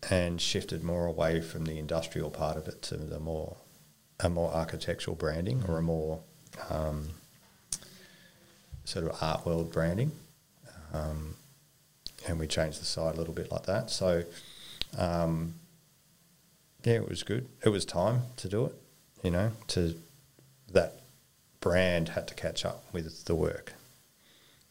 and 0.08 0.40
shifted 0.40 0.82
more 0.82 1.06
away 1.06 1.40
from 1.40 1.64
the 1.64 1.78
industrial 1.78 2.30
part 2.30 2.56
of 2.56 2.66
it 2.68 2.80
to 2.82 2.96
the 2.96 3.20
more 3.20 3.56
a 4.20 4.28
more 4.28 4.50
architectural 4.52 5.16
branding 5.16 5.62
or 5.66 5.78
a 5.78 5.82
more 5.82 6.20
um, 6.68 7.08
sort 8.84 9.06
of 9.06 9.16
art 9.22 9.46
world 9.46 9.72
branding. 9.72 10.12
Um, 10.92 11.36
and 12.28 12.38
we 12.38 12.46
changed 12.46 12.80
the 12.80 12.84
site 12.84 13.14
a 13.14 13.18
little 13.18 13.32
bit 13.32 13.50
like 13.50 13.64
that. 13.64 13.90
So, 13.90 14.24
um, 14.98 15.54
yeah, 16.84 16.94
it 16.94 17.08
was 17.08 17.22
good. 17.22 17.48
It 17.64 17.70
was 17.70 17.84
time 17.84 18.22
to 18.36 18.48
do 18.48 18.66
it, 18.66 18.74
you 19.22 19.30
know, 19.30 19.52
to 19.68 19.94
that 20.72 21.00
brand 21.60 22.10
had 22.10 22.26
to 22.28 22.34
catch 22.34 22.64
up 22.64 22.84
with 22.92 23.24
the 23.24 23.34
work 23.34 23.74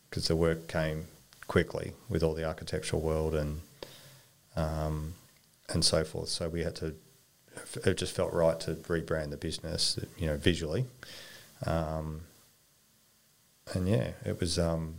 because 0.10 0.28
the 0.28 0.36
work 0.36 0.68
came 0.68 1.06
quickly 1.48 1.94
with 2.08 2.24
all 2.24 2.34
the 2.34 2.46
architectural 2.46 3.02
world 3.02 3.36
and 3.36 3.62
um, 4.56 5.14
and 5.74 5.84
so 5.84 6.04
forth. 6.04 6.30
So 6.30 6.50
we 6.50 6.64
had 6.64 6.76
to. 6.78 6.96
It 7.86 7.96
just 7.98 8.16
felt 8.16 8.32
right 8.34 8.60
to 8.62 8.76
rebrand 8.76 9.32
the 9.32 9.38
business, 9.38 10.00
you 10.18 10.28
know, 10.28 10.38
visually. 10.38 10.86
Um, 11.66 12.22
and 13.74 13.88
yeah, 13.88 14.12
it 14.26 14.40
was. 14.40 14.58
Um, 14.58 14.96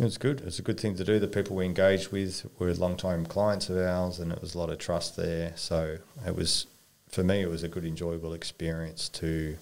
it 0.00 0.04
was 0.04 0.16
good. 0.16 0.40
It 0.40 0.44
was 0.44 0.58
a 0.60 0.62
good 0.62 0.78
thing 0.78 0.94
to 0.96 1.04
do. 1.04 1.18
The 1.18 1.26
people 1.26 1.56
we 1.56 1.64
engaged 1.64 2.12
with 2.12 2.48
were 2.58 2.72
long-time 2.72 3.26
clients 3.26 3.68
of 3.68 3.78
ours, 3.78 4.20
and 4.20 4.30
it 4.32 4.40
was 4.40 4.54
a 4.54 4.58
lot 4.58 4.70
of 4.70 4.78
trust 4.78 5.16
there. 5.16 5.52
So 5.56 5.98
it 6.24 6.36
was, 6.36 6.66
for 7.08 7.24
me, 7.24 7.40
it 7.42 7.48
was 7.50 7.64
a 7.64 7.68
good, 7.68 7.84
enjoyable 7.84 8.32
experience 8.32 9.08
to 9.10 9.56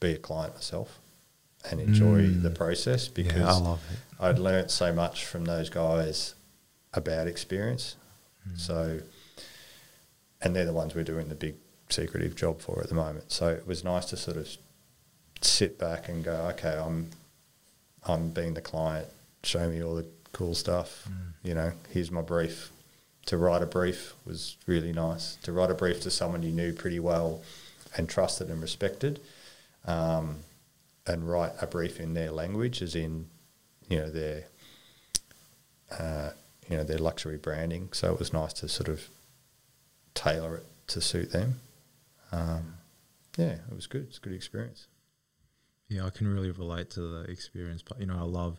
be 0.00 0.12
a 0.14 0.18
client 0.18 0.54
myself 0.54 0.98
and 1.70 1.80
enjoy 1.80 2.22
Mm. 2.26 2.42
the 2.42 2.50
process 2.50 3.06
because 3.06 3.60
yeah, 3.60 3.76
I. 4.18 4.28
I'd 4.30 4.38
learnt 4.40 4.70
so 4.72 4.92
much 4.92 5.24
from 5.24 5.44
those 5.44 5.70
guys 5.70 6.34
about 6.92 7.28
experience. 7.28 7.94
So, 8.56 9.00
and 10.40 10.54
they're 10.54 10.64
the 10.64 10.72
ones 10.72 10.94
we're 10.94 11.04
doing 11.04 11.28
the 11.28 11.34
big 11.34 11.56
secretive 11.88 12.34
job 12.36 12.60
for 12.60 12.80
at 12.82 12.88
the 12.88 12.94
moment. 12.94 13.32
So 13.32 13.48
it 13.48 13.66
was 13.66 13.84
nice 13.84 14.06
to 14.06 14.16
sort 14.16 14.36
of 14.36 14.48
sit 15.40 15.78
back 15.78 16.08
and 16.08 16.24
go, 16.24 16.32
okay, 16.52 16.76
I'm, 16.76 17.10
I'm 18.06 18.30
being 18.30 18.54
the 18.54 18.60
client. 18.60 19.08
Show 19.42 19.68
me 19.68 19.82
all 19.82 19.94
the 19.94 20.06
cool 20.32 20.54
stuff. 20.54 21.08
You 21.42 21.54
know, 21.54 21.72
here's 21.90 22.10
my 22.10 22.22
brief. 22.22 22.70
To 23.26 23.36
write 23.38 23.62
a 23.62 23.66
brief 23.66 24.14
was 24.26 24.56
really 24.66 24.92
nice. 24.92 25.36
To 25.42 25.52
write 25.52 25.70
a 25.70 25.74
brief 25.74 26.00
to 26.02 26.10
someone 26.10 26.42
you 26.42 26.52
knew 26.52 26.72
pretty 26.72 27.00
well 27.00 27.42
and 27.96 28.08
trusted 28.08 28.48
and 28.50 28.60
respected, 28.60 29.20
um, 29.86 30.40
and 31.06 31.28
write 31.28 31.52
a 31.60 31.66
brief 31.66 32.00
in 32.00 32.14
their 32.14 32.30
language, 32.30 32.82
as 32.82 32.94
in, 32.94 33.26
you 33.88 33.98
know, 33.98 34.10
their, 34.10 34.44
uh, 35.98 36.30
you 36.68 36.76
know, 36.76 36.84
their 36.84 36.98
luxury 36.98 37.36
branding. 37.36 37.90
So 37.92 38.12
it 38.12 38.18
was 38.18 38.32
nice 38.32 38.52
to 38.54 38.68
sort 38.68 38.88
of 38.88 39.08
tailor 40.14 40.56
it 40.56 40.66
to 40.88 41.00
suit 41.00 41.32
them. 41.32 41.60
Um, 42.32 42.74
yeah, 43.36 43.56
it 43.70 43.74
was 43.74 43.86
good. 43.86 44.06
It's 44.08 44.18
a 44.18 44.20
good 44.20 44.32
experience. 44.32 44.86
Yeah, 45.88 46.06
I 46.06 46.10
can 46.10 46.26
really 46.26 46.50
relate 46.50 46.90
to 46.90 47.00
the 47.00 47.30
experience. 47.30 47.82
But 47.82 48.00
you 48.00 48.06
know, 48.06 48.16
I 48.16 48.22
love 48.22 48.58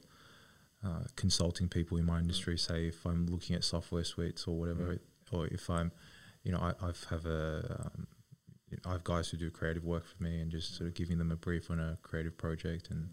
uh, 0.86 1.04
consulting 1.16 1.68
people 1.68 1.98
in 1.98 2.06
my 2.06 2.20
industry. 2.20 2.58
Say 2.58 2.88
if 2.88 3.06
I'm 3.06 3.26
looking 3.28 3.56
at 3.56 3.64
software 3.64 4.04
suites 4.04 4.48
or 4.48 4.58
whatever, 4.58 5.00
or 5.32 5.48
if 5.48 5.70
I'm, 5.70 5.92
you 6.44 6.52
know, 6.52 6.60
I 6.60 6.74
I've 6.86 7.04
have 7.10 7.26
a 7.26 7.82
um, 7.86 8.08
you 8.70 8.78
know, 8.78 8.90
I 8.90 8.94
have 8.94 9.04
guys 9.04 9.30
who 9.30 9.38
do 9.38 9.50
creative 9.50 9.84
work 9.84 10.04
for 10.06 10.24
me, 10.24 10.42
and 10.42 10.52
just 10.52 10.76
sort 10.76 10.88
of 10.88 10.94
giving 10.94 11.18
them 11.18 11.32
a 11.32 11.36
brief 11.36 11.72
on 11.72 11.80
a 11.80 11.98
creative 12.04 12.38
project, 12.38 12.90
and 12.92 13.10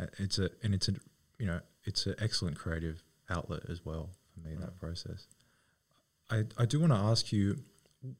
uh, 0.00 0.06
it's 0.18 0.38
a 0.38 0.50
and 0.62 0.74
it's 0.74 0.88
a 0.88 0.92
you 1.38 1.46
know 1.46 1.60
it's 1.84 2.06
an 2.06 2.14
excellent 2.20 2.56
creative 2.56 3.02
outlet 3.28 3.62
as 3.68 3.84
well 3.84 4.10
for 4.32 4.48
me 4.48 4.56
that 4.56 4.78
process. 4.78 5.26
I 6.30 6.44
I 6.58 6.66
do 6.66 6.80
want 6.80 6.92
to 6.92 6.98
ask 6.98 7.32
you, 7.32 7.58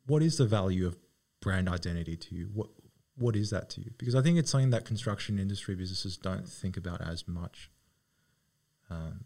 what 0.07 0.23
is 0.23 0.37
the 0.37 0.47
value 0.47 0.87
of 0.87 0.97
brand 1.41 1.69
identity 1.69 2.17
to 2.17 2.35
you? 2.35 2.51
What 2.53 2.69
what 3.17 3.37
is 3.37 3.51
that 3.51 3.71
to 3.71 3.81
you? 3.81 3.91
Because 3.99 4.15
I 4.15 4.23
think 4.23 4.39
it's 4.39 4.51
something 4.51 4.71
that 4.71 4.85
construction 4.85 5.39
industry 5.39 5.75
businesses 5.75 6.17
don't 6.17 6.49
think 6.49 6.77
about 6.77 7.01
as 7.01 7.29
much 7.29 7.71
um, 8.91 9.25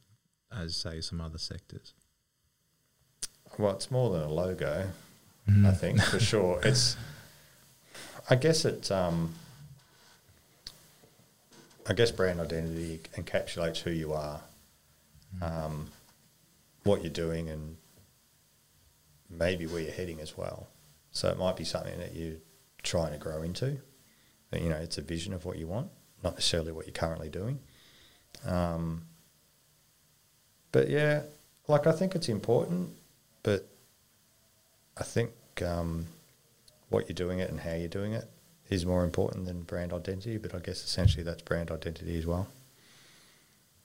as, 0.52 0.76
say, 0.76 1.00
some 1.00 1.20
other 1.20 1.38
sectors. 1.38 1.94
Well, 3.58 3.72
it's 3.72 3.90
more 3.90 4.10
than 4.10 4.22
a 4.22 4.28
logo, 4.32 4.88
Mm. 5.48 5.64
I 5.64 5.72
think 5.72 6.02
for 6.02 6.18
sure. 6.18 6.60
It's, 6.64 6.96
I 8.28 8.34
guess 8.34 8.64
it, 8.64 8.90
um, 8.90 9.32
I 11.88 11.92
guess 11.92 12.10
brand 12.10 12.40
identity 12.40 13.00
encapsulates 13.14 13.78
who 13.78 13.90
you 13.90 14.12
are, 14.12 14.40
um, 15.40 15.86
what 16.86 17.02
you're 17.02 17.12
doing, 17.12 17.48
and 17.48 17.76
maybe 19.28 19.66
where 19.66 19.82
you're 19.82 19.92
heading 19.92 20.20
as 20.20 20.36
well. 20.36 20.68
So 21.10 21.28
it 21.28 21.38
might 21.38 21.56
be 21.56 21.64
something 21.64 21.98
that 21.98 22.14
you're 22.14 22.36
trying 22.82 23.12
to 23.12 23.18
grow 23.18 23.42
into. 23.42 23.78
But, 24.50 24.62
you 24.62 24.68
know, 24.68 24.76
it's 24.76 24.98
a 24.98 25.02
vision 25.02 25.32
of 25.32 25.44
what 25.44 25.58
you 25.58 25.66
want, 25.66 25.88
not 26.22 26.34
necessarily 26.34 26.72
what 26.72 26.86
you're 26.86 26.94
currently 26.94 27.28
doing. 27.28 27.58
Um, 28.46 29.02
but 30.72 30.88
yeah, 30.88 31.22
like 31.68 31.86
I 31.86 31.92
think 31.92 32.14
it's 32.14 32.28
important, 32.28 32.90
but 33.42 33.66
I 34.96 35.02
think 35.02 35.32
um, 35.64 36.06
what 36.90 37.08
you're 37.08 37.14
doing 37.14 37.40
it 37.40 37.50
and 37.50 37.58
how 37.58 37.72
you're 37.72 37.88
doing 37.88 38.12
it 38.12 38.28
is 38.68 38.84
more 38.84 39.04
important 39.04 39.46
than 39.46 39.62
brand 39.62 39.92
identity. 39.92 40.36
But 40.36 40.54
I 40.54 40.58
guess 40.58 40.84
essentially 40.84 41.24
that's 41.24 41.42
brand 41.42 41.70
identity 41.70 42.18
as 42.18 42.26
well. 42.26 42.46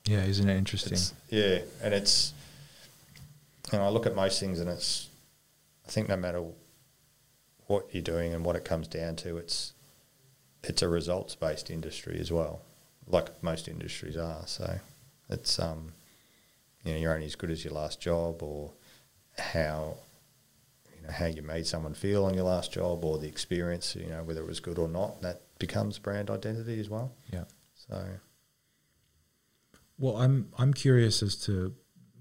Yeah, 0.04 0.24
isn't 0.24 0.48
it 0.48 0.56
interesting? 0.56 0.92
It's, 0.92 1.14
yeah, 1.30 1.60
and 1.82 1.94
it's 1.94 2.34
you 3.72 3.78
know 3.78 3.84
I 3.84 3.88
look 3.88 4.06
at 4.06 4.14
most 4.14 4.38
things 4.40 4.60
and 4.60 4.68
it's 4.68 5.08
I 5.86 5.90
think 5.90 6.08
no 6.08 6.16
matter 6.16 6.44
what 7.66 7.86
you're 7.92 8.02
doing 8.02 8.34
and 8.34 8.44
what 8.44 8.56
it 8.56 8.64
comes 8.64 8.88
down 8.88 9.16
to, 9.16 9.36
it's 9.36 9.72
it's 10.62 10.82
a 10.82 10.88
results 10.88 11.34
based 11.34 11.70
industry 11.70 12.18
as 12.20 12.30
well, 12.30 12.62
like 13.06 13.42
most 13.42 13.66
industries 13.68 14.16
are. 14.16 14.46
So 14.46 14.78
it's 15.28 15.58
um 15.58 15.92
you 16.84 16.92
know 16.92 16.98
you're 16.98 17.14
only 17.14 17.26
as 17.26 17.34
good 17.36 17.50
as 17.50 17.64
your 17.64 17.74
last 17.74 18.00
job 18.00 18.42
or 18.42 18.72
how 19.38 19.96
you 20.94 21.02
know 21.06 21.12
how 21.12 21.26
you 21.26 21.42
made 21.42 21.66
someone 21.66 21.94
feel 21.94 22.24
on 22.24 22.34
your 22.34 22.44
last 22.44 22.72
job 22.72 23.04
or 23.04 23.18
the 23.18 23.28
experience 23.28 23.96
you 23.96 24.06
know 24.06 24.22
whether 24.22 24.42
it 24.42 24.46
was 24.46 24.60
good 24.60 24.78
or 24.78 24.88
not 24.88 25.22
that 25.22 25.40
becomes 25.58 25.98
brand 25.98 26.28
identity 26.28 26.78
as 26.80 26.88
well. 26.90 27.12
yeah. 27.32 27.44
So 27.88 28.04
Well, 29.98 30.16
I'm 30.16 30.50
I'm 30.58 30.74
curious 30.74 31.22
as 31.22 31.36
to 31.46 31.74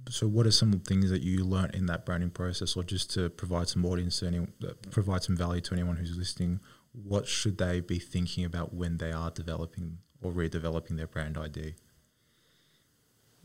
so 0.10 0.28
what 0.28 0.46
are 0.48 0.52
some 0.52 0.72
things 0.80 1.10
that 1.10 1.22
you 1.22 1.44
learnt 1.44 1.76
in 1.76 1.86
that 1.88 2.06
branding 2.06 2.30
process, 2.32 2.76
or 2.76 2.84
just 2.84 3.12
to 3.14 3.30
provide 3.30 3.70
some 3.70 3.86
audience 3.86 4.20
to 4.20 4.28
anyone, 4.28 4.52
uh, 4.64 4.72
provide 4.90 5.24
some 5.24 5.36
value 5.38 5.62
to 5.62 5.74
anyone 5.74 5.96
who's 5.98 6.16
listening? 6.18 6.60
What 6.94 7.28
should 7.28 7.58
they 7.58 7.80
be 7.80 8.00
thinking 8.00 8.44
about 8.44 8.74
when 8.74 8.98
they 8.98 9.12
are 9.12 9.32
developing 9.32 10.00
or 10.22 10.32
redeveloping 10.32 10.98
their 10.98 11.08
brand 11.08 11.38
ID? 11.38 11.76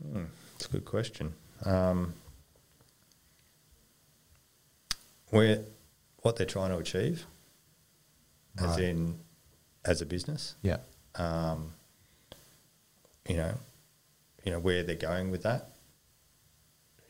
Hmm, 0.01 0.25
it's 0.55 0.65
a 0.65 0.69
good 0.69 0.85
question. 0.85 1.33
Um, 1.63 2.13
where 5.29 5.63
what 6.21 6.35
they're 6.35 6.45
trying 6.45 6.69
to 6.71 6.77
achieve, 6.77 7.25
as 8.57 8.71
Right. 8.71 8.83
in 8.83 9.19
as 9.85 10.01
a 10.01 10.05
business, 10.05 10.55
Yeah, 10.61 10.79
um, 11.15 11.73
you 13.29 13.37
know, 13.37 13.57
you 14.43 14.51
know 14.51 14.59
where 14.59 14.83
they're 14.83 14.95
going 14.95 15.31
with 15.31 15.43
that. 15.43 15.71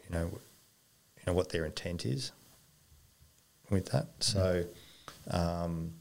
You 0.09 0.15
know, 0.15 0.25
you 0.25 1.23
know 1.27 1.33
what 1.33 1.49
their 1.49 1.65
intent 1.65 2.05
is 2.05 2.31
with 3.69 3.87
that. 3.91 4.07
So, 4.19 4.65
um, 5.29 5.93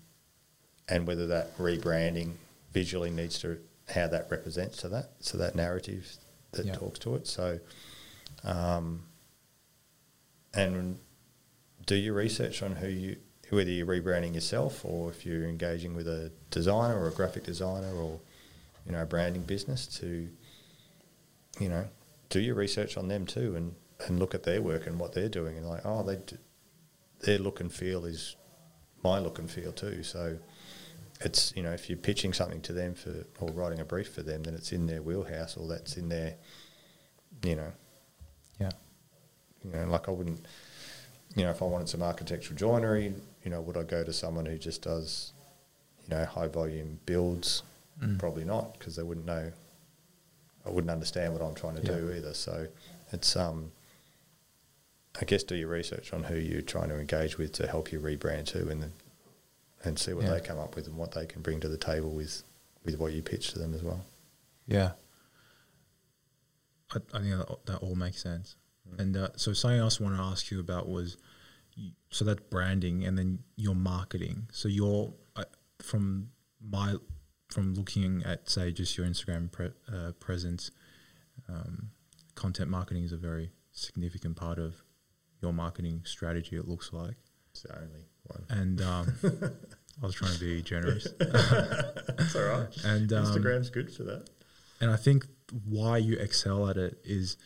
and 0.89 1.07
whether 1.07 1.27
that 1.29 1.57
rebranding 1.59 2.33
visually 2.73 3.11
needs 3.11 3.39
to 3.41 3.59
how 3.89 4.07
that 4.09 4.29
represents 4.31 4.79
to 4.79 4.89
that, 4.91 5.11
so 5.21 5.39
that 5.39 5.55
narrative 5.55 6.17
that 6.53 6.67
Yeah. 6.67 6.75
talks 6.75 6.99
to 7.01 7.15
it. 7.17 7.27
So, 7.27 7.61
um, 8.45 9.05
and 10.55 10.99
do 11.87 11.95
your 11.97 12.15
research 12.15 12.63
on 12.63 12.77
who 12.77 12.89
you 12.89 13.17
whether 13.51 13.71
you're 13.71 13.87
rebranding 13.87 14.35
yourself 14.35 14.85
or 14.85 15.09
if 15.11 15.25
you're 15.25 15.45
engaging 15.45 15.95
with 15.95 16.09
a 16.09 16.33
designer 16.51 16.99
or 16.99 17.07
a 17.09 17.13
graphic 17.13 17.45
designer 17.45 17.95
or 17.95 18.19
you 18.85 18.91
know 18.91 19.03
a 19.03 19.07
branding 19.07 19.43
business 19.43 19.87
to 19.87 20.29
you 21.61 21.69
know 21.69 21.85
do 22.29 22.41
your 22.41 22.57
research 22.57 22.97
on 22.97 23.07
them 23.07 23.25
too 23.25 23.55
and 23.55 23.73
and 24.07 24.19
look 24.19 24.35
at 24.35 24.43
their 24.43 24.61
work 24.61 24.87
and 24.87 24.99
what 24.99 25.13
they're 25.13 25.29
doing 25.29 25.57
and 25.57 25.67
like 25.67 25.81
oh 25.85 26.03
they 26.03 26.17
d- 26.17 26.37
their 27.21 27.39
look 27.39 27.61
and 27.61 27.73
feel 27.73 28.05
is 28.05 28.37
my 29.03 29.19
look 29.19 29.39
and 29.39 29.51
feel 29.51 29.73
too 29.73 30.03
so 30.03 30.39
it's 31.21 31.53
you 31.57 31.63
know 31.63 31.73
if 31.73 31.89
you're 31.89 31.97
pitching 31.97 32.33
something 32.33 32.61
to 32.61 32.73
them 32.73 32.95
for 32.95 33.25
or 33.41 33.51
writing 33.53 33.81
a 33.81 33.85
brief 33.85 34.09
for 34.13 34.23
them 34.23 34.43
then 34.43 34.55
it's 34.55 34.73
in 34.73 34.87
their 34.87 35.03
wheelhouse 35.03 35.57
or 35.57 35.67
that's 35.67 35.97
in 35.97 36.09
their 36.09 36.35
you 37.43 37.57
know 37.57 37.73
yeah, 38.59 38.71
you 39.65 39.71
know, 39.71 39.85
like 39.87 40.09
I 40.09 40.13
wouldn't, 40.13 40.47
you 41.35 41.45
know, 41.45 41.51
if 41.51 41.63
I 41.63 41.67
wanted 41.67 41.89
some 41.89 42.03
architectural 42.03 42.57
joinery, 42.57 43.15
you 43.45 43.51
know, 43.51 43.61
would 43.61 43.77
I 43.77 43.83
go 43.83 44.03
to 44.05 44.13
someone 44.13 44.47
who 44.47 44.59
just 44.59 44.83
does, 44.83 45.33
you 46.05 46.17
know, 46.17 46.25
high 46.25 46.49
volume 46.49 46.99
builds? 47.07 47.63
Mm. 48.03 48.19
Probably 48.19 48.45
not, 48.45 48.79
because 48.79 48.97
they 48.97 49.03
wouldn't 49.03 49.27
know. 49.27 49.53
I 50.65 50.71
wouldn't 50.71 50.91
understand 50.91 51.33
what 51.33 51.43
I'm 51.43 51.55
trying 51.55 51.77
to 51.77 51.83
do 51.83 52.13
either. 52.17 52.35
So 52.35 52.67
it's, 53.13 53.37
um, 53.37 53.71
I 55.21 55.25
guess, 55.25 55.43
do 55.43 55.55
your 55.57 55.69
research 55.69 56.13
on 56.13 56.25
who 56.25 56.37
you're 56.37 56.61
trying 56.63 56.89
to 56.91 56.99
engage 56.99 57.39
with 57.39 57.53
to 57.53 57.67
help 57.67 57.91
you 57.93 58.01
rebrand 58.01 58.47
to, 58.49 58.69
and 58.69 58.83
then 58.83 58.93
and 59.85 59.99
see 59.99 60.13
what 60.13 60.25
Yeah. 60.25 60.35
they 60.35 60.41
come 60.41 60.59
up 60.59 60.75
with 60.77 60.87
and 60.87 60.97
what 60.97 61.13
they 61.13 61.27
can 61.27 61.43
bring 61.43 61.61
to 61.61 61.69
the 61.69 61.79
table 61.79 62.11
with 62.11 62.43
with 62.85 62.99
what 62.99 63.13
you 63.13 63.23
pitch 63.23 63.53
to 63.53 63.59
them 63.59 63.75
as 63.75 63.83
well. 63.83 64.05
yeah. 64.67 64.93
I, 66.93 66.99
I 67.15 67.19
think 67.21 67.31
that, 67.37 67.57
that 67.67 67.79
all 67.79 67.97
makes 67.97 68.23
sense. 68.23 68.55
And 68.99 69.17
uh, 69.17 69.29
so 69.37 69.53
something 69.53 69.81
else 69.81 70.01
I 70.01 70.05
want 70.05 70.17
to 70.17 70.23
ask 70.23 70.53
you 70.53 70.61
about 70.61 70.89
was, 70.89 71.17
you, 71.75 71.91
so 72.11 72.25
that's 72.25 72.43
branding 72.49 73.05
and 73.05 73.19
then 73.19 73.41
your 73.57 73.75
marketing. 73.75 74.47
So 74.53 74.69
your 74.69 75.13
uh, 75.35 75.45
from 75.83 76.29
my 76.65 76.95
from 77.49 77.75
looking 77.75 78.23
at 78.25 78.49
say 78.49 78.71
just 78.71 78.97
your 78.97 79.05
Instagram 79.07 79.51
pre, 79.51 79.71
uh, 79.93 80.13
presence, 80.21 80.71
um, 81.49 81.91
content 82.37 82.71
marketing 82.71 83.03
is 83.03 83.11
a 83.13 83.17
very 83.17 83.51
significant 83.73 84.37
part 84.37 84.59
of 84.61 84.77
your 85.43 85.53
marketing 85.53 86.03
strategy. 86.05 86.57
It 86.57 86.67
looks 86.69 86.93
like, 86.93 87.17
It's 87.53 87.63
the 87.63 87.77
only 87.77 88.05
one. 88.25 88.45
and 88.51 88.81
um, 88.83 89.15
I 90.03 90.07
was 90.07 90.15
trying 90.15 90.35
to 90.35 90.41
be 90.41 90.63
generous. 90.63 91.07
That's 91.19 92.37
all 92.37 92.45
right. 92.45 92.69
And 92.85 93.13
um, 93.13 93.25
Instagram's 93.27 93.71
good 93.71 93.93
for 93.95 94.03
that. 94.05 94.29
and 94.81 94.91
I 94.91 94.97
think 94.97 95.27
why 95.65 95.99
you 95.99 96.17
excel 96.19 96.69
at 96.69 96.77
it 96.77 96.99
is 97.05 97.37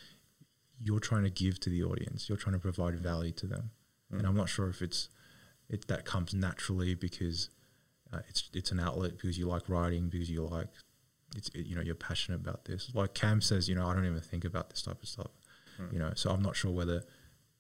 you're 0.83 1.01
trying 1.01 1.25
to 1.25 1.31
give 1.31 1.61
to 1.61 1.71
the 1.71 1.83
audience. 1.83 2.29
You're 2.29 2.39
trying 2.39 2.55
to 2.55 2.61
provide 2.61 2.95
value 2.99 3.33
to 3.33 3.47
them. 3.47 3.71
And 4.13 4.27
I'm 4.27 4.35
not 4.35 4.49
sure 4.49 4.69
if 4.69 4.83
it's 4.83 5.09
it 5.69 5.87
that 5.87 6.05
comes 6.05 6.35
naturally 6.35 6.95
because 6.97 7.49
uh, 8.13 8.19
it's 8.29 8.51
it's 8.53 8.73
an 8.73 8.81
outlet 8.81 9.13
because 9.13 9.39
you 9.39 9.47
like 9.47 9.69
writing 9.69 10.09
because 10.09 10.29
you 10.29 10.45
like 10.45 10.67
it's 11.37 11.49
it, 11.51 11.67
you 11.67 11.77
know 11.77 11.81
you're 11.83 11.95
passionate 11.95 12.41
about 12.41 12.65
this. 12.65 12.91
Like 12.93 13.15
Cam 13.15 13.41
says, 13.41 13.69
you 13.69 13.77
know, 13.77 13.87
I 13.87 13.95
don't 13.95 14.05
even 14.07 14.21
think 14.21 14.45
about 14.45 14.69
this 14.71 14.83
type 14.83 15.01
of 15.01 15.09
stuff. 15.09 15.31
You 15.93 15.99
know, 16.01 16.11
so 16.17 16.31
I'm 16.31 16.43
not 16.43 16.57
sure 16.57 16.73
whether 16.73 17.05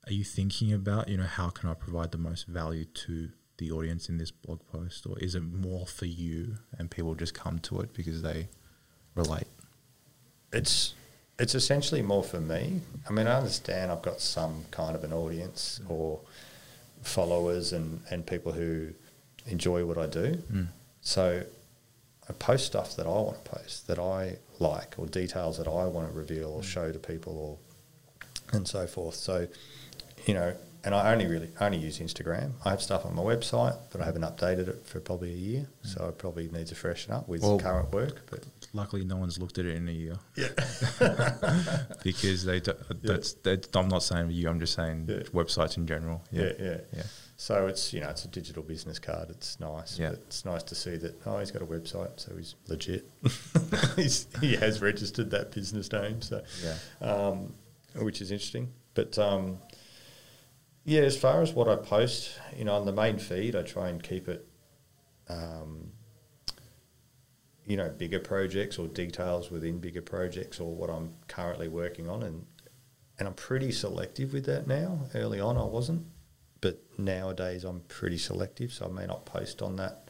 are 0.06 0.12
you 0.12 0.24
thinking 0.24 0.72
about 0.72 1.08
you 1.08 1.16
know 1.16 1.24
how 1.24 1.50
can 1.50 1.68
I 1.68 1.74
provide 1.74 2.12
the 2.12 2.18
most 2.18 2.46
value 2.46 2.84
to 2.84 3.30
the 3.58 3.70
audience 3.70 4.08
in 4.08 4.18
this 4.18 4.30
blog 4.30 4.60
post, 4.72 5.06
or 5.06 5.18
is 5.18 5.34
it 5.34 5.42
more 5.42 5.86
for 5.86 6.06
you 6.06 6.56
and 6.78 6.90
people 6.90 7.14
just 7.14 7.34
come 7.34 7.58
to 7.60 7.80
it 7.80 7.92
because 7.92 8.22
they 8.22 8.48
relate? 9.14 9.46
it's 10.52 10.94
it's 11.38 11.54
essentially 11.54 12.02
more 12.02 12.22
for 12.22 12.40
me. 12.40 12.80
I 13.08 13.12
mean, 13.12 13.26
I 13.26 13.38
understand 13.38 13.90
I've 13.90 14.02
got 14.02 14.20
some 14.20 14.64
kind 14.70 14.94
of 14.94 15.04
an 15.04 15.12
audience 15.12 15.80
or 15.88 16.20
followers 17.02 17.72
and, 17.72 18.02
and 18.10 18.26
people 18.26 18.52
who 18.52 18.90
enjoy 19.46 19.86
what 19.86 19.96
I 19.96 20.06
do. 20.06 20.34
Mm. 20.52 20.66
So 21.00 21.42
I 22.28 22.32
post 22.34 22.66
stuff 22.66 22.94
that 22.96 23.06
I 23.06 23.08
want 23.08 23.42
to 23.42 23.50
post, 23.50 23.86
that 23.86 23.98
I 23.98 24.36
like, 24.58 24.96
or 24.98 25.06
details 25.06 25.56
that 25.56 25.66
I 25.66 25.86
want 25.86 26.08
to 26.08 26.12
reveal 26.12 26.50
or 26.50 26.62
show 26.62 26.92
to 26.92 26.98
people, 26.98 27.38
or 27.38 28.54
and 28.54 28.68
so 28.68 28.86
forth. 28.86 29.14
So, 29.14 29.48
you 30.26 30.34
know, 30.34 30.54
and 30.82 30.94
I 30.94 31.12
only 31.12 31.26
really 31.26 31.50
only 31.60 31.78
use 31.78 31.98
Instagram. 31.98 32.52
I 32.64 32.70
have 32.70 32.80
stuff 32.80 33.04
on 33.04 33.14
my 33.14 33.22
website, 33.22 33.76
but 33.92 34.00
I 34.00 34.04
haven't 34.06 34.22
updated 34.22 34.68
it 34.68 34.86
for 34.86 34.98
probably 35.00 35.32
a 35.32 35.36
year, 35.36 35.68
so 35.82 36.06
I 36.08 36.10
probably 36.12 36.48
need 36.48 36.66
to 36.68 36.74
freshen 36.74 37.12
up 37.12 37.28
with 37.28 37.42
Well- 37.42 37.58
current 37.58 37.92
work. 37.92 38.22
But 38.30 38.44
Luckily, 38.72 39.04
no 39.04 39.16
one's 39.16 39.36
looked 39.38 39.58
at 39.58 39.66
it 39.66 39.74
in 39.76 39.88
a 39.88 39.92
year 39.92 40.14
yeah, 40.36 40.46
because 42.04 42.44
they. 42.44 42.60
Do, 42.60 42.72
that's, 43.02 43.32
that, 43.42 43.74
I'm 43.76 43.88
not 43.88 44.02
saying 44.04 44.30
you. 44.30 44.48
I'm 44.48 44.60
just 44.60 44.74
saying 44.74 45.06
Yeah. 45.08 45.16
websites 45.34 45.76
in 45.76 45.86
general. 45.86 46.22
yeah, 46.30 46.52
yeah. 46.58 46.76
yeah. 46.94 47.02
So 47.36 47.66
it's 47.66 47.92
you 47.92 48.00
know 48.00 48.10
it's 48.10 48.24
a 48.24 48.28
digital 48.28 48.62
business 48.62 48.98
card. 48.98 49.30
It's 49.30 49.58
nice. 49.60 49.98
Yeah. 49.98 50.10
It's 50.12 50.44
nice 50.44 50.62
to 50.64 50.74
see 50.74 50.96
that 50.98 51.20
oh 51.26 51.38
he's 51.38 51.50
got 51.50 51.62
a 51.62 51.66
website, 51.66 52.20
so 52.20 52.36
he's 52.36 52.54
legit. 52.68 53.10
he's, 53.96 54.26
he 54.40 54.56
has 54.56 54.80
registered 54.82 55.30
that 55.30 55.50
business 55.52 55.90
name, 55.90 56.20
so 56.22 56.42
Yeah. 56.62 56.76
um, 57.00 57.54
which 57.96 58.20
is 58.20 58.30
interesting. 58.30 58.68
But 58.94 59.18
um, 59.18 59.58
yeah, 60.90 61.02
as 61.02 61.16
far 61.16 61.40
as 61.40 61.52
what 61.52 61.68
I 61.68 61.76
post, 61.76 62.36
you 62.56 62.64
know, 62.64 62.74
on 62.74 62.84
the 62.84 62.90
main 62.90 63.16
feed, 63.16 63.54
I 63.54 63.62
try 63.62 63.90
and 63.90 64.02
keep 64.02 64.26
it, 64.26 64.44
um, 65.28 65.92
you 67.64 67.76
know, 67.76 67.88
bigger 67.90 68.18
projects 68.18 68.76
or 68.76 68.88
details 68.88 69.52
within 69.52 69.78
bigger 69.78 70.02
projects 70.02 70.58
or 70.58 70.74
what 70.74 70.90
I'm 70.90 71.14
currently 71.28 71.68
working 71.68 72.08
on, 72.08 72.24
and 72.24 72.44
and 73.20 73.28
I'm 73.28 73.34
pretty 73.34 73.70
selective 73.70 74.32
with 74.32 74.46
that 74.46 74.66
now. 74.66 75.06
Early 75.14 75.38
on, 75.38 75.56
I 75.56 75.62
wasn't, 75.62 76.06
but 76.60 76.82
nowadays 76.98 77.62
I'm 77.62 77.82
pretty 77.82 78.18
selective, 78.18 78.72
so 78.72 78.86
I 78.86 78.88
may 78.88 79.06
not 79.06 79.24
post 79.24 79.62
on 79.62 79.76
that 79.76 80.08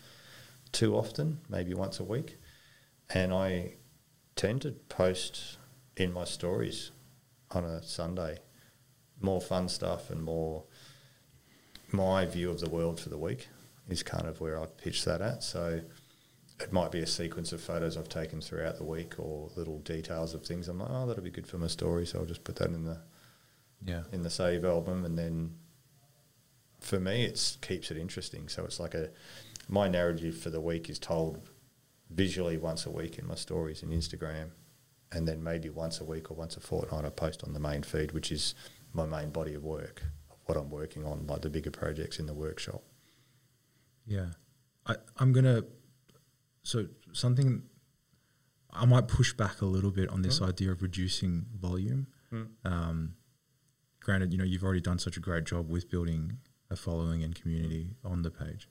too 0.73 0.97
often, 0.97 1.41
maybe 1.51 1.75
once 1.75 2.01
a 2.01 2.05
week, 2.05 2.39
and 3.11 3.35
I 3.35 3.75
tend 4.35 4.63
to 4.63 4.71
post 4.89 5.59
in 5.95 6.11
my 6.15 6.25
stories 6.25 6.91
on 7.51 7.67
a 7.67 7.83
Sunday. 7.83 8.39
More 9.23 9.43
fun 9.43 9.69
stuff 9.69 10.09
and 10.09 10.23
more 10.23 10.65
my 11.93 12.27
view 12.27 12.51
of 12.51 12.61
the 12.61 12.69
world 12.69 13.01
for 13.01 13.09
the 13.09 13.19
week 13.19 13.49
is 13.89 14.03
kind 14.03 14.27
of 14.27 14.41
where 14.41 14.61
I 14.61 14.67
pitch 14.67 15.05
that 15.05 15.21
at. 15.21 15.43
So 15.43 15.81
it 16.61 16.73
might 16.73 16.93
be 16.93 17.01
a 17.01 17.07
sequence 17.07 17.53
of 17.53 17.61
photos 17.61 17.97
I've 17.97 18.09
taken 18.09 18.41
throughout 18.41 18.77
the 18.77 18.85
week 18.85 19.15
or 19.19 19.51
little 19.57 19.79
details 19.81 20.35
of 20.35 20.45
things. 20.45 20.69
I'm 20.69 20.79
like, 20.79 20.91
oh, 20.91 21.07
that'll 21.07 21.23
be 21.25 21.31
good 21.31 21.47
for 21.47 21.59
my 21.59 21.67
story, 21.69 22.07
so 22.07 22.19
I'll 22.21 22.27
just 22.27 22.45
put 22.45 22.57
that 22.57 22.69
in 22.69 22.85
the 22.85 22.99
Yeah. 23.85 24.03
in 24.13 24.23
the 24.23 24.31
save 24.31 24.65
album, 24.65 25.05
and 25.05 25.19
then 25.19 25.57
for 26.81 27.01
me, 27.01 27.25
it 27.25 27.57
keeps 27.63 27.91
it 27.91 27.97
interesting. 27.97 28.49
So 28.49 28.65
it's 28.65 28.79
like 28.81 28.95
a 28.95 29.11
my 29.69 29.89
narrative 29.89 30.37
for 30.37 30.51
the 30.51 30.61
week 30.61 30.91
is 30.91 30.99
told 30.99 31.49
visually 32.11 32.59
once 32.59 32.87
a 32.87 32.91
week 32.91 33.19
in 33.19 33.27
my 33.27 33.37
stories 33.37 33.83
in 33.83 33.91
Instagram, 33.91 34.51
and 35.13 35.27
then 35.27 35.43
maybe 35.43 35.71
once 35.71 36.01
a 36.01 36.05
week 36.05 36.31
or 36.31 36.35
once 36.35 36.57
a 36.57 36.61
fortnight 36.61 37.05
I 37.05 37.11
post 37.11 37.43
on 37.45 37.53
the 37.55 37.61
main 37.61 37.83
feed, 37.83 38.13
which 38.13 38.31
is 38.33 38.55
my 38.93 39.07
main 39.07 39.31
body 39.31 39.55
of 39.55 39.63
work, 39.65 40.03
what 40.51 40.57
I'm 40.61 40.69
working 40.71 41.05
on, 41.07 41.27
like 41.29 41.43
the 41.43 41.49
bigger 41.51 41.71
projects 41.71 42.19
in 42.19 42.27
the 42.27 42.35
workshop. 42.35 42.83
Yeah. 44.05 44.31
I, 44.85 44.97
I'm 45.19 45.33
going 45.33 45.45
to, 45.45 45.65
so 46.65 46.87
something, 47.13 47.63
I 48.73 48.85
might 48.85 49.07
push 49.07 49.33
back 49.33 49.61
a 49.63 49.67
little 49.67 49.93
bit 49.93 50.09
on 50.09 50.23
this 50.23 50.41
Mm. 50.41 50.49
idea 50.49 50.73
of 50.73 50.83
reducing 50.83 51.47
volume. 51.57 52.07
Um, 52.65 53.15
granted, 54.01 54.33
you 54.33 54.39
know, 54.39 54.45
you've 54.45 54.63
already 54.65 54.81
done 54.81 54.99
such 54.99 55.17
a 55.17 55.21
great 55.21 55.45
job 55.45 55.69
with 55.69 55.89
building 55.91 56.39
a 56.71 56.77
following 56.77 57.23
and 57.25 57.35
community 57.35 57.95
on 58.05 58.23
the 58.23 58.31
page. 58.31 58.69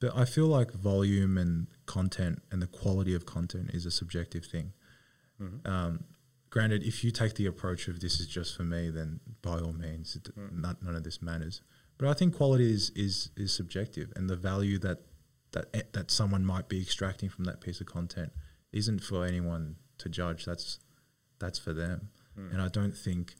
But 0.00 0.16
I 0.16 0.24
feel 0.24 0.46
like 0.46 0.72
volume 0.72 1.36
and 1.38 1.66
content 1.86 2.42
and 2.50 2.60
the 2.62 2.66
quality 2.66 3.14
of 3.14 3.24
content 3.26 3.70
is 3.74 3.84
a 3.86 3.90
subjective 3.90 4.44
thing. 4.46 4.72
Um, 5.64 6.04
granted, 6.50 6.82
if 6.82 7.04
you 7.04 7.10
take 7.10 7.34
the 7.34 7.46
approach 7.46 7.88
of 7.88 8.00
this 8.00 8.20
is 8.20 8.26
just 8.26 8.56
for 8.56 8.62
me, 8.62 8.90
then 8.90 9.20
by 9.42 9.58
all 9.58 9.72
means, 9.72 10.16
it, 10.16 10.28
hmm. 10.34 10.60
not, 10.60 10.82
none 10.82 10.94
of 10.94 11.04
this 11.04 11.22
matters. 11.22 11.62
But 11.98 12.08
I 12.08 12.14
think 12.14 12.36
quality 12.36 12.72
is, 12.72 12.90
is 12.94 13.30
is 13.36 13.52
subjective, 13.52 14.12
and 14.14 14.30
the 14.30 14.36
value 14.36 14.78
that 14.78 14.98
that 15.52 15.66
eh, 15.74 15.82
that 15.92 16.10
someone 16.10 16.44
might 16.44 16.68
be 16.68 16.80
extracting 16.80 17.28
from 17.28 17.44
that 17.44 17.60
piece 17.60 17.80
of 17.80 17.86
content 17.86 18.32
isn't 18.72 19.00
for 19.02 19.24
anyone 19.24 19.76
to 19.98 20.08
judge. 20.08 20.44
That's 20.44 20.78
that's 21.40 21.58
for 21.58 21.72
them, 21.72 22.10
hmm. 22.36 22.50
and 22.52 22.62
I 22.62 22.68
don't 22.68 22.96
think 22.96 23.34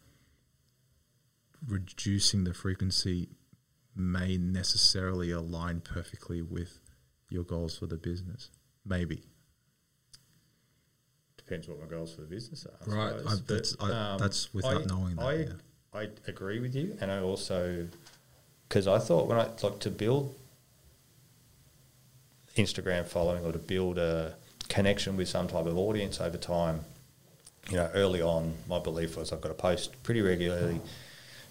reducing 1.67 2.45
the 2.45 2.55
frequency 2.55 3.29
may 3.95 4.37
necessarily 4.37 5.31
align 5.31 5.81
perfectly 5.81 6.41
with 6.41 6.81
your 7.29 7.45
goals 7.45 7.79
for 7.79 7.87
the 7.87 7.97
business. 7.97 8.51
Maybe. 8.85 9.25
Depends 11.49 11.67
what 11.67 11.81
my 11.81 11.87
goals 11.87 12.15
for 12.15 12.21
the 12.21 12.27
business 12.27 12.67
are. 12.67 12.95
Right. 12.95 13.15
I- 13.27 13.35
that's- 13.47 13.75
But, 13.77 13.91
I- 13.91 14.13
um, 14.13 14.19
that's 14.19 14.53
without 14.53 14.87
knowing 14.87 15.17
that, 15.17 15.23
I, 15.25 15.33
yeah. 15.35 15.49
I 15.95 16.09
agree 16.27 16.61
with 16.61 16.75
you, 16.75 16.97
and 17.01 17.11
I 17.11 17.21
also 17.21 17.89
because 18.69 18.87
I 18.87 18.99
thought 18.99 19.29
when 19.29 19.39
I 19.39 19.49
like 19.63 19.79
to 19.81 19.91
build 19.91 20.35
Instagram 22.57 23.07
following 23.07 23.45
or 23.47 23.53
to 23.53 23.59
build 23.59 23.97
a 23.97 24.35
connection 24.69 25.17
with 25.17 25.29
some 25.29 25.49
type 25.49 25.65
of 25.65 25.79
audience 25.79 26.21
over 26.21 26.37
time. 26.37 26.81
You 27.71 27.77
know, 27.77 27.91
early 27.95 28.21
on, 28.21 28.55
my 28.69 28.79
belief 28.79 29.17
was 29.17 29.33
I've 29.33 29.41
got 29.41 29.49
to 29.49 29.55
post 29.55 30.03
pretty 30.03 30.21
regularly. 30.21 30.81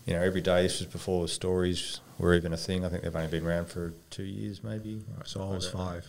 You 0.06 0.14
know, 0.14 0.22
every 0.22 0.42
day. 0.42 0.62
This 0.64 0.80
was 0.80 0.88
before 0.88 1.28
stories 1.28 2.00
were 2.20 2.34
even 2.36 2.54
a 2.54 2.58
thing. 2.58 2.86
I 2.86 2.90
think 2.90 3.04
they've 3.04 3.16
only 3.16 3.28
been 3.30 3.46
around 3.48 3.68
for 3.68 3.94
two 4.12 4.24
years, 4.24 4.64
maybe. 4.64 5.02
Right, 5.18 5.28
so 5.28 5.42
I 5.44 5.56
was 5.56 5.74
know. 5.74 6.02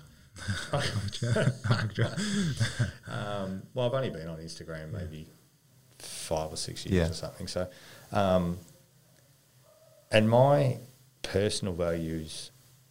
Um, 3.09 3.63
well, 3.75 3.87
I've 3.87 3.95
only 3.95 4.11
been 4.11 4.29
on 4.29 4.39
Instagram 4.39 4.93
maybe 4.93 5.27
five 5.99 6.53
or 6.53 6.57
six 6.57 6.85
years 6.87 6.95
Yeah. 7.07 7.11
or 7.11 7.15
something. 7.15 7.47
So, 7.49 7.69
um, 8.13 8.59
and 10.11 10.29
my 10.29 10.79
personal 11.23 11.75
values 11.75 12.51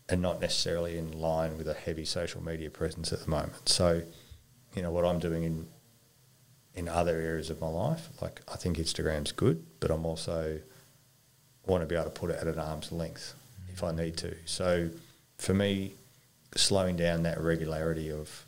are 0.10 0.16
not 0.18 0.40
necessarily 0.42 0.98
in 0.98 1.20
line 1.20 1.58
with 1.58 1.68
a 1.68 1.74
heavy 1.74 2.06
social 2.06 2.42
media 2.44 2.70
presence 2.70 3.12
at 3.12 3.22
the 3.24 3.30
moment. 3.30 3.68
So, 3.70 4.02
you 4.76 4.82
know, 4.82 4.92
what 4.92 5.06
I'm 5.06 5.20
doing 5.20 5.44
in 5.44 5.68
in 6.76 6.88
other 6.88 7.20
areas 7.20 7.50
of 7.50 7.60
my 7.60 7.68
life, 7.68 8.10
like 8.22 8.40
I 8.48 8.56
think 8.56 8.78
Instagram's 8.78 9.32
good, 9.32 9.66
but 9.80 9.90
I'm 9.90 10.06
also 10.06 10.60
want 11.66 11.82
to 11.82 11.88
be 11.88 11.96
able 11.96 12.04
to 12.06 12.12
put 12.12 12.30
it 12.30 12.38
at 12.40 12.46
an 12.48 12.60
arm's 12.60 12.92
length 12.92 13.34
if 13.70 13.84
I 13.84 13.92
need 13.92 14.16
to. 14.18 14.36
So, 14.46 14.92
for 15.40 15.56
me, 15.56 15.96
slowing 16.58 16.96
down 16.96 17.24
that 17.24 17.40
regularity 17.40 18.12
of 18.12 18.46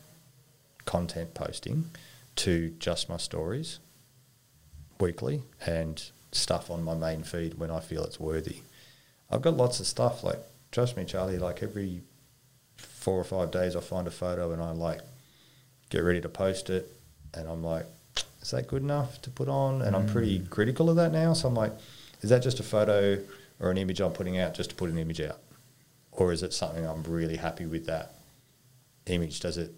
content 0.86 1.34
posting 1.34 1.92
to 2.36 2.74
just 2.80 3.10
my 3.10 3.18
stories 3.18 3.80
weekly 5.00 5.44
and 5.66 6.12
stuff 6.32 6.70
on 6.70 6.84
my 6.84 6.96
main 6.96 7.24
feed 7.24 7.58
when 7.58 7.72
I 7.72 7.80
feel 7.80 8.04
it's 8.04 8.20
worthy. 8.20 8.58
I've 9.30 9.42
got 9.42 9.56
lots 9.56 9.80
of 9.80 9.88
stuff 9.88 10.24
like 10.24 10.40
trust 10.72 10.98
me, 10.98 11.06
Charlie, 11.06 11.38
like 11.38 11.64
every 11.64 12.02
four 12.78 13.20
or 13.20 13.24
five 13.24 13.52
days 13.52 13.76
I 13.76 13.82
find 13.82 14.08
a 14.08 14.12
photo 14.12 14.52
and 14.52 14.62
I 14.62 14.72
like 14.72 15.02
get 15.90 16.00
ready 16.00 16.22
to 16.22 16.30
post 16.30 16.70
it 16.70 16.92
and 17.34 17.48
I'm 17.48 17.64
like, 17.64 17.86
is 18.42 18.52
that 18.52 18.68
good 18.68 18.82
enough 18.82 19.22
to 19.24 19.30
put 19.30 19.48
on? 19.48 19.82
And 19.82 19.96
I'm 19.96 20.08
pretty 20.08 20.40
mm. 20.40 20.50
critical 20.50 20.90
of 20.90 20.96
that 20.96 21.12
now. 21.12 21.34
So 21.34 21.48
I'm 21.48 21.56
like, 21.56 21.74
is 22.22 22.30
that 22.30 22.42
just 22.42 22.60
a 22.60 22.64
photo 22.64 23.20
or 23.60 23.70
an 23.70 23.78
image 23.78 24.00
I'm 24.00 24.12
putting 24.12 24.40
out 24.40 24.54
just 24.54 24.72
to 24.72 24.76
put 24.76 24.90
an 24.90 24.98
image 24.98 25.22
out? 25.22 25.40
Or 26.20 26.34
is 26.34 26.44
it 26.44 26.54
something 26.54 26.86
I'm 26.86 27.02
really 27.04 27.38
happy 27.38 27.66
with 27.66 27.86
that 27.86 28.14
image? 29.06 29.40
Does 29.40 29.58
it 29.58 29.74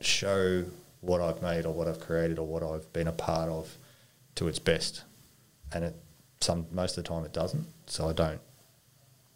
show 0.00 0.64
what 1.00 1.20
I've 1.20 1.40
made 1.40 1.66
or 1.66 1.72
what 1.72 1.86
I've 1.86 2.00
created 2.00 2.36
or 2.36 2.46
what 2.46 2.64
I've 2.64 2.92
been 2.92 3.06
a 3.06 3.12
part 3.12 3.48
of 3.48 3.78
to 4.34 4.48
its 4.48 4.58
best? 4.58 5.04
And 5.72 5.84
it 5.84 5.94
some 6.40 6.66
most 6.72 6.98
of 6.98 7.04
the 7.04 7.08
time 7.08 7.24
it 7.24 7.32
doesn't. 7.32 7.64
So 7.86 8.08
I 8.08 8.12
don't 8.12 8.40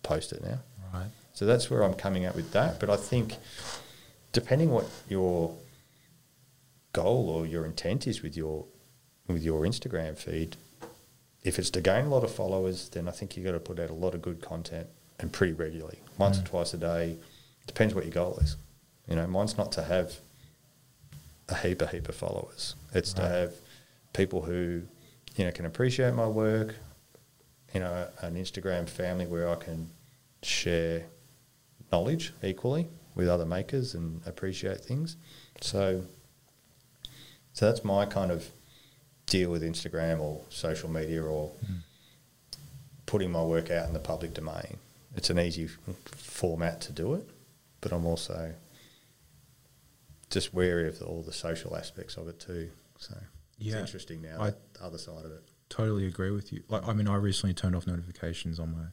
post 0.02 0.32
it 0.32 0.42
now. 0.42 0.58
right. 0.92 1.10
So 1.32 1.46
that's 1.46 1.70
where 1.70 1.84
I'm 1.84 1.94
coming 1.94 2.24
at 2.24 2.34
with 2.34 2.50
that. 2.50 2.80
But 2.80 2.90
I 2.90 2.96
think 2.96 3.36
depending 4.32 4.70
what 4.70 4.86
your 5.08 5.54
goal 6.92 7.30
or 7.30 7.46
your 7.46 7.64
intent 7.64 8.08
is 8.08 8.20
with 8.20 8.36
your 8.36 8.64
with 9.28 9.44
your 9.44 9.62
Instagram 9.62 10.18
feed, 10.18 10.56
if 11.44 11.56
it's 11.56 11.70
to 11.70 11.80
gain 11.80 12.06
a 12.06 12.08
lot 12.08 12.24
of 12.24 12.32
followers, 12.32 12.88
then 12.88 13.06
I 13.06 13.12
think 13.12 13.36
you've 13.36 13.46
got 13.46 13.52
to 13.52 13.60
put 13.60 13.78
out 13.78 13.90
a 13.90 13.94
lot 13.94 14.16
of 14.16 14.22
good 14.22 14.42
content 14.42 14.88
and 15.18 15.32
pretty 15.32 15.52
regularly, 15.52 15.98
once 16.16 16.38
or 16.38 16.42
mm. 16.42 16.46
twice 16.46 16.74
a 16.74 16.78
day. 16.78 17.16
Depends 17.66 17.94
what 17.94 18.04
your 18.04 18.14
goal 18.14 18.38
is. 18.40 18.56
You 19.08 19.16
know, 19.16 19.26
mine's 19.26 19.56
not 19.56 19.72
to 19.72 19.82
have 19.82 20.18
a 21.48 21.54
heap, 21.56 21.82
a 21.82 21.86
heap 21.86 22.08
of 22.08 22.14
followers. 22.14 22.74
It's 22.94 23.12
to 23.14 23.22
have 23.22 23.54
people 24.12 24.42
who, 24.42 24.82
you 25.36 25.44
know, 25.44 25.50
can 25.50 25.66
appreciate 25.66 26.14
my 26.14 26.26
work. 26.26 26.74
You 27.74 27.80
know, 27.80 28.08
an 28.20 28.34
Instagram 28.34 28.88
family 28.88 29.26
where 29.26 29.48
I 29.48 29.54
can 29.56 29.90
share 30.42 31.04
knowledge 31.92 32.32
equally 32.42 32.88
with 33.14 33.28
other 33.28 33.44
makers 33.44 33.94
and 33.94 34.22
appreciate 34.26 34.80
things. 34.80 35.16
So, 35.60 36.04
so 37.52 37.66
that's 37.66 37.84
my 37.84 38.06
kind 38.06 38.30
of 38.30 38.48
deal 39.26 39.50
with 39.50 39.62
Instagram 39.62 40.20
or 40.20 40.42
social 40.48 40.88
media 40.88 41.22
or 41.22 41.52
mm. 41.64 41.78
putting 43.06 43.30
my 43.30 43.42
work 43.42 43.70
out 43.70 43.86
in 43.86 43.92
the 43.92 43.98
public 43.98 44.34
domain. 44.34 44.78
It's 45.18 45.30
an 45.30 45.38
easy 45.40 45.66
format 46.06 46.80
to 46.82 46.92
do 46.92 47.14
it, 47.14 47.28
but 47.80 47.90
I'm 47.92 48.06
also 48.06 48.54
just 50.30 50.54
wary 50.54 50.86
of 50.88 51.02
all 51.02 51.22
the 51.22 51.32
social 51.32 51.76
aspects 51.76 52.16
of 52.16 52.28
it 52.28 52.38
too. 52.38 52.70
So 52.98 53.14
Yeah. 53.58 53.72
it's 53.74 53.80
interesting 53.80 54.22
now, 54.22 54.40
I- 54.40 54.50
the 54.74 54.84
other 54.84 54.96
side 54.98 55.24
of 55.24 55.32
it. 55.32 55.42
Totally 55.70 56.06
agree 56.06 56.30
with 56.30 56.52
you. 56.52 56.62
Like, 56.68 56.86
I 56.86 56.92
mean, 56.92 57.08
I 57.08 57.16
recently 57.16 57.52
turned 57.52 57.74
off 57.74 57.84
notifications 57.86 58.60
on 58.60 58.70
my 58.70 58.86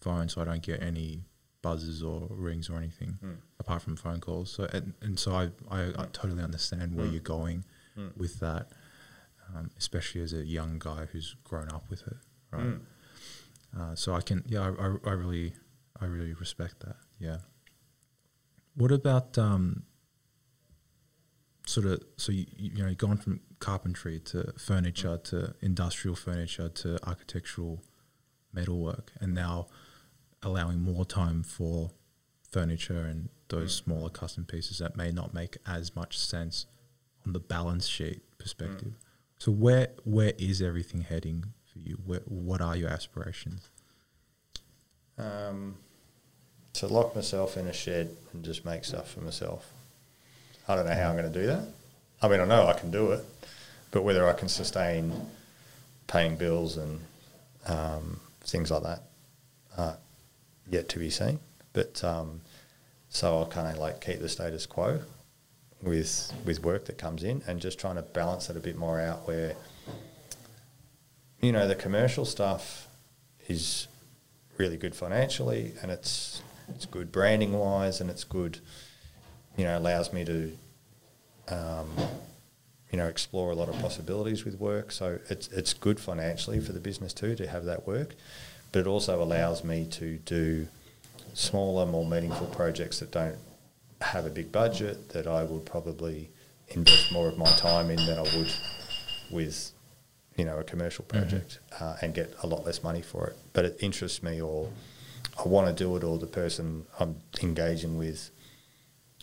phone, 0.00 0.30
so 0.30 0.40
I 0.40 0.44
don't 0.46 0.62
get 0.62 0.82
any 0.82 1.26
buzzes 1.60 2.02
or 2.02 2.28
rings 2.30 2.70
or 2.70 2.78
anything 2.78 3.18
Mm. 3.22 3.36
apart 3.60 3.82
from 3.82 3.96
phone 3.96 4.20
calls. 4.20 4.50
So, 4.50 4.64
and, 4.72 4.94
and 5.02 5.18
so 5.18 5.32
I, 5.34 5.50
I, 5.68 5.88
I 6.04 6.06
totally 6.14 6.42
understand 6.42 6.94
where 6.94 7.06
Mm. 7.06 7.12
you're 7.12 7.20
going 7.20 7.64
Mm. 7.94 8.16
with 8.16 8.40
that, 8.40 8.72
um, 9.54 9.70
especially 9.76 10.22
as 10.22 10.32
a 10.32 10.46
young 10.46 10.78
guy 10.78 11.04
who's 11.06 11.34
grown 11.44 11.68
up 11.68 11.90
with 11.90 12.06
it, 12.06 12.16
right? 12.52 12.80
Mm. 13.76 13.92
Uh, 13.92 13.94
so 13.94 14.14
I 14.14 14.20
can, 14.20 14.44
yeah, 14.46 14.62
I, 14.62 15.08
I, 15.08 15.12
really, 15.12 15.52
I 16.00 16.06
really 16.06 16.34
respect 16.34 16.80
that. 16.80 16.96
Yeah. 17.18 17.38
What 18.74 18.92
about 18.92 19.38
um, 19.38 19.84
sort 21.66 21.86
of 21.86 22.02
so 22.16 22.32
you, 22.32 22.46
you 22.56 22.82
know 22.82 22.88
you've 22.88 22.98
gone 22.98 23.16
from 23.16 23.40
carpentry 23.58 24.20
to 24.20 24.52
furniture 24.58 25.18
to 25.24 25.54
industrial 25.60 26.16
furniture 26.16 26.68
to 26.68 26.98
architectural 27.06 27.82
metalwork, 28.52 29.12
and 29.20 29.34
now 29.34 29.66
allowing 30.42 30.80
more 30.80 31.04
time 31.04 31.42
for 31.42 31.90
furniture 32.50 33.00
and 33.00 33.28
those 33.48 33.74
smaller 33.74 34.08
custom 34.08 34.44
pieces 34.44 34.78
that 34.78 34.96
may 34.96 35.10
not 35.10 35.34
make 35.34 35.56
as 35.66 35.94
much 35.94 36.18
sense 36.18 36.66
on 37.26 37.32
the 37.32 37.40
balance 37.40 37.86
sheet 37.86 38.22
perspective. 38.38 38.94
So 39.38 39.52
where 39.52 39.88
where 40.04 40.32
is 40.38 40.62
everything 40.62 41.02
heading 41.02 41.52
for 41.82 41.88
you? 41.88 41.98
Where, 42.06 42.20
what 42.26 42.60
are 42.60 42.76
your 42.76 42.88
aspirations? 42.88 43.68
Um, 45.18 45.76
to 46.74 46.86
lock 46.86 47.14
myself 47.14 47.56
in 47.56 47.66
a 47.66 47.72
shed 47.72 48.14
and 48.32 48.44
just 48.44 48.64
make 48.64 48.84
stuff 48.84 49.12
for 49.12 49.20
myself. 49.20 49.70
I 50.68 50.74
don't 50.74 50.86
know 50.86 50.94
how 50.94 51.10
I'm 51.10 51.16
going 51.16 51.32
to 51.32 51.40
do 51.40 51.46
that. 51.46 51.66
I 52.20 52.28
mean, 52.28 52.40
I 52.40 52.44
know 52.44 52.66
I 52.66 52.72
can 52.74 52.90
do 52.90 53.12
it, 53.12 53.24
but 53.90 54.02
whether 54.02 54.28
I 54.28 54.32
can 54.32 54.48
sustain 54.48 55.12
paying 56.06 56.36
bills 56.36 56.76
and 56.76 57.00
um, 57.66 58.20
things 58.40 58.70
like 58.70 58.82
that, 58.82 59.02
uh, 59.76 59.94
yet 60.70 60.88
to 60.90 60.98
be 60.98 61.10
seen. 61.10 61.38
But 61.72 62.02
um, 62.02 62.40
So 63.08 63.38
I'll 63.38 63.46
kind 63.46 63.72
of 63.72 63.78
like 63.78 64.00
keep 64.00 64.20
the 64.20 64.28
status 64.28 64.66
quo 64.66 65.00
with 65.82 66.32
with 66.44 66.62
work 66.62 66.84
that 66.86 66.98
comes 66.98 67.22
in, 67.22 67.42
and 67.46 67.60
just 67.60 67.78
trying 67.78 67.96
to 67.96 68.02
balance 68.02 68.50
it 68.50 68.56
a 68.56 68.60
bit 68.60 68.76
more 68.76 69.00
out. 69.00 69.26
Where 69.26 69.54
you 71.46 71.52
know 71.52 71.68
the 71.68 71.76
commercial 71.76 72.24
stuff 72.24 72.88
is 73.48 73.86
really 74.58 74.76
good 74.76 74.94
financially, 74.94 75.72
and 75.80 75.92
it's 75.92 76.42
it's 76.68 76.86
good 76.86 77.12
branding 77.12 77.52
wise, 77.52 78.00
and 78.00 78.10
it's 78.10 78.24
good. 78.24 78.58
You 79.56 79.64
know, 79.64 79.78
allows 79.78 80.12
me 80.12 80.24
to 80.24 80.52
um, 81.48 81.88
you 82.90 82.98
know, 82.98 83.06
explore 83.06 83.52
a 83.52 83.54
lot 83.54 83.68
of 83.68 83.78
possibilities 83.80 84.44
with 84.44 84.58
work. 84.58 84.90
So 84.90 85.20
it's 85.30 85.46
it's 85.48 85.72
good 85.72 86.00
financially 86.00 86.58
for 86.58 86.72
the 86.72 86.80
business 86.80 87.12
too 87.12 87.36
to 87.36 87.46
have 87.46 87.64
that 87.66 87.86
work, 87.86 88.16
but 88.72 88.80
it 88.80 88.86
also 88.88 89.22
allows 89.22 89.62
me 89.62 89.86
to 89.92 90.18
do 90.18 90.66
smaller, 91.32 91.86
more 91.86 92.04
meaningful 92.04 92.48
projects 92.48 92.98
that 92.98 93.12
don't 93.12 93.38
have 94.00 94.26
a 94.26 94.30
big 94.30 94.50
budget 94.50 95.10
that 95.10 95.28
I 95.28 95.44
would 95.44 95.64
probably 95.64 96.30
invest 96.68 97.12
more 97.12 97.28
of 97.28 97.38
my 97.38 97.50
time 97.56 97.90
in 97.90 98.04
than 98.04 98.18
I 98.18 98.22
would 98.36 98.52
with 99.30 99.72
you 100.36 100.44
know 100.44 100.58
a 100.58 100.64
commercial 100.64 101.04
mm-hmm. 101.04 101.18
project 101.18 101.58
mm-hmm. 101.72 101.84
uh, 101.84 101.96
and 102.02 102.14
get 102.14 102.34
a 102.42 102.46
lot 102.46 102.64
less 102.64 102.82
money 102.82 103.02
for 103.02 103.26
it. 103.28 103.36
But 103.52 103.64
it 103.64 103.76
interests 103.80 104.22
me, 104.22 104.40
or 104.40 104.70
I 105.44 105.48
want 105.48 105.66
to 105.68 105.72
do 105.72 105.96
it, 105.96 106.04
or 106.04 106.18
the 106.18 106.26
person 106.26 106.86
I'm 106.98 107.16
engaging 107.42 107.98
with 107.98 108.30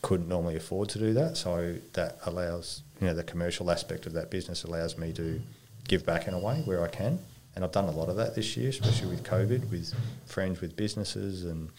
couldn't 0.02 0.28
normally 0.28 0.56
afford 0.56 0.90
to 0.90 1.00
do 1.00 1.14
that. 1.14 1.38
So 1.38 1.76
that 1.94 2.20
allows, 2.26 2.84
you 3.00 3.08
know, 3.08 3.14
the 3.14 3.24
commercial 3.24 3.72
aspect 3.72 4.06
of 4.06 4.14
that 4.14 4.30
business 4.30 4.64
allows 4.64 4.98
me 4.98 5.14
to 5.14 5.42
give 5.88 6.06
back 6.06 6.28
in 6.28 6.34
a 6.34 6.40
way 6.40 6.62
where 6.66 6.84
I 6.84 6.90
can. 6.90 7.20
And 7.56 7.64
I've 7.64 7.72
done 7.72 7.86
a 7.86 7.92
lot 7.92 8.10
of 8.10 8.18
that 8.18 8.36
this 8.36 8.58
year, 8.58 8.70
especially 8.70 9.10
with 9.10 9.24
COVID, 9.24 9.72
with 9.72 9.94
friends 10.26 10.60
with 10.60 10.76
businesses 10.76 11.46
and, 11.46 11.70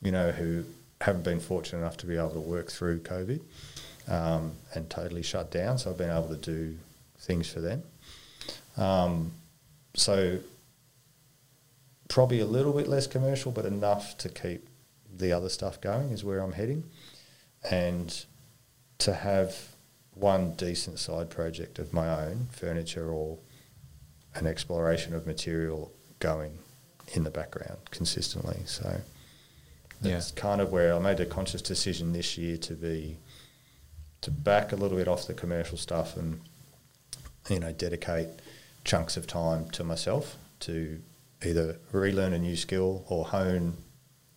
you 0.00 0.10
know, 0.10 0.30
who 0.30 0.64
haven't 1.00 1.24
been 1.24 1.40
fortunate 1.40 1.80
enough 1.80 1.96
to 1.98 2.06
be 2.06 2.16
able 2.16 2.30
to 2.30 2.40
work 2.40 2.70
through 2.70 3.00
COVID 3.00 3.40
um, 4.08 4.52
and 4.74 4.88
totally 4.88 5.22
shut 5.22 5.50
down. 5.50 5.78
So 5.78 5.90
I've 5.90 5.98
been 5.98 6.10
able 6.10 6.28
to 6.28 6.36
do 6.36 6.76
things 7.18 7.50
for 7.50 7.60
them. 7.60 7.82
Um, 8.76 9.32
so 9.94 10.38
probably 12.08 12.40
a 12.40 12.46
little 12.46 12.72
bit 12.72 12.88
less 12.88 13.06
commercial, 13.06 13.52
but 13.52 13.64
enough 13.64 14.16
to 14.18 14.28
keep 14.28 14.68
the 15.14 15.32
other 15.32 15.48
stuff 15.48 15.80
going 15.80 16.10
is 16.10 16.24
where 16.24 16.40
I'm 16.40 16.52
heading 16.52 16.84
and 17.70 18.24
to 18.98 19.14
have 19.14 19.56
one 20.14 20.52
decent 20.52 20.98
side 20.98 21.30
project 21.30 21.78
of 21.78 21.92
my 21.92 22.08
own, 22.08 22.48
furniture 22.52 23.10
or 23.10 23.38
an 24.34 24.46
exploration 24.46 25.14
of 25.14 25.26
material 25.26 25.92
going 26.18 26.58
in 27.14 27.24
the 27.24 27.30
background 27.30 27.78
consistently. 27.90 28.60
So 28.64 29.00
that's 30.00 30.32
yeah. 30.34 30.40
kind 30.40 30.60
of 30.60 30.72
where 30.72 30.94
I 30.94 30.98
made 30.98 31.20
a 31.20 31.26
conscious 31.26 31.62
decision 31.62 32.12
this 32.12 32.36
year 32.36 32.56
to 32.58 32.74
be 32.74 33.16
to 34.22 34.30
back 34.30 34.72
a 34.72 34.76
little 34.76 34.96
bit 34.96 35.08
off 35.08 35.26
the 35.26 35.34
commercial 35.34 35.78
stuff 35.78 36.16
and 36.16 36.40
you 37.48 37.60
know 37.60 37.72
dedicate 37.72 38.28
chunks 38.86 39.16
of 39.16 39.26
time 39.26 39.68
to 39.70 39.84
myself 39.84 40.36
to 40.60 41.02
either 41.44 41.76
relearn 41.92 42.32
a 42.32 42.38
new 42.38 42.56
skill 42.56 43.04
or 43.08 43.26
hone 43.26 43.76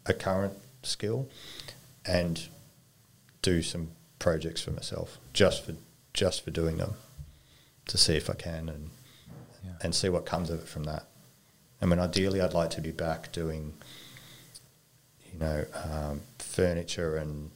a 0.06 0.14
current 0.14 0.54
skill 0.84 1.30
and 2.06 2.48
do 3.42 3.62
some 3.62 3.92
projects 4.18 4.62
for 4.62 4.72
myself 4.72 5.18
just 5.32 5.64
for 5.66 5.76
just 6.14 6.44
for 6.44 6.52
doing 6.52 6.78
them 6.78 6.96
to 7.86 7.98
see 7.98 8.16
if 8.16 8.30
I 8.30 8.34
can 8.34 8.68
and 8.68 8.90
yeah. 9.64 9.74
and 9.82 9.94
see 9.94 10.10
what 10.10 10.26
comes 10.26 10.50
of 10.50 10.62
it 10.62 10.68
from 10.68 10.84
that. 10.86 11.06
I 11.82 11.86
mean, 11.86 12.00
ideally, 12.00 12.42
I'd 12.42 12.54
like 12.54 12.72
to 12.72 12.82
be 12.82 12.92
back 12.92 13.32
doing, 13.32 13.74
you 15.32 15.40
know, 15.40 15.66
um, 15.86 16.22
furniture 16.40 17.16
and 17.16 17.52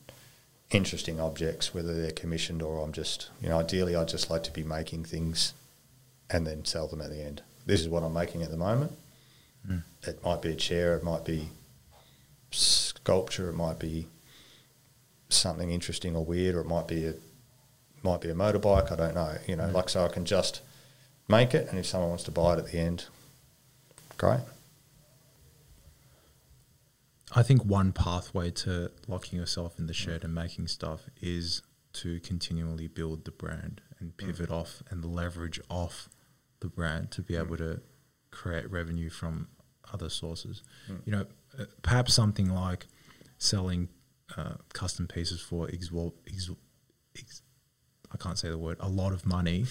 interesting 0.72 1.20
objects, 1.20 1.74
whether 1.74 1.94
they're 2.00 2.12
commissioned 2.12 2.62
or 2.62 2.82
I'm 2.82 2.94
just, 2.94 3.30
you 3.42 3.50
know, 3.50 3.60
ideally, 3.60 3.96
I'd 3.96 4.08
just 4.08 4.30
like 4.30 4.44
to 4.44 4.52
be 4.52 4.64
making 4.64 5.04
things 5.04 5.54
and 6.34 6.46
then 6.46 6.66
sell 6.66 6.88
them 6.88 7.00
at 7.00 7.12
the 7.12 7.24
end. 7.24 7.44
This 7.66 7.80
is 7.80 7.88
what 7.88 8.04
I'm 8.04 8.14
making 8.14 8.42
at 8.42 8.50
the 8.50 8.58
moment. 8.58 8.92
Mm. 9.70 9.84
It 10.06 10.24
might 10.26 10.42
be 10.42 10.50
a 10.50 10.56
chair, 10.56 10.96
it 10.96 11.04
might 11.04 11.24
be 11.24 11.50
sculpture, 12.52 13.50
it 13.50 13.56
might 13.56 13.80
be 13.80 14.08
something 15.30 15.72
interesting 15.72 16.16
or 16.16 16.26
weird, 16.26 16.56
or 16.56 16.62
it 16.62 16.68
might 16.68 16.88
be 16.88 17.06
a 17.06 17.14
might 18.02 18.20
be 18.20 18.30
a 18.30 18.36
motorbike. 18.36 18.92
I 18.92 18.96
don't 18.96 19.16
know. 19.16 19.38
You 19.48 19.56
know, 19.56 19.64
mm. 19.64 19.74
like 19.74 19.88
so 19.88 20.04
I 20.04 20.10
can 20.10 20.26
just 20.26 20.62
make 21.30 21.54
it, 21.54 21.70
and 21.70 21.80
if 21.80 21.86
someone 21.86 22.10
wants 22.10 22.26
to 22.26 22.32
buy 22.32 22.54
it 22.54 22.60
at 22.60 22.68
the 22.68 22.80
end, 22.80 23.06
great. 24.18 24.42
I 27.36 27.42
think 27.42 27.64
one 27.64 27.94
pathway 27.94 28.52
to 28.52 28.92
locking 29.08 29.40
yourself 29.40 29.80
in 29.80 29.88
the 29.88 29.94
shed 29.94 30.24
and 30.24 30.36
making 30.36 30.68
stuff 30.68 31.10
is 31.22 31.62
to 31.94 32.20
continually 32.20 32.88
build 32.88 33.26
the 33.26 33.32
brand 33.32 33.82
and 34.00 34.12
mm. 34.12 34.18
pivot 34.18 34.50
mm. 34.50 34.56
off 34.56 34.84
and 34.90 35.06
leverage 35.06 35.62
off 35.70 36.10
the 36.64 36.70
brand 36.70 37.12
to 37.12 37.22
be 37.22 37.36
mm. 37.36 37.42
able 37.42 37.58
to 37.58 37.82
create 38.32 38.70
revenue 38.72 39.10
from 39.10 39.48
other 39.94 40.10
sources. 40.10 40.64
Mm. 40.90 41.02
You 41.06 41.12
know, 41.12 41.26
uh, 41.60 41.66
perhaps 41.84 42.14
something 42.14 42.50
like 42.50 42.88
selling 43.38 43.90
uh, 44.38 44.56
custom 44.74 45.08
pieces 45.08 45.42
for 45.42 45.68
exor- 45.68 46.14
exor- 46.26 46.58
ex- 47.16 47.44
I 48.12 48.18
can't 48.18 48.38
say 48.38 48.50
the 48.50 48.58
word 48.58 48.78
a 48.80 48.90
lot 48.90 49.12
of 49.12 49.26
money, 49.26 49.66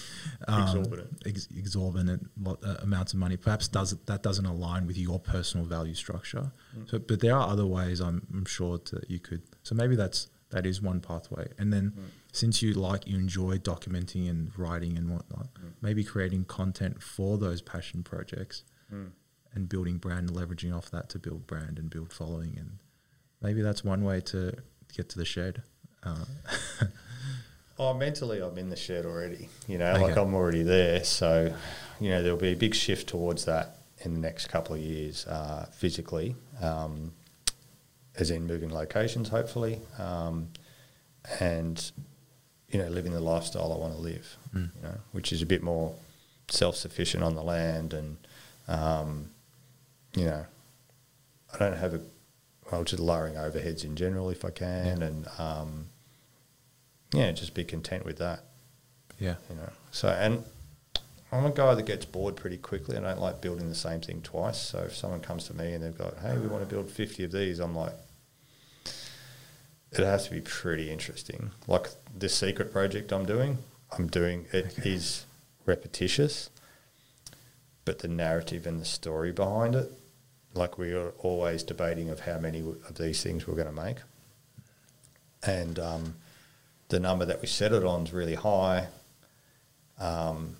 um, 0.48 0.62
exorbitant, 0.62 1.22
ex- 1.26 1.48
exorbitant 1.56 2.30
uh, 2.46 2.76
amounts 2.82 3.12
of 3.12 3.18
money. 3.18 3.36
Perhaps 3.36 3.68
does 3.68 3.96
that 4.06 4.22
doesn't 4.22 4.46
align 4.46 4.86
with 4.86 4.98
your 4.98 5.18
personal 5.18 5.66
value 5.66 5.94
structure. 5.94 6.52
Mm. 6.76 6.90
So, 6.90 6.98
but 6.98 7.20
there 7.20 7.36
are 7.36 7.48
other 7.48 7.66
ways 7.66 8.00
I'm, 8.00 8.26
I'm 8.32 8.44
sure 8.44 8.78
that 8.90 9.08
you 9.08 9.18
could. 9.18 9.42
So 9.62 9.74
maybe 9.74 9.96
that's 9.96 10.28
that 10.52 10.64
is 10.64 10.80
one 10.80 11.00
pathway. 11.00 11.48
And 11.58 11.72
then 11.72 11.92
mm. 11.98 12.04
since 12.32 12.62
you 12.62 12.72
like 12.72 13.06
you 13.06 13.16
enjoy 13.16 13.58
documenting 13.58 14.30
and 14.30 14.56
writing 14.56 14.96
and 14.96 15.10
whatnot, 15.10 15.52
mm. 15.54 15.72
maybe 15.80 16.04
creating 16.04 16.44
content 16.44 17.02
for 17.02 17.36
those 17.36 17.60
passion 17.60 18.02
projects 18.02 18.62
mm. 18.92 19.10
and 19.54 19.68
building 19.68 19.98
brand, 19.98 20.30
and 20.30 20.38
leveraging 20.38 20.74
off 20.74 20.90
that 20.90 21.08
to 21.10 21.18
build 21.18 21.46
brand 21.46 21.78
and 21.78 21.90
build 21.90 22.12
following 22.12 22.56
and 22.58 22.78
maybe 23.42 23.60
that's 23.60 23.84
one 23.84 24.04
way 24.04 24.20
to 24.20 24.54
get 24.94 25.08
to 25.10 25.18
the 25.18 25.24
shed. 25.24 25.62
Uh, 26.02 26.24
oh, 27.78 27.94
mentally, 27.94 28.40
I'm 28.40 28.56
in 28.56 28.70
the 28.70 28.76
shed 28.76 29.04
already. 29.04 29.48
You 29.66 29.78
know, 29.78 29.92
okay. 29.92 30.02
like 30.02 30.16
I'm 30.16 30.34
already 30.34 30.62
there. 30.62 31.04
So, 31.04 31.54
you 32.00 32.10
know, 32.10 32.22
there'll 32.22 32.38
be 32.38 32.52
a 32.52 32.56
big 32.56 32.74
shift 32.74 33.08
towards 33.08 33.44
that 33.44 33.78
in 34.04 34.14
the 34.14 34.20
next 34.20 34.48
couple 34.48 34.74
of 34.74 34.80
years, 34.80 35.26
uh, 35.26 35.66
physically, 35.72 36.34
um, 36.60 37.12
as 38.18 38.30
in 38.30 38.46
moving 38.46 38.70
locations, 38.70 39.28
hopefully, 39.28 39.80
um, 39.98 40.48
and 41.40 41.92
you 42.68 42.78
know, 42.78 42.88
living 42.88 43.12
the 43.12 43.20
lifestyle 43.20 43.72
I 43.72 43.76
want 43.76 43.94
to 43.94 44.00
live. 44.00 44.36
Mm. 44.54 44.70
You 44.76 44.82
know, 44.82 44.98
which 45.12 45.32
is 45.32 45.42
a 45.42 45.46
bit 45.46 45.62
more 45.62 45.94
self-sufficient 46.48 47.22
on 47.22 47.34
the 47.34 47.42
land, 47.42 47.94
and 47.94 48.16
um, 48.68 49.30
you 50.14 50.24
know, 50.24 50.44
I 51.54 51.58
don't 51.58 51.76
have 51.76 51.94
a 51.94 52.00
well, 52.70 52.84
just 52.84 53.02
lowering 53.02 53.34
overheads 53.34 53.84
in 53.84 53.96
general 53.96 54.30
if 54.30 54.44
I 54.44 54.50
can, 54.50 55.00
yeah. 55.00 55.06
and 55.06 55.28
um, 55.38 55.86
yeah, 57.12 57.30
just 57.32 57.54
be 57.54 57.64
content 57.64 58.04
with 58.04 58.18
that. 58.18 58.44
Yeah, 59.18 59.34
you 59.50 59.56
know. 59.56 59.70
So, 59.90 60.08
and 60.08 60.44
I'm 61.32 61.46
a 61.46 61.50
guy 61.50 61.74
that 61.74 61.86
gets 61.86 62.04
bored 62.04 62.36
pretty 62.36 62.58
quickly. 62.58 62.96
I 62.96 63.00
don't 63.00 63.20
like 63.20 63.40
building 63.40 63.68
the 63.68 63.74
same 63.74 64.02
thing 64.02 64.20
twice. 64.20 64.60
So 64.60 64.80
if 64.80 64.94
someone 64.94 65.20
comes 65.20 65.44
to 65.44 65.54
me 65.54 65.72
and 65.72 65.82
they've 65.82 65.96
got, 65.96 66.18
hey, 66.18 66.36
we 66.36 66.46
want 66.46 66.62
to 66.62 66.72
build 66.72 66.90
50 66.90 67.24
of 67.24 67.32
these, 67.32 67.58
I'm 67.58 67.74
like, 67.74 67.94
it 68.84 69.98
has 69.98 70.26
to 70.26 70.30
be 70.30 70.42
pretty 70.42 70.90
interesting. 70.90 71.50
Like 71.66 71.88
this 72.14 72.34
secret 72.34 72.70
project 72.70 73.12
I'm 73.12 73.24
doing, 73.24 73.58
I'm 73.96 74.08
doing 74.08 74.46
it 74.52 74.78
okay. 74.78 74.90
is 74.90 75.24
repetitious, 75.64 76.50
but 77.84 78.00
the 78.00 78.08
narrative 78.08 78.66
and 78.66 78.78
the 78.78 78.84
story 78.84 79.32
behind 79.32 79.74
it 79.74 79.90
like 80.54 80.78
we 80.78 80.92
are 80.92 81.10
always 81.18 81.62
debating 81.62 82.10
of 82.10 82.20
how 82.20 82.38
many 82.38 82.60
of 82.60 82.94
these 82.96 83.22
things 83.22 83.46
we're 83.46 83.54
going 83.54 83.74
to 83.74 83.82
make. 83.82 83.96
And 85.42 85.78
um, 85.78 86.14
the 86.88 87.00
number 87.00 87.24
that 87.24 87.40
we 87.40 87.46
set 87.46 87.72
it 87.72 87.84
on 87.84 88.04
is 88.04 88.12
really 88.12 88.34
high. 88.34 88.88
Um, 89.98 90.56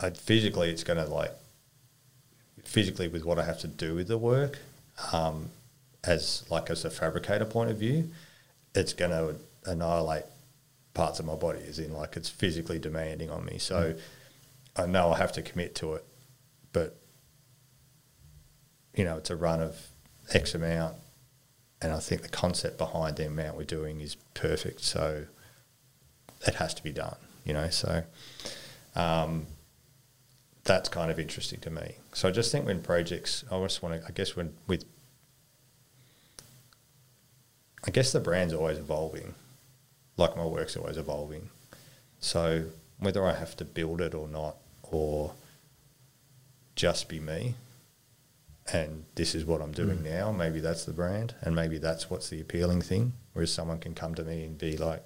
I, 0.00 0.10
physically, 0.10 0.70
it's 0.70 0.84
going 0.84 0.98
to 0.98 1.06
like 1.12 1.32
physically 2.64 3.08
with 3.08 3.24
what 3.24 3.38
I 3.38 3.44
have 3.44 3.58
to 3.60 3.68
do 3.68 3.94
with 3.94 4.08
the 4.08 4.18
work, 4.18 4.58
um, 5.12 5.50
as 6.04 6.44
like 6.50 6.70
as 6.70 6.84
a 6.84 6.90
fabricator 6.90 7.44
point 7.44 7.70
of 7.70 7.78
view, 7.78 8.10
it's 8.74 8.92
going 8.92 9.10
to 9.10 9.36
annihilate 9.70 10.24
parts 10.94 11.18
of 11.18 11.26
my 11.26 11.34
body. 11.34 11.60
As 11.68 11.78
in, 11.78 11.92
like 11.92 12.16
it's 12.16 12.28
physically 12.28 12.78
demanding 12.78 13.30
on 13.30 13.44
me. 13.44 13.58
So 13.58 13.94
mm. 13.94 14.00
I 14.76 14.86
know 14.86 15.12
I 15.12 15.18
have 15.18 15.32
to 15.32 15.42
commit 15.42 15.74
to 15.76 15.94
it, 15.94 16.04
but 16.72 16.96
you 18.94 19.04
know, 19.04 19.16
it's 19.16 19.30
a 19.30 19.36
run 19.36 19.60
of 19.60 19.76
X 20.32 20.54
amount, 20.54 20.96
and 21.80 21.92
I 21.92 21.98
think 21.98 22.22
the 22.22 22.28
concept 22.28 22.78
behind 22.78 23.16
the 23.16 23.26
amount 23.26 23.56
we're 23.56 23.64
doing 23.64 24.00
is 24.00 24.16
perfect. 24.34 24.80
So 24.82 25.26
it 26.46 26.54
has 26.54 26.74
to 26.74 26.82
be 26.82 26.92
done, 26.92 27.16
you 27.44 27.52
know. 27.52 27.68
So 27.70 28.04
um, 28.94 29.46
that's 30.66 30.88
kind 30.88 31.10
of 31.10 31.18
interesting 31.18 31.60
to 31.60 31.70
me. 31.70 31.96
So 32.12 32.28
I 32.28 32.32
just 32.32 32.52
think 32.52 32.66
when 32.66 32.82
projects, 32.82 33.44
I 33.50 33.60
just 33.62 33.82
want 33.82 34.00
to, 34.00 34.06
I 34.06 34.10
guess 34.10 34.36
when 34.36 34.54
with, 34.66 34.84
I 37.86 37.90
guess 37.90 38.12
the 38.12 38.20
brand's 38.20 38.52
always 38.52 38.78
evolving, 38.78 39.34
like 40.16 40.36
my 40.36 40.44
work's 40.44 40.76
always 40.76 40.96
evolving. 40.96 41.50
So 42.20 42.64
whether 42.98 43.24
I 43.26 43.34
have 43.34 43.56
to 43.56 43.64
build 43.64 44.00
it 44.00 44.14
or 44.14 44.26
not, 44.28 44.56
or 44.82 45.32
just 46.74 47.08
be 47.08 47.20
me, 47.20 47.54
and 48.72 49.04
this 49.14 49.34
is 49.34 49.44
what 49.44 49.60
I'm 49.60 49.72
doing 49.72 49.98
Mm. 49.98 50.04
now, 50.04 50.32
maybe 50.32 50.58
that's 50.60 50.84
the 50.84 50.92
brand, 50.92 51.34
and 51.42 51.54
maybe 51.54 51.78
that's 51.78 52.10
what's 52.10 52.28
the 52.28 52.40
appealing 52.40 52.82
thing. 52.82 53.12
Whereas 53.32 53.52
someone 53.52 53.78
can 53.78 53.94
come 53.94 54.14
to 54.16 54.24
me 54.24 54.44
and 54.44 54.58
be 54.58 54.76
like, 54.76 55.04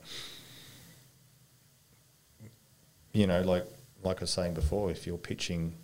you 3.12 3.26
know, 3.26 3.42
like 3.42 3.66
like 4.03 4.18
I 4.18 4.20
was 4.22 4.30
saying 4.30 4.55
before, 4.55 4.90
if 4.90 5.07
you're 5.07 5.18
pitching, 5.18 5.74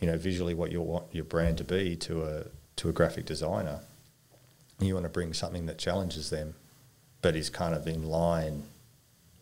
you 0.00 0.06
know, 0.06 0.18
visually 0.18 0.54
what 0.54 0.72
you 0.72 0.80
want 0.82 1.06
your 1.12 1.24
brand 1.24 1.58
to 1.58 1.64
be 1.64 1.96
to 1.96 2.24
a 2.24 2.44
to 2.76 2.88
a 2.88 2.92
graphic 2.92 3.26
designer, 3.26 3.80
you 4.78 4.94
want 4.94 5.04
to 5.04 5.10
bring 5.10 5.32
something 5.32 5.66
that 5.66 5.78
challenges 5.78 6.30
them, 6.30 6.54
but 7.22 7.34
is 7.34 7.50
kind 7.50 7.74
of 7.74 7.86
in 7.86 8.04
line 8.04 8.64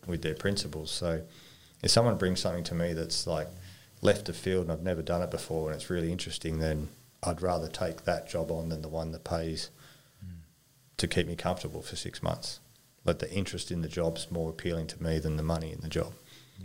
with 0.07 0.21
their 0.21 0.33
principles. 0.33 0.89
So, 0.91 1.21
if 1.83 1.91
someone 1.91 2.17
brings 2.17 2.39
something 2.39 2.63
to 2.65 2.75
me 2.75 2.93
that's 2.93 3.27
like 3.27 3.47
left 4.01 4.29
of 4.29 4.35
field 4.35 4.63
and 4.63 4.71
I've 4.71 4.83
never 4.83 5.01
done 5.01 5.21
it 5.21 5.31
before 5.31 5.69
and 5.71 5.75
it's 5.75 5.89
really 5.89 6.11
interesting, 6.11 6.59
then 6.59 6.89
I'd 7.23 7.41
rather 7.41 7.67
take 7.67 8.05
that 8.05 8.29
job 8.29 8.51
on 8.51 8.69
than 8.69 8.81
the 8.81 8.87
one 8.87 9.11
that 9.11 9.23
pays 9.23 9.69
to 10.97 11.07
keep 11.07 11.27
me 11.27 11.35
comfortable 11.35 11.81
for 11.81 11.95
six 11.95 12.21
months. 12.21 12.59
Like 13.05 13.19
the 13.19 13.31
interest 13.31 13.71
in 13.71 13.81
the 13.81 13.87
job's 13.87 14.29
more 14.31 14.49
appealing 14.49 14.87
to 14.87 15.01
me 15.01 15.19
than 15.19 15.37
the 15.37 15.43
money 15.43 15.71
in 15.71 15.81
the 15.81 15.87
job. 15.87 16.13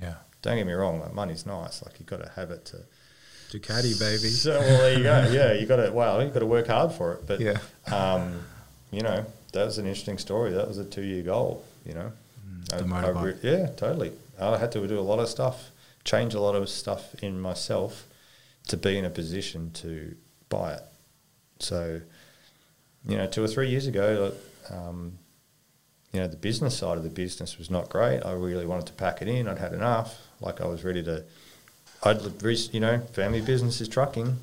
Yeah. 0.00 0.16
Don't 0.42 0.56
get 0.56 0.66
me 0.66 0.72
wrong, 0.72 1.00
like 1.00 1.14
money's 1.14 1.46
nice. 1.46 1.82
Like 1.84 1.94
you've 1.98 2.08
got 2.08 2.22
to 2.22 2.30
have 2.36 2.50
it 2.50 2.64
to. 2.66 2.78
Ducati, 3.50 3.98
baby. 3.98 4.28
So 4.28 4.58
well, 4.58 4.78
there 4.78 4.96
you 4.96 5.02
go. 5.04 5.30
Yeah, 5.30 5.52
you 5.52 5.66
got 5.66 5.76
to. 5.76 5.92
Well, 5.92 6.22
you 6.22 6.30
got 6.30 6.40
to 6.40 6.46
work 6.46 6.66
hard 6.66 6.92
for 6.92 7.14
it. 7.14 7.26
But 7.26 7.40
Yeah. 7.40 7.58
um, 7.92 8.40
you 8.90 9.02
know, 9.02 9.24
that 9.52 9.64
was 9.64 9.78
an 9.78 9.86
interesting 9.86 10.18
story. 10.18 10.52
That 10.52 10.66
was 10.68 10.78
a 10.78 10.84
two-year 10.84 11.22
goal. 11.22 11.64
You 11.84 11.94
know, 11.94 12.12
the 12.68 12.76
I- 12.76 12.78
I 12.78 12.82
motorbike. 12.82 13.38
yeah, 13.42 13.66
totally. 13.76 14.12
I 14.40 14.56
had 14.58 14.72
to 14.72 14.86
do 14.88 14.98
a 14.98 15.02
lot 15.02 15.18
of 15.20 15.28
stuff, 15.28 15.70
change 16.04 16.34
a 16.34 16.40
lot 16.40 16.54
of 16.56 16.68
stuff 16.68 17.14
in 17.22 17.40
myself 17.40 18.06
to 18.68 18.76
be 18.76 18.96
in 18.98 19.04
a 19.04 19.10
position 19.10 19.70
to 19.74 20.16
buy 20.48 20.74
it. 20.74 20.82
So, 21.60 22.00
you 23.06 23.16
know, 23.16 23.26
two 23.26 23.44
or 23.44 23.48
three 23.48 23.68
years 23.68 23.86
ago, 23.86 24.32
um, 24.70 25.18
you 26.12 26.20
know, 26.20 26.28
the 26.28 26.36
business 26.36 26.76
side 26.76 26.98
of 26.98 27.04
the 27.04 27.10
business 27.10 27.58
was 27.58 27.70
not 27.70 27.88
great. 27.88 28.20
I 28.20 28.32
really 28.32 28.66
wanted 28.66 28.86
to 28.86 28.92
pack 28.92 29.22
it 29.22 29.28
in. 29.28 29.48
I'd 29.48 29.58
had 29.58 29.72
enough. 29.72 30.18
Like 30.40 30.60
I 30.60 30.66
was 30.66 30.84
ready 30.84 31.02
to. 31.04 31.24
I'd 32.02 32.20
you 32.72 32.80
know, 32.80 33.00
family 33.12 33.40
business 33.40 33.80
is 33.80 33.88
trucking. 33.88 34.36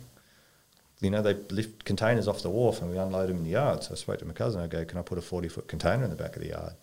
You 1.02 1.10
know, 1.12 1.22
they 1.22 1.34
lift 1.34 1.86
containers 1.86 2.28
off 2.28 2.42
the 2.42 2.50
wharf 2.50 2.82
and 2.82 2.90
we 2.92 2.98
unload 2.98 3.30
them 3.30 3.38
in 3.38 3.44
the 3.44 3.52
yard. 3.52 3.84
So 3.84 3.92
I 3.94 3.96
spoke 3.96 4.20
to 4.20 4.26
my 4.26 4.34
cousin. 4.34 4.62
I 4.62 4.68
go, 4.68 4.84
"Can 4.84 4.98
I 4.98 5.02
put 5.02 5.18
a 5.18 5.22
forty 5.22 5.48
foot 5.48 5.68
container 5.68 6.04
in 6.04 6.10
the 6.10 6.16
back 6.16 6.36
of 6.36 6.42
the 6.42 6.50
yard?" 6.50 6.74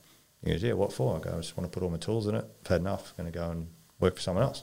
He 0.45 0.51
goes, 0.51 0.62
"Yeah, 0.62 0.74
what 0.74 0.93
for?" 0.93 1.16
I 1.16 1.20
go, 1.20 1.34
"I 1.34 1.41
just 1.41 1.57
want 1.57 1.70
to 1.70 1.74
put 1.74 1.82
all 1.82 1.91
my 1.91 1.99
tools 1.99 2.26
in 2.26 2.34
it. 2.34 2.45
I've 2.62 2.68
had 2.68 2.80
enough. 2.80 3.12
I'm 3.18 3.24
going 3.24 3.32
to 3.32 3.39
go 3.39 3.51
and 3.51 3.68
work 3.99 4.14
for 4.14 4.22
someone 4.22 4.45
else." 4.45 4.62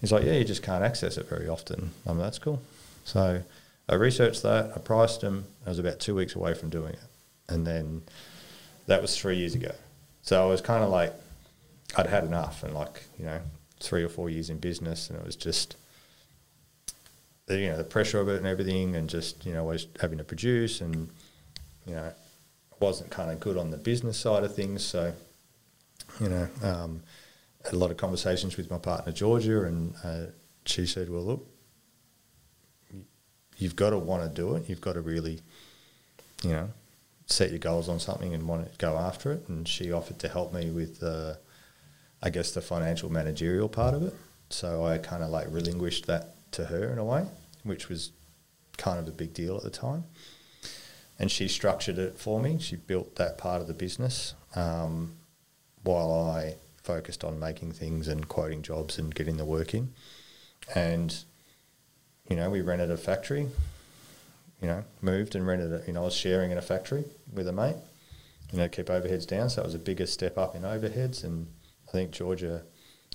He's 0.00 0.12
like, 0.12 0.24
"Yeah, 0.24 0.32
you 0.32 0.44
just 0.44 0.62
can't 0.62 0.82
access 0.82 1.18
it 1.18 1.28
very 1.28 1.48
often." 1.48 1.90
I'm 2.06 2.18
like, 2.18 2.28
"That's 2.28 2.38
cool." 2.38 2.62
So 3.04 3.42
I 3.88 3.94
researched 3.94 4.42
that. 4.44 4.72
I 4.74 4.78
priced 4.78 5.20
them. 5.20 5.44
I 5.66 5.68
was 5.68 5.78
about 5.78 6.00
two 6.00 6.14
weeks 6.14 6.34
away 6.34 6.54
from 6.54 6.70
doing 6.70 6.94
it, 6.94 7.08
and 7.48 7.66
then 7.66 8.02
that 8.86 9.02
was 9.02 9.16
three 9.16 9.36
years 9.36 9.54
ago. 9.54 9.72
So 10.22 10.42
I 10.42 10.46
was 10.46 10.60
kind 10.60 10.82
of 10.82 10.90
like, 10.90 11.14
I'd 11.96 12.06
had 12.06 12.24
enough, 12.24 12.62
and 12.62 12.74
like 12.74 13.04
you 13.18 13.24
know, 13.24 13.40
three 13.80 14.02
or 14.02 14.08
four 14.08 14.30
years 14.30 14.50
in 14.50 14.58
business, 14.58 15.10
and 15.10 15.18
it 15.18 15.24
was 15.24 15.36
just, 15.36 15.76
the, 17.46 17.58
you 17.58 17.68
know, 17.68 17.76
the 17.76 17.84
pressure 17.84 18.20
of 18.20 18.28
it 18.28 18.36
and 18.36 18.46
everything, 18.46 18.94
and 18.94 19.08
just 19.08 19.44
you 19.44 19.52
know, 19.52 19.60
always 19.60 19.86
having 20.00 20.18
to 20.18 20.24
produce, 20.24 20.80
and 20.80 21.08
you 21.86 21.94
know, 21.94 22.12
wasn't 22.78 23.10
kind 23.10 23.30
of 23.30 23.40
good 23.40 23.56
on 23.56 23.70
the 23.70 23.76
business 23.76 24.18
side 24.18 24.44
of 24.44 24.54
things. 24.54 24.84
So, 24.84 25.12
you 26.20 26.28
know, 26.28 26.48
um, 26.62 27.02
had 27.64 27.74
a 27.74 27.78
lot 27.78 27.90
of 27.90 27.96
conversations 27.96 28.56
with 28.56 28.70
my 28.70 28.78
partner 28.78 29.12
Georgia, 29.12 29.64
and 29.64 29.94
uh, 30.04 30.26
she 30.64 30.86
said, 30.86 31.10
"Well, 31.10 31.22
look, 31.22 31.46
you've 33.58 33.76
got 33.76 33.90
to 33.90 33.98
want 33.98 34.22
to 34.22 34.28
do 34.28 34.56
it. 34.56 34.68
You've 34.68 34.80
got 34.80 34.94
to 34.94 35.00
really, 35.00 35.40
you 36.42 36.52
know, 36.52 36.70
set 37.30 37.50
your 37.50 37.58
goals 37.58 37.88
on 37.88 37.98
something 37.98 38.34
and 38.34 38.46
want 38.46 38.70
to 38.70 38.78
go 38.78 38.96
after 38.96 39.32
it." 39.32 39.48
And 39.48 39.66
she 39.66 39.92
offered 39.92 40.18
to 40.20 40.28
help 40.28 40.52
me 40.52 40.70
with, 40.70 41.02
uh, 41.02 41.34
I 42.22 42.30
guess, 42.30 42.50
the 42.52 42.60
financial 42.60 43.10
managerial 43.10 43.68
part 43.68 43.94
of 43.94 44.02
it. 44.02 44.14
So 44.50 44.84
I 44.84 44.98
kind 44.98 45.22
of 45.22 45.30
like 45.30 45.46
relinquished 45.50 46.06
that 46.06 46.34
to 46.52 46.66
her 46.66 46.92
in 46.92 46.98
a 46.98 47.04
way, 47.04 47.26
which 47.62 47.88
was 47.88 48.12
kind 48.76 48.98
of 48.98 49.06
a 49.06 49.12
big 49.12 49.32
deal 49.32 49.56
at 49.56 49.62
the 49.62 49.70
time. 49.70 50.04
And 51.18 51.30
she 51.30 51.48
structured 51.48 51.98
it 51.98 52.18
for 52.18 52.40
me. 52.40 52.58
She 52.58 52.76
built 52.76 53.16
that 53.16 53.38
part 53.38 53.60
of 53.60 53.68
the 53.68 53.74
business 53.74 54.34
um, 54.56 55.16
while 55.82 56.12
I 56.12 56.56
focused 56.82 57.24
on 57.24 57.38
making 57.38 57.72
things 57.72 58.08
and 58.08 58.26
quoting 58.26 58.62
jobs 58.62 58.98
and 58.98 59.14
getting 59.14 59.36
the 59.36 59.44
work 59.44 59.74
in. 59.74 59.92
And 60.74 61.14
you 62.28 62.36
know, 62.36 62.48
we 62.48 62.60
rented 62.60 62.90
a 62.90 62.96
factory. 62.96 63.48
You 64.60 64.68
know, 64.68 64.84
moved 65.00 65.34
and 65.34 65.46
rented 65.46 65.72
it. 65.72 65.86
You 65.86 65.94
know, 65.94 66.02
I 66.02 66.04
was 66.04 66.14
sharing 66.14 66.50
in 66.50 66.58
a 66.58 66.62
factory 66.62 67.04
with 67.32 67.48
a 67.48 67.52
mate. 67.52 67.76
You 68.52 68.58
know, 68.58 68.68
keep 68.68 68.86
overheads 68.86 69.26
down. 69.26 69.48
So 69.48 69.62
it 69.62 69.64
was 69.64 69.74
a 69.74 69.78
bigger 69.78 70.06
step 70.06 70.36
up 70.36 70.54
in 70.54 70.62
overheads, 70.62 71.24
and 71.24 71.46
I 71.88 71.92
think 71.92 72.10
Georgia 72.10 72.62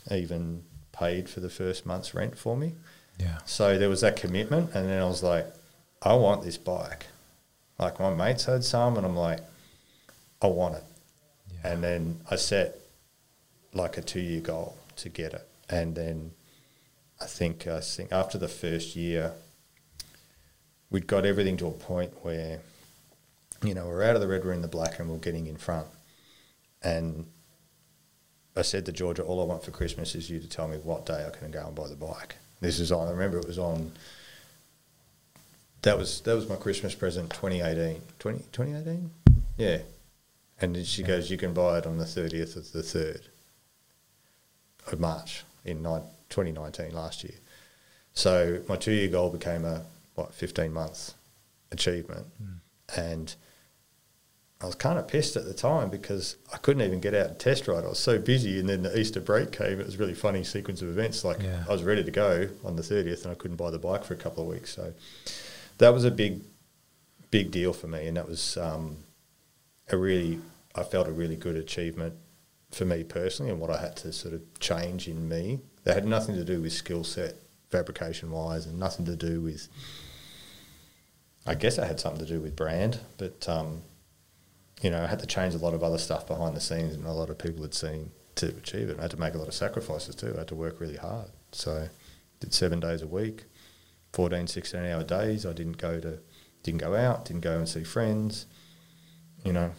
even 0.09 0.63
paid 0.91 1.29
for 1.29 1.39
the 1.39 1.49
first 1.49 1.85
month's 1.85 2.13
rent 2.13 2.37
for 2.37 2.55
me. 2.55 2.73
Yeah. 3.19 3.39
So 3.45 3.77
there 3.77 3.89
was 3.89 4.01
that 4.01 4.15
commitment, 4.15 4.73
and 4.73 4.89
then 4.89 5.01
I 5.01 5.05
was 5.05 5.23
like, 5.23 5.45
I 6.01 6.13
want 6.13 6.43
this 6.43 6.57
bike. 6.57 7.07
Like 7.77 7.99
my 7.99 8.13
mates 8.13 8.45
had 8.45 8.63
some, 8.63 8.97
and 8.97 9.05
I'm 9.05 9.15
like, 9.15 9.39
I 10.41 10.47
want 10.47 10.75
it. 10.75 10.83
Yeah. 11.53 11.71
And 11.71 11.83
then 11.83 12.21
I 12.29 12.35
set 12.35 12.79
like 13.73 13.97
a 13.97 14.01
two 14.01 14.21
year 14.21 14.41
goal 14.41 14.77
to 14.97 15.09
get 15.09 15.33
it, 15.33 15.47
and 15.69 15.95
then 15.95 16.31
I 17.21 17.25
think 17.25 17.67
I 17.67 17.81
think 17.81 18.11
after 18.11 18.37
the 18.37 18.47
first 18.47 18.95
year, 18.95 19.33
we'd 20.95 21.07
got 21.07 21.25
everything 21.25 21.57
to 21.57 21.67
a 21.67 21.71
point 21.71 22.09
where, 22.23 22.57
you 23.61 23.73
know, 23.73 23.85
we're 23.85 24.01
out 24.01 24.15
of 24.15 24.21
the 24.21 24.27
red, 24.29 24.45
we're 24.45 24.53
in 24.53 24.61
the 24.61 24.67
black, 24.69 24.97
and 24.97 25.09
we're 25.09 25.17
getting 25.17 25.45
in 25.45 25.57
front. 25.57 25.85
And 26.81 27.25
I 28.55 28.61
said 28.61 28.85
to 28.85 28.93
Georgia, 28.93 29.21
all 29.21 29.41
I 29.41 29.43
want 29.43 29.61
for 29.61 29.71
Christmas 29.71 30.15
is 30.15 30.29
you 30.29 30.39
to 30.39 30.47
tell 30.47 30.69
me 30.69 30.77
what 30.77 31.05
day 31.05 31.27
I 31.27 31.37
can 31.37 31.51
go 31.51 31.65
and 31.67 31.75
buy 31.75 31.89
the 31.89 31.97
bike. 31.97 32.37
This 32.61 32.79
is 32.79 32.93
on. 32.93 33.09
I 33.09 33.11
remember 33.11 33.37
it 33.37 33.45
was 33.45 33.59
on. 33.59 33.91
That 35.81 35.97
was 35.97 36.21
that 36.21 36.33
was 36.33 36.47
my 36.47 36.55
Christmas 36.55 36.95
present, 36.95 37.29
2018. 37.31 38.01
20, 38.19 38.39
2018? 38.53 39.11
Yeah. 39.57 39.79
And 40.61 40.77
then 40.77 40.85
she 40.85 41.01
Yeah. 41.01 41.09
goes, 41.09 41.29
you 41.29 41.37
can 41.37 41.53
buy 41.53 41.79
it 41.79 41.85
on 41.85 41.97
the 41.97 42.05
30th 42.05 42.55
of 42.55 42.71
the 42.71 42.83
3rd 42.83 43.23
of 44.93 44.99
March 45.01 45.43
in 45.65 45.83
ni- 45.83 45.99
2019, 46.29 46.93
last 46.95 47.25
year. 47.25 47.35
So 48.13 48.61
my 48.69 48.77
two 48.77 48.93
year 48.93 49.09
goal 49.09 49.29
became 49.29 49.65
a, 49.65 49.81
what, 50.15 50.33
15 50.33 50.73
month 50.73 51.13
achievement. 51.71 52.27
And 52.95 53.35
I 54.61 54.65
was 54.65 54.75
kind 54.75 54.97
of 54.97 55.07
pissed 55.07 55.35
at 55.35 55.45
the 55.45 55.53
time 55.53 55.89
because 55.89 56.37
I 56.53 56.57
couldn't 56.57 56.81
even 56.83 57.01
get 57.01 57.13
out 57.13 57.27
and 57.27 57.39
test 57.39 57.67
ride. 57.67 57.83
I 57.83 57.89
was 57.89 57.99
so 57.99 58.17
busy, 58.17 58.59
and 58.59 58.69
then 58.69 58.83
the 58.83 58.97
Easter 58.97 59.19
break 59.19 59.51
came. 59.51 59.79
It 59.79 59.85
was 59.85 59.95
a 59.95 59.97
really 59.97 60.13
funny 60.13 60.43
sequence 60.43 60.81
of 60.81 60.89
events. 60.89 61.23
Like 61.25 61.41
Yeah. 61.41 61.65
I 61.67 61.71
was 61.71 61.83
ready 61.83 62.03
to 62.03 62.11
go 62.11 62.49
on 62.63 62.75
the 62.75 62.83
thirtieth, 62.83 63.23
and 63.25 63.31
I 63.31 63.35
couldn't 63.35 63.57
buy 63.57 63.69
the 63.69 63.79
bike 63.79 64.03
for 64.05 64.13
a 64.13 64.17
couple 64.17 64.43
of 64.43 64.49
weeks. 64.49 64.73
So 64.73 64.93
that 65.77 65.89
was 65.89 66.05
a 66.05 66.11
big, 66.11 66.41
big 67.31 67.51
deal 67.51 67.73
for 67.73 67.87
me, 67.87 68.07
and 68.07 68.15
that 68.15 68.27
was 68.27 68.55
um, 68.57 68.97
a 69.91 69.97
really, 69.97 70.39
I 70.73 70.83
felt 70.83 71.07
a 71.07 71.11
really 71.11 71.35
good 71.35 71.57
achievement 71.57 72.13
for 72.71 72.85
me 72.85 73.03
personally, 73.03 73.51
and 73.51 73.59
what 73.59 73.69
I 73.69 73.77
had 73.81 73.97
to 73.97 74.13
sort 74.13 74.33
of 74.33 74.41
change 74.59 75.07
in 75.07 75.27
me. 75.27 75.59
That 75.83 75.95
had 75.95 76.07
nothing 76.07 76.35
to 76.35 76.43
do 76.43 76.61
with 76.61 76.73
skill 76.73 77.03
set, 77.03 77.35
fabrication 77.69 78.31
wise, 78.31 78.65
and 78.65 78.79
nothing 78.79 79.05
to 79.05 79.15
do 79.15 79.41
with. 79.41 79.67
I 81.45 81.55
guess 81.55 81.77
it 81.77 81.85
had 81.85 81.99
something 81.99 82.25
to 82.25 82.31
do 82.31 82.39
with 82.39 82.55
brand, 82.55 82.99
but 83.17 83.47
um, 83.47 83.83
you 84.81 84.89
know, 84.89 85.03
I 85.03 85.07
had 85.07 85.19
to 85.19 85.27
change 85.27 85.53
a 85.53 85.59
lot 85.59 85.73
of 85.73 85.83
other 85.83 85.97
stuff 85.97 86.27
behind 86.27 86.55
the 86.55 86.61
scenes, 86.61 86.95
and 86.95 87.05
a 87.05 87.11
lot 87.11 87.29
of 87.29 87.37
people 87.37 87.61
had 87.61 87.73
seen 87.73 88.11
to 88.35 88.47
achieve 88.47 88.89
it. 88.89 88.97
I 88.99 89.03
had 89.03 89.11
to 89.11 89.19
make 89.19 89.33
a 89.33 89.37
lot 89.37 89.47
of 89.47 89.53
sacrifices 89.53 90.15
too. 90.15 90.33
I 90.35 90.39
had 90.39 90.47
to 90.49 90.55
work 90.55 90.79
really 90.79 90.97
hard. 90.97 91.27
So, 91.51 91.87
did 92.39 92.53
seven 92.53 92.79
days 92.79 93.01
a 93.01 93.07
week, 93.07 93.45
14, 94.13 94.47
16 94.47 94.85
hour 94.85 95.03
days. 95.03 95.45
I 95.45 95.53
didn't 95.53 95.77
go 95.77 95.99
to, 95.99 96.19
didn't 96.63 96.81
go 96.81 96.95
out, 96.95 97.25
didn't 97.25 97.41
go 97.41 97.57
and 97.57 97.69
see 97.69 97.83
friends. 97.83 98.47
You 99.43 99.53
know, 99.53 99.71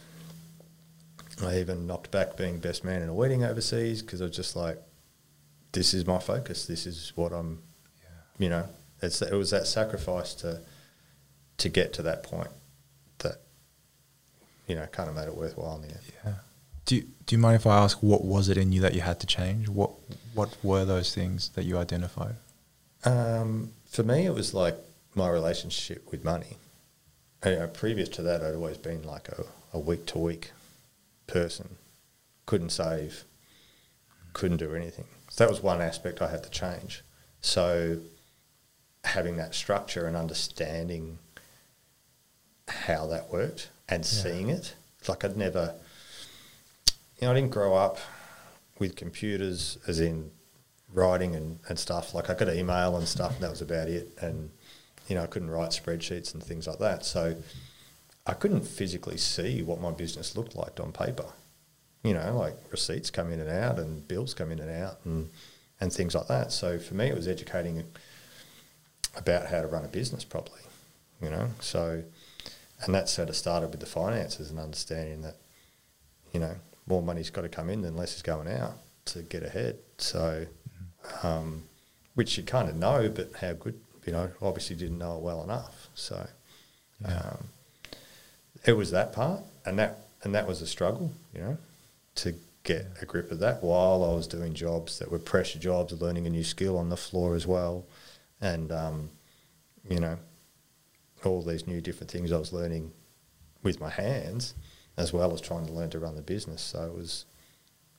I 1.43 1.59
even 1.59 1.85
knocked 1.85 2.11
back 2.11 2.37
being 2.37 2.59
best 2.59 2.83
man 2.83 3.01
in 3.01 3.09
a 3.09 3.13
wedding 3.13 3.43
overseas 3.43 4.01
because 4.01 4.21
I 4.21 4.25
was 4.25 4.35
just 4.35 4.55
like, 4.55 4.81
this 5.73 5.93
is 5.93 6.07
my 6.07 6.19
focus. 6.19 6.65
This 6.65 6.85
is 6.85 7.11
what 7.15 7.33
I'm. 7.33 7.61
You 8.39 8.49
know, 8.49 8.65
it's 9.01 9.21
it 9.21 9.33
was 9.33 9.51
that 9.51 9.67
sacrifice 9.67 10.33
to 10.35 10.61
to 11.57 11.69
get 11.69 11.93
to 11.93 12.01
that 12.03 12.23
point 12.23 12.49
that 13.19 13.41
you 14.67 14.75
know 14.75 14.85
kind 14.87 15.09
of 15.09 15.15
made 15.15 15.27
it 15.27 15.35
worthwhile 15.35 15.75
in 15.77 15.81
the 15.83 15.87
end. 15.89 16.03
Yeah. 16.25 16.33
Do 16.85 16.95
you, 16.95 17.01
Do 17.25 17.35
you 17.35 17.39
mind 17.39 17.55
if 17.55 17.67
I 17.67 17.77
ask 17.77 18.01
what 18.01 18.23
was 18.23 18.47
it 18.47 18.57
in 18.57 18.71
you 18.71 18.79
that 18.81 18.93
you 18.93 19.01
had 19.01 19.19
to 19.19 19.27
change? 19.27 19.67
What 19.67 19.91
What 20.33 20.55
were 20.63 20.85
those 20.85 21.13
things 21.13 21.49
that 21.49 21.63
you 21.65 21.77
identified? 21.77 22.35
Um, 23.03 23.71
for 23.89 24.03
me, 24.03 24.25
it 24.25 24.33
was 24.33 24.53
like 24.53 24.75
my 25.15 25.29
relationship 25.29 26.09
with 26.11 26.23
money. 26.23 26.57
uh, 27.43 27.67
previous 27.73 28.09
to 28.09 28.21
that, 28.23 28.41
I'd 28.41 28.55
always 28.55 28.77
been 28.77 29.03
like 29.03 29.29
a, 29.29 29.43
a 29.73 29.79
week 29.79 30.05
to 30.07 30.17
week 30.19 30.51
person. 31.27 31.75
Couldn't 32.45 32.69
save, 32.71 33.25
couldn't 34.33 34.57
do 34.57 34.73
anything. 34.73 35.05
So 35.29 35.43
that 35.43 35.49
was 35.49 35.61
one 35.61 35.81
aspect 35.81 36.21
I 36.21 36.29
had 36.29 36.43
to 36.43 36.49
change. 36.49 37.03
So 37.41 37.97
having 39.03 39.37
that 39.37 39.53
structure 39.53 40.07
and 40.07 40.15
understanding 40.15 41.19
how 42.67 43.07
that 43.07 43.29
worked 43.29 43.69
and 43.89 44.03
Yeah. 44.03 44.09
seeing 44.09 44.49
it, 44.49 44.73
like 45.07 45.23
I'd 45.23 45.37
never, 45.37 45.75
you 47.19 47.27
know, 47.27 47.31
I 47.31 47.35
didn't 47.35 47.51
grow 47.51 47.75
up 47.75 47.97
with 48.79 48.95
computers 48.95 49.77
as 49.87 49.99
in 49.99 50.31
writing 50.93 51.35
and, 51.35 51.59
and 51.69 51.79
stuff. 51.79 52.13
Like 52.13 52.29
I 52.29 52.33
could 52.33 52.49
email 52.49 52.95
and 52.97 53.07
stuff, 53.07 53.33
and 53.35 53.43
that 53.43 53.49
was 53.49 53.61
about 53.61 53.87
it. 53.87 54.09
And, 54.21 54.51
you 55.07 55.15
know, 55.15 55.23
I 55.23 55.27
couldn't 55.27 55.49
write 55.49 55.69
spreadsheets 55.71 56.33
and 56.33 56.43
things 56.43 56.67
like 56.67 56.79
that. 56.79 57.05
So 57.05 57.35
I 58.25 58.33
couldn't 58.33 58.63
physically 58.65 59.17
see 59.17 59.61
what 59.63 59.79
my 59.81 59.91
business 59.91 60.35
looked 60.35 60.55
like 60.55 60.79
on 60.79 60.91
paper. 60.91 61.25
You 62.03 62.13
know, 62.13 62.37
like 62.37 62.55
receipts 62.71 63.09
come 63.09 63.31
in 63.31 63.39
and 63.39 63.49
out 63.49 63.79
and 63.79 64.07
bills 64.07 64.33
come 64.33 64.51
in 64.51 64.59
and 64.59 64.69
out 64.83 64.99
and, 65.05 65.29
and 65.81 65.91
things 65.91 66.13
like 66.15 66.27
that. 66.27 66.51
So 66.51 66.77
for 66.79 66.93
me, 66.93 67.07
it 67.07 67.15
was 67.15 67.27
educating 67.27 67.83
about 69.15 69.47
how 69.47 69.61
to 69.61 69.67
run 69.67 69.83
a 69.83 69.87
business 69.87 70.23
properly, 70.23 70.61
you 71.21 71.29
know. 71.29 71.49
So, 71.59 72.03
and 72.83 72.93
that 72.93 73.09
sort 73.09 73.29
of 73.29 73.35
started 73.35 73.71
with 73.71 73.79
the 73.79 73.85
finances 73.85 74.49
and 74.49 74.59
understanding 74.59 75.21
that, 75.21 75.35
you 76.31 76.39
know, 76.39 76.55
more 76.85 77.01
money's 77.01 77.29
got 77.29 77.41
to 77.41 77.49
come 77.49 77.69
in 77.69 77.81
than 77.81 77.95
less 77.95 78.15
is 78.15 78.21
going 78.21 78.47
out 78.47 78.73
to 79.05 79.21
get 79.23 79.43
ahead. 79.43 79.77
So, 79.97 80.45
um, 81.23 81.63
which 82.15 82.37
you 82.37 82.43
kind 82.43 82.69
of 82.69 82.75
know, 82.75 83.09
but 83.09 83.31
how 83.41 83.53
good, 83.53 83.79
you 84.05 84.13
know, 84.13 84.29
obviously 84.41 84.75
didn't 84.75 84.97
know 84.97 85.17
it 85.17 85.21
well 85.23 85.43
enough. 85.43 85.89
So, 85.95 86.27
Yeah. 87.01 87.17
um, 87.19 87.49
it 88.65 88.73
was 88.73 88.91
that 88.91 89.13
part, 89.13 89.41
and 89.65 89.77
that 89.79 89.99
and 90.23 90.33
that 90.33 90.47
was 90.47 90.61
a 90.61 90.67
struggle, 90.67 91.11
you 91.33 91.41
know, 91.41 91.57
to 92.15 92.33
get 92.63 92.87
a 93.01 93.05
grip 93.05 93.31
of 93.31 93.39
that 93.39 93.63
while 93.63 94.03
I 94.03 94.13
was 94.13 94.27
doing 94.27 94.53
jobs 94.55 94.97
that 94.99 95.11
were 95.11 95.19
pressure 95.19 95.59
jobs, 95.59 95.93
learning 95.93 96.25
a 96.25 96.29
new 96.29 96.43
skill 96.43 96.77
on 96.77 96.89
the 96.89 96.97
floor 96.97 97.35
as 97.35 97.45
well, 97.45 97.85
and 98.41 98.71
um, 98.71 99.09
you 99.89 99.99
know, 99.99 100.17
all 101.27 101.41
these 101.41 101.67
new 101.67 101.81
different 101.81 102.11
things 102.11 102.31
I 102.31 102.37
was 102.37 102.53
learning 102.53 102.91
with 103.63 103.79
my 103.79 103.89
hands, 103.89 104.55
as 104.97 105.13
well 105.13 105.33
as 105.33 105.41
trying 105.41 105.65
to 105.65 105.73
learn 105.73 105.89
to 105.91 105.99
run 105.99 106.15
the 106.15 106.21
business. 106.21 106.61
So 106.61 106.83
it 106.83 106.95
was 106.95 107.25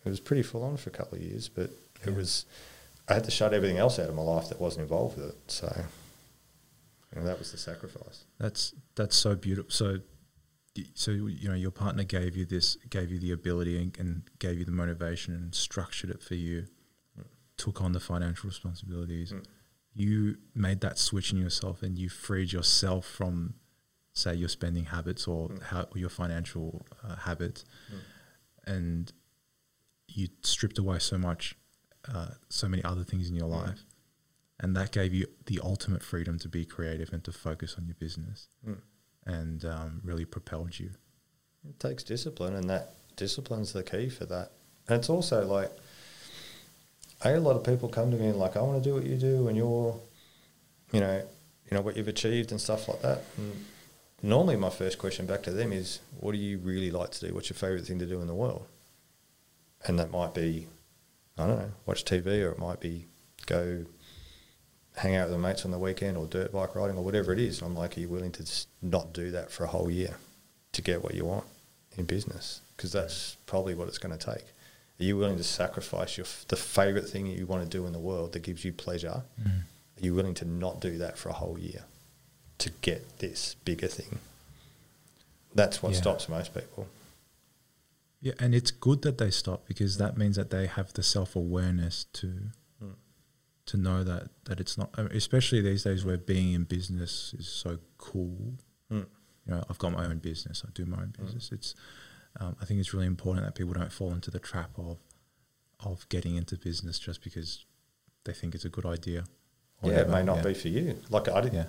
it 0.04 0.08
was 0.08 0.20
pretty 0.20 0.42
full 0.42 0.62
on 0.62 0.76
for 0.76 0.90
a 0.90 0.92
couple 0.92 1.18
of 1.18 1.24
years, 1.24 1.48
but 1.48 1.70
it 2.04 2.14
was 2.14 2.46
I 3.08 3.14
had 3.14 3.24
to 3.24 3.30
shut 3.30 3.54
everything 3.54 3.78
else 3.78 3.98
out 3.98 4.08
of 4.08 4.14
my 4.14 4.22
life 4.22 4.48
that 4.48 4.60
wasn't 4.60 4.82
involved 4.82 5.16
with 5.16 5.30
it. 5.30 5.50
So 5.50 5.84
you 7.12 7.20
know, 7.20 7.26
that 7.26 7.38
was 7.38 7.52
the 7.52 7.58
sacrifice. 7.58 8.24
That's 8.38 8.74
that's 8.94 9.16
so 9.16 9.34
beautiful. 9.34 9.70
So, 9.70 9.98
so 10.94 11.10
you 11.10 11.48
know, 11.48 11.54
your 11.54 11.70
partner 11.70 12.04
gave 12.04 12.36
you 12.36 12.44
this, 12.44 12.76
gave 12.90 13.10
you 13.10 13.18
the 13.18 13.32
ability, 13.32 13.80
and, 13.80 13.98
and 13.98 14.22
gave 14.38 14.58
you 14.58 14.64
the 14.64 14.72
motivation, 14.72 15.34
and 15.34 15.54
structured 15.54 16.10
it 16.10 16.22
for 16.22 16.34
you. 16.34 16.66
Took 17.56 17.80
on 17.82 17.92
the 17.92 18.00
financial 18.00 18.48
responsibilities. 18.48 19.32
Mm. 19.32 19.44
You 19.98 20.36
made 20.54 20.80
that 20.82 20.96
switch 20.96 21.32
in 21.32 21.38
yourself, 21.38 21.82
and 21.82 21.98
you 21.98 22.08
freed 22.08 22.52
yourself 22.52 23.04
from, 23.04 23.54
say, 24.12 24.32
your 24.36 24.48
spending 24.48 24.84
habits 24.84 25.26
or 25.26 25.48
Mm. 25.48 25.62
how 25.62 25.88
your 25.96 26.08
financial 26.08 26.86
uh, 27.02 27.16
habits, 27.16 27.64
Mm. 27.90 28.00
and 28.64 29.12
you 30.06 30.28
stripped 30.42 30.78
away 30.78 31.00
so 31.00 31.18
much, 31.18 31.56
uh, 32.06 32.34
so 32.48 32.68
many 32.68 32.84
other 32.84 33.02
things 33.02 33.28
in 33.28 33.34
your 33.34 33.48
Mm. 33.48 33.66
life, 33.66 33.84
and 34.60 34.76
that 34.76 34.92
gave 34.92 35.12
you 35.12 35.26
the 35.46 35.58
ultimate 35.64 36.04
freedom 36.04 36.38
to 36.38 36.48
be 36.48 36.64
creative 36.64 37.12
and 37.12 37.24
to 37.24 37.32
focus 37.32 37.74
on 37.76 37.86
your 37.86 37.96
business 37.96 38.48
Mm. 38.64 38.80
and 39.26 39.64
um, 39.64 40.00
really 40.04 40.24
propelled 40.24 40.78
you. 40.78 40.92
It 41.68 41.80
takes 41.80 42.04
discipline, 42.04 42.54
and 42.54 42.70
that 42.70 42.94
discipline's 43.16 43.72
the 43.72 43.82
key 43.82 44.08
for 44.10 44.26
that. 44.26 44.52
And 44.86 45.00
it's 45.00 45.10
also 45.10 45.44
like, 45.44 45.72
I 47.22 47.30
a 47.30 47.40
lot 47.40 47.56
of 47.56 47.64
people 47.64 47.88
come 47.88 48.10
to 48.10 48.16
me 48.16 48.28
and 48.28 48.38
like, 48.38 48.56
I 48.56 48.62
want 48.62 48.82
to 48.82 48.88
do 48.88 48.94
what 48.94 49.04
you 49.04 49.16
do, 49.16 49.48
and 49.48 49.56
you're, 49.56 49.98
you 50.92 51.00
know, 51.00 51.22
you 51.70 51.76
know 51.76 51.82
what 51.82 51.96
you've 51.96 52.08
achieved 52.08 52.52
and 52.52 52.60
stuff 52.60 52.88
like 52.88 53.02
that. 53.02 53.22
And 53.36 53.64
normally, 54.22 54.56
my 54.56 54.70
first 54.70 54.98
question 54.98 55.26
back 55.26 55.42
to 55.44 55.50
them 55.50 55.72
is, 55.72 56.00
what 56.20 56.32
do 56.32 56.38
you 56.38 56.58
really 56.58 56.90
like 56.90 57.10
to 57.10 57.28
do? 57.28 57.34
What's 57.34 57.50
your 57.50 57.56
favourite 57.56 57.84
thing 57.84 57.98
to 57.98 58.06
do 58.06 58.20
in 58.20 58.26
the 58.26 58.34
world? 58.34 58.66
And 59.86 59.98
that 59.98 60.10
might 60.10 60.32
be, 60.34 60.66
I 61.36 61.46
don't 61.46 61.58
know, 61.58 61.72
watch 61.86 62.04
TV, 62.04 62.44
or 62.44 62.50
it 62.50 62.58
might 62.58 62.80
be 62.80 63.06
go 63.46 63.84
hang 64.96 65.14
out 65.14 65.28
with 65.28 65.32
the 65.32 65.38
mates 65.38 65.64
on 65.64 65.70
the 65.70 65.78
weekend, 65.78 66.16
or 66.16 66.26
dirt 66.26 66.52
bike 66.52 66.74
riding, 66.74 66.96
or 66.96 67.04
whatever 67.04 67.32
it 67.32 67.38
is. 67.40 67.60
And 67.60 67.70
I'm 67.70 67.76
like, 67.76 67.96
are 67.96 68.00
you 68.00 68.08
willing 68.08 68.32
to 68.32 68.44
just 68.44 68.68
not 68.80 69.12
do 69.12 69.32
that 69.32 69.50
for 69.50 69.64
a 69.64 69.68
whole 69.68 69.90
year 69.90 70.16
to 70.72 70.82
get 70.82 71.02
what 71.02 71.14
you 71.14 71.24
want 71.24 71.46
in 71.96 72.04
business? 72.04 72.60
Because 72.76 72.92
that's 72.92 73.36
probably 73.46 73.74
what 73.74 73.88
it's 73.88 73.98
going 73.98 74.16
to 74.16 74.32
take. 74.32 74.44
Are 75.00 75.04
you 75.04 75.16
willing 75.16 75.36
to 75.36 75.44
sacrifice 75.44 76.16
your 76.16 76.26
f- 76.26 76.44
the 76.48 76.56
favourite 76.56 77.08
thing 77.08 77.26
you 77.26 77.46
want 77.46 77.62
to 77.62 77.68
do 77.68 77.86
in 77.86 77.92
the 77.92 77.98
world 78.00 78.32
that 78.32 78.40
gives 78.40 78.64
you 78.64 78.72
pleasure? 78.72 79.22
Are 79.44 80.00
you 80.00 80.14
willing 80.14 80.34
to 80.34 80.44
not 80.44 80.80
do 80.80 80.98
that 80.98 81.16
for 81.18 81.28
a 81.28 81.32
whole 81.34 81.58
year 81.58 81.84
to 82.58 82.70
get 82.80 83.18
this 83.18 83.54
bigger 83.64 83.86
thing? 83.88 84.18
That's 85.54 85.82
what 85.82 85.92
Yeah. 85.92 86.00
stops 86.00 86.28
most 86.28 86.52
people. 86.54 86.88
Yeah, 88.20 88.32
and 88.40 88.54
it's 88.54 88.72
good 88.72 89.02
that 89.02 89.18
they 89.18 89.30
stop 89.30 89.66
because 89.66 89.98
that 89.98 90.16
means 90.18 90.34
that 90.36 90.50
they 90.50 90.66
have 90.66 90.92
the 90.94 91.02
self 91.04 91.36
awareness 91.36 92.04
to 92.14 92.50
Mm. 92.82 92.94
to 93.66 93.76
know 93.76 94.02
that 94.02 94.30
that 94.46 94.58
it's 94.58 94.76
not, 94.76 94.90
especially 94.98 95.60
these 95.60 95.84
days 95.84 96.04
where 96.04 96.16
being 96.18 96.52
in 96.52 96.64
business 96.64 97.34
is 97.38 97.46
so 97.48 97.78
cool. 97.98 98.54
Mm. 98.90 99.06
You 99.46 99.54
know, 99.54 99.64
I've 99.70 99.78
got 99.78 99.92
my 99.92 100.04
own 100.06 100.18
business. 100.18 100.64
I 100.66 100.70
do 100.74 100.84
my 100.84 100.98
own 101.02 101.14
business. 101.18 101.50
It's, 101.52 101.74
um, 102.40 102.56
I 102.60 102.64
think 102.64 102.80
it's 102.80 102.92
really 102.94 103.06
important 103.06 103.46
that 103.46 103.54
people 103.54 103.72
don't 103.74 103.92
fall 103.92 104.12
into 104.12 104.30
the 104.30 104.38
trap 104.38 104.70
of 104.78 104.98
of 105.80 106.08
getting 106.08 106.34
into 106.36 106.56
business 106.56 106.98
just 106.98 107.22
because 107.22 107.64
they 108.24 108.32
think 108.32 108.54
it's 108.54 108.64
a 108.64 108.68
good 108.68 108.86
idea. 108.86 109.24
or 109.80 109.92
yeah, 109.92 110.00
it 110.00 110.08
may 110.08 110.22
not 110.24 110.38
Yeah. 110.38 110.42
be 110.42 110.54
for 110.54 110.68
you. 110.68 111.00
Like 111.08 111.28
I 111.28 111.40
didn't, 111.40 111.54
Yeah. 111.54 111.68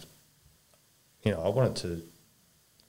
you 1.23 1.31
know, 1.31 1.41
I 1.43 1.49
wanted 1.49 1.75
to. 1.83 2.01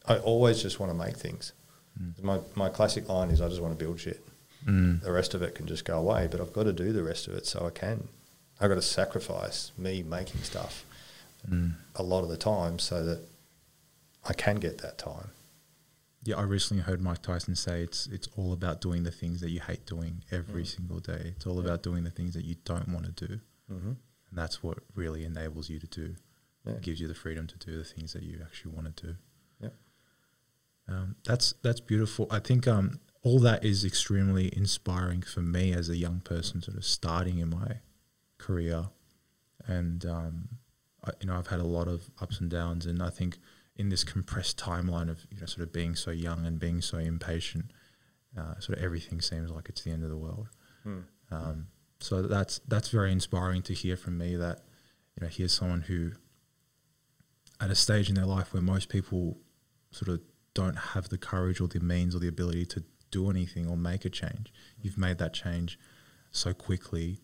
I 0.06 0.16
always 0.18 0.62
just 0.62 0.80
want 0.80 0.90
to 0.90 0.96
make 0.96 1.16
things. 1.16 1.52
Mm. 2.00 2.22
My 2.22 2.40
my 2.54 2.68
classic 2.70 3.06
line 3.08 3.30
is, 3.30 3.40
I 3.42 3.48
just 3.48 3.60
want 3.60 3.78
to 3.78 3.84
build 3.84 4.00
shit. 4.00 4.24
Mm. 4.64 5.02
The 5.02 5.12
rest 5.12 5.34
of 5.34 5.42
it 5.42 5.54
can 5.54 5.66
just 5.66 5.84
go 5.84 5.98
away, 5.98 6.26
but 6.30 6.40
I've 6.40 6.52
got 6.54 6.62
to 6.64 6.72
do 6.72 6.92
the 6.92 7.02
rest 7.02 7.28
of 7.28 7.34
it 7.34 7.46
so 7.46 7.66
I 7.66 7.70
can. 7.70 8.08
I've 8.60 8.68
got 8.70 8.76
to 8.76 8.82
sacrifice 8.82 9.72
me 9.76 10.02
making 10.02 10.42
stuff 10.42 10.84
Mm. 11.48 11.74
a 11.96 12.02
lot 12.02 12.22
of 12.22 12.28
the 12.30 12.36
time 12.36 12.78
so 12.78 13.02
that 13.04 13.20
I 14.24 14.32
can 14.34 14.56
get 14.56 14.78
that 14.78 14.96
time. 14.98 15.30
Yeah, 16.22 16.36
I 16.36 16.42
recently 16.42 16.82
heard 16.82 17.00
Mike 17.00 17.22
Tyson 17.22 17.54
say 17.56 17.82
it's 17.82 18.06
it's 18.08 18.28
all 18.36 18.52
about 18.52 18.80
doing 18.80 19.04
the 19.04 19.10
things 19.10 19.40
that 19.40 19.50
you 19.50 19.60
hate 19.60 19.86
doing 19.86 20.22
every 20.30 20.64
Mm. 20.64 20.66
single 20.76 21.00
day. 21.00 21.32
It's 21.36 21.46
all 21.46 21.54
Yeah. 21.56 21.64
about 21.68 21.82
doing 21.82 22.04
the 22.04 22.10
things 22.10 22.34
that 22.34 22.44
you 22.44 22.56
don't 22.64 22.88
want 22.88 23.06
to 23.06 23.26
do, 23.26 23.40
Mm-hmm. 23.70 23.88
and 23.88 23.98
that's 24.32 24.62
what 24.62 24.78
really 24.94 25.24
enables 25.24 25.70
you 25.70 25.78
to 25.78 25.86
do. 25.86 26.16
Yeah. 26.66 26.74
It 26.74 26.82
gives 26.82 27.00
you 27.00 27.08
the 27.08 27.14
freedom 27.14 27.46
to 27.46 27.56
do 27.58 27.76
the 27.78 27.84
things 27.84 28.12
that 28.12 28.22
you 28.22 28.40
actually 28.42 28.72
want 28.74 28.94
to 28.96 29.06
do. 29.06 29.16
Yeah. 29.60 29.70
Um, 30.88 31.16
that's 31.24 31.54
that's 31.62 31.80
beautiful. 31.80 32.26
I 32.30 32.38
think 32.40 32.68
um, 32.68 33.00
all 33.22 33.38
that 33.40 33.64
is 33.64 33.82
extremely 33.84 34.54
inspiring 34.54 35.22
for 35.22 35.40
me 35.40 35.72
as 35.72 35.88
a 35.88 35.96
young 35.96 36.20
person, 36.20 36.60
sort 36.60 36.76
of 36.76 36.84
starting 36.84 37.38
in 37.38 37.48
my 37.48 37.80
career, 38.36 38.90
and 39.66 40.04
um, 40.04 40.48
I, 41.02 41.12
you 41.20 41.26
know 41.28 41.36
I've 41.38 41.46
had 41.46 41.60
a 41.60 41.64
lot 41.78 41.88
of 41.88 42.10
ups 42.20 42.40
and 42.40 42.50
downs, 42.50 42.84
and 42.84 43.02
I 43.02 43.08
think 43.10 43.38
in 43.80 43.88
this 43.88 44.04
compressed 44.04 44.56
timeline 44.58 45.08
of 45.14 45.18
you 45.30 45.38
know 45.40 45.46
sort 45.46 45.62
of 45.66 45.72
being 45.72 45.94
so 46.04 46.10
young 46.10 46.40
and 46.46 46.58
being 46.66 46.80
so 46.82 46.98
impatient, 46.98 47.66
uh, 48.38 48.54
sort 48.64 48.78
of 48.78 48.84
everything 48.84 49.20
seems 49.20 49.50
like 49.50 49.68
it's 49.70 49.82
the 49.84 49.90
end 49.90 50.02
of 50.04 50.10
the 50.10 50.16
world. 50.26 50.48
Mm. 50.86 51.04
Um, 51.30 51.66
so 52.00 52.22
that's 52.22 52.54
that's 52.72 52.88
very 52.98 53.10
inspiring 53.12 53.62
to 53.62 53.74
hear 53.82 53.96
from 53.96 54.14
me 54.18 54.36
that 54.36 54.58
you 55.14 55.20
know 55.22 55.28
here's 55.36 55.54
someone 55.60 55.82
who 55.82 56.12
at 57.60 57.70
a 57.70 57.74
stage 57.74 58.08
in 58.08 58.14
their 58.14 58.26
life 58.26 58.52
where 58.52 58.62
most 58.62 58.88
people 58.88 59.38
sort 59.90 60.08
of 60.08 60.20
don't 60.54 60.76
have 60.94 61.08
the 61.08 61.18
courage 61.18 61.60
or 61.60 61.68
the 61.68 61.80
means 61.80 62.14
or 62.14 62.18
the 62.18 62.28
ability 62.28 62.64
to 62.66 62.82
do 63.10 63.28
anything 63.30 63.68
or 63.68 63.76
make 63.76 64.04
a 64.04 64.10
change. 64.10 64.52
You've 64.80 64.98
made 64.98 65.18
that 65.18 65.34
change 65.34 65.78
so 66.30 66.52
quickly, 66.54 67.18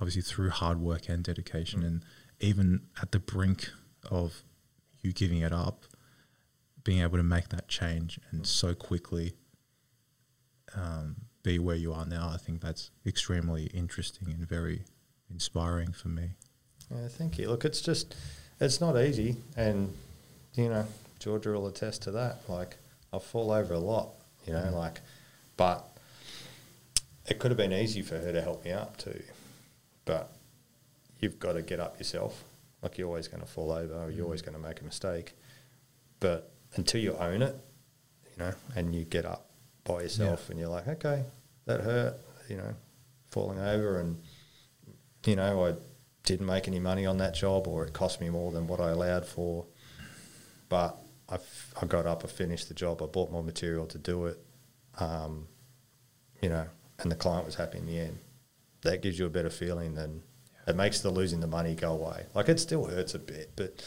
obviously 0.00 0.22
through 0.22 0.50
hard 0.50 0.78
work 0.80 1.08
and 1.08 1.22
dedication, 1.22 1.80
Mm. 1.82 1.86
and 1.88 2.04
even 2.40 2.68
at 3.02 3.12
the 3.12 3.18
brink 3.18 3.70
of 4.10 4.42
you 5.02 5.12
giving 5.12 5.38
it 5.48 5.52
up, 5.52 5.84
being 6.84 7.00
able 7.02 7.16
to 7.16 7.22
make 7.22 7.48
that 7.50 7.68
change 7.68 8.18
and 8.30 8.46
so 8.46 8.74
quickly 8.74 9.34
um, 10.74 11.16
be 11.42 11.58
where 11.58 11.76
you 11.76 11.92
are 11.92 12.06
now, 12.06 12.30
I 12.32 12.36
think 12.36 12.60
that's 12.60 12.90
extremely 13.06 13.64
interesting 13.66 14.28
and 14.30 14.46
very 14.48 14.82
inspiring 15.30 15.92
for 15.92 16.08
me. 16.08 16.30
Yeah, 16.90 17.08
thank 17.08 17.38
you. 17.38 17.48
Look, 17.48 17.64
it's 17.64 17.80
just, 17.80 18.14
it's 18.60 18.80
not 18.80 18.96
easy. 18.96 19.36
And, 19.56 19.92
you 20.54 20.68
know, 20.68 20.86
Georgia 21.18 21.50
will 21.50 21.66
attest 21.66 22.02
to 22.02 22.10
that. 22.12 22.40
Like, 22.48 22.76
I 23.12 23.18
fall 23.18 23.50
over 23.50 23.74
a 23.74 23.78
lot, 23.78 24.10
you 24.46 24.52
know, 24.52 24.60
Mm. 24.60 24.72
like, 24.74 25.00
but 25.56 25.86
it 27.28 27.38
could 27.38 27.50
have 27.50 27.58
been 27.58 27.72
easy 27.72 28.02
for 28.02 28.18
her 28.18 28.32
to 28.32 28.40
help 28.40 28.64
me 28.64 28.72
up 28.72 28.96
too. 28.96 29.22
But 30.04 30.32
you've 31.20 31.38
got 31.38 31.52
to 31.54 31.62
get 31.62 31.80
up 31.80 31.98
yourself. 31.98 32.44
Like, 32.82 32.98
you're 32.98 33.06
always 33.08 33.28
going 33.28 33.42
to 33.42 33.46
fall 33.48 33.70
over 33.72 33.94
or 33.94 34.10
you're 34.10 34.24
always 34.24 34.42
going 34.42 34.56
to 34.56 34.60
make 34.62 34.80
a 34.80 34.84
mistake. 34.84 35.34
But 36.20 36.51
until 36.74 37.00
you 37.00 37.14
own 37.16 37.42
it, 37.42 37.56
you 38.30 38.44
know, 38.44 38.52
and 38.74 38.94
you 38.94 39.04
get 39.04 39.24
up 39.24 39.50
by 39.84 40.02
yourself 40.02 40.48
and 40.50 40.58
you're 40.58 40.68
like, 40.68 40.88
okay, 40.88 41.24
that 41.66 41.80
hurt, 41.80 42.14
you 42.48 42.56
know, 42.56 42.74
falling 43.30 43.58
over 43.58 44.00
and, 44.00 44.20
you 45.26 45.36
know, 45.36 45.66
I 45.66 45.74
didn't 46.24 46.46
make 46.46 46.68
any 46.68 46.78
money 46.78 47.04
on 47.06 47.18
that 47.18 47.34
job 47.34 47.66
or 47.66 47.84
it 47.84 47.92
cost 47.92 48.20
me 48.20 48.30
more 48.30 48.52
than 48.52 48.66
what 48.66 48.80
I 48.80 48.90
allowed 48.90 49.26
for. 49.26 49.66
But 50.68 50.98
I, 51.28 51.34
f- 51.34 51.74
I 51.80 51.86
got 51.86 52.06
up, 52.06 52.24
I 52.24 52.28
finished 52.28 52.68
the 52.68 52.74
job, 52.74 53.02
I 53.02 53.06
bought 53.06 53.30
more 53.30 53.42
material 53.42 53.86
to 53.86 53.98
do 53.98 54.26
it, 54.26 54.38
um, 54.98 55.48
you 56.40 56.48
know, 56.48 56.66
and 56.98 57.10
the 57.10 57.16
client 57.16 57.46
was 57.46 57.56
happy 57.56 57.78
in 57.78 57.86
the 57.86 57.98
end. 57.98 58.18
That 58.82 59.02
gives 59.02 59.18
you 59.18 59.26
a 59.26 59.30
better 59.30 59.50
feeling 59.50 59.94
than 59.94 60.22
it 60.66 60.76
makes 60.76 61.00
the 61.00 61.10
losing 61.10 61.40
the 61.40 61.46
money 61.46 61.74
go 61.74 61.92
away. 61.92 62.26
Like 62.34 62.48
it 62.48 62.58
still 62.60 62.84
hurts 62.84 63.14
a 63.14 63.18
bit, 63.18 63.52
but 63.56 63.84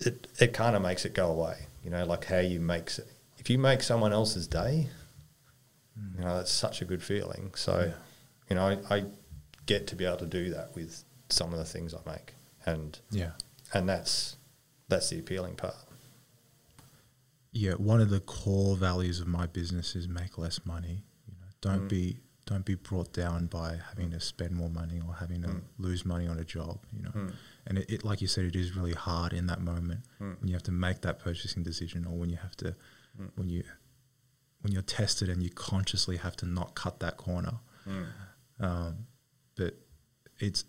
it 0.00 0.26
it 0.38 0.52
kind 0.52 0.76
of 0.76 0.82
makes 0.82 1.04
it 1.04 1.14
go 1.14 1.30
away. 1.30 1.66
You 1.86 1.92
know, 1.92 2.04
like 2.04 2.24
how 2.24 2.40
you 2.40 2.58
make 2.58 2.88
it. 2.98 3.06
If 3.38 3.48
you 3.48 3.58
make 3.60 3.80
someone 3.80 4.12
else's 4.12 4.48
day, 4.48 4.88
you 6.18 6.20
know 6.24 6.36
that's 6.38 6.50
such 6.50 6.82
a 6.82 6.84
good 6.84 7.00
feeling. 7.00 7.52
So, 7.54 7.92
you 8.50 8.56
know, 8.56 8.66
I, 8.90 8.96
I 8.96 9.04
get 9.66 9.86
to 9.86 9.94
be 9.94 10.04
able 10.04 10.16
to 10.16 10.26
do 10.26 10.50
that 10.50 10.74
with 10.74 11.04
some 11.28 11.52
of 11.52 11.60
the 11.60 11.64
things 11.64 11.94
I 11.94 11.98
make, 12.10 12.34
and 12.66 12.98
Yeah. 13.12 13.30
and 13.72 13.88
that's 13.88 14.36
that's 14.88 15.10
the 15.10 15.20
appealing 15.20 15.54
part. 15.54 15.76
yeah, 17.52 17.74
one 17.74 18.00
of 18.00 18.10
the 18.10 18.20
core 18.20 18.76
values 18.76 19.20
of 19.20 19.28
my 19.28 19.46
business 19.46 19.94
is 19.94 20.08
make 20.08 20.36
less 20.38 20.66
money. 20.66 21.04
You 21.28 21.34
know, 21.40 21.46
don't 21.60 21.84
Mm. 21.86 21.88
be 21.88 22.16
don't 22.46 22.64
be 22.64 22.74
brought 22.76 23.12
down 23.12 23.46
by 23.46 23.76
having 23.90 24.10
to 24.10 24.20
spend 24.20 24.52
more 24.54 24.70
money 24.70 25.00
or 25.06 25.14
having 25.14 25.42
to 25.42 25.48
Mm. 25.48 25.62
lose 25.78 26.04
money 26.04 26.26
on 26.28 26.38
a 26.38 26.44
job. 26.44 26.78
You 26.92 27.02
know, 27.02 27.10
Mm. 27.10 27.32
And 27.66 27.78
it, 27.78 27.90
it 27.90 28.04
like 28.04 28.20
you 28.20 28.28
said, 28.28 28.44
it 28.44 28.56
is 28.56 28.76
really 28.76 28.92
hard 28.94 29.32
in 29.32 29.46
that 29.46 29.60
moment 29.60 30.00
Mm. 30.20 30.38
when 30.40 30.48
you 30.48 30.54
have 30.54 30.62
to 30.64 30.72
make 30.72 31.00
that 31.02 31.18
purchasing 31.18 31.62
decision, 31.62 32.04
or 32.06 32.16
when 32.18 32.30
you 32.30 32.36
have 32.36 32.56
to 32.58 32.74
Mm. 33.20 33.30
when 33.36 33.48
you 33.48 33.64
when 34.62 34.72
you're 34.72 34.82
tested 34.82 35.28
and 35.28 35.42
you 35.42 35.50
consciously 35.50 36.16
have 36.16 36.36
to 36.36 36.46
not 36.46 36.74
cut 36.74 37.00
that 37.00 37.16
corner. 37.16 37.60
Um, 38.58 39.06
but 39.54 39.74
it's 40.38 40.64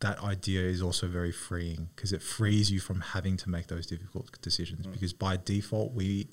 that 0.00 0.18
idea 0.22 0.60
is 0.62 0.82
also 0.82 1.08
very 1.08 1.32
freeing 1.32 1.88
because 1.96 2.12
it 2.12 2.22
frees 2.22 2.70
you 2.70 2.80
from 2.80 3.00
having 3.00 3.36
to 3.38 3.48
make 3.50 3.66
those 3.68 3.86
difficult 3.86 4.40
decisions 4.42 4.86
Mm. 4.86 4.92
because 4.92 5.12
by 5.12 5.36
default 5.36 5.92
we 5.92 6.28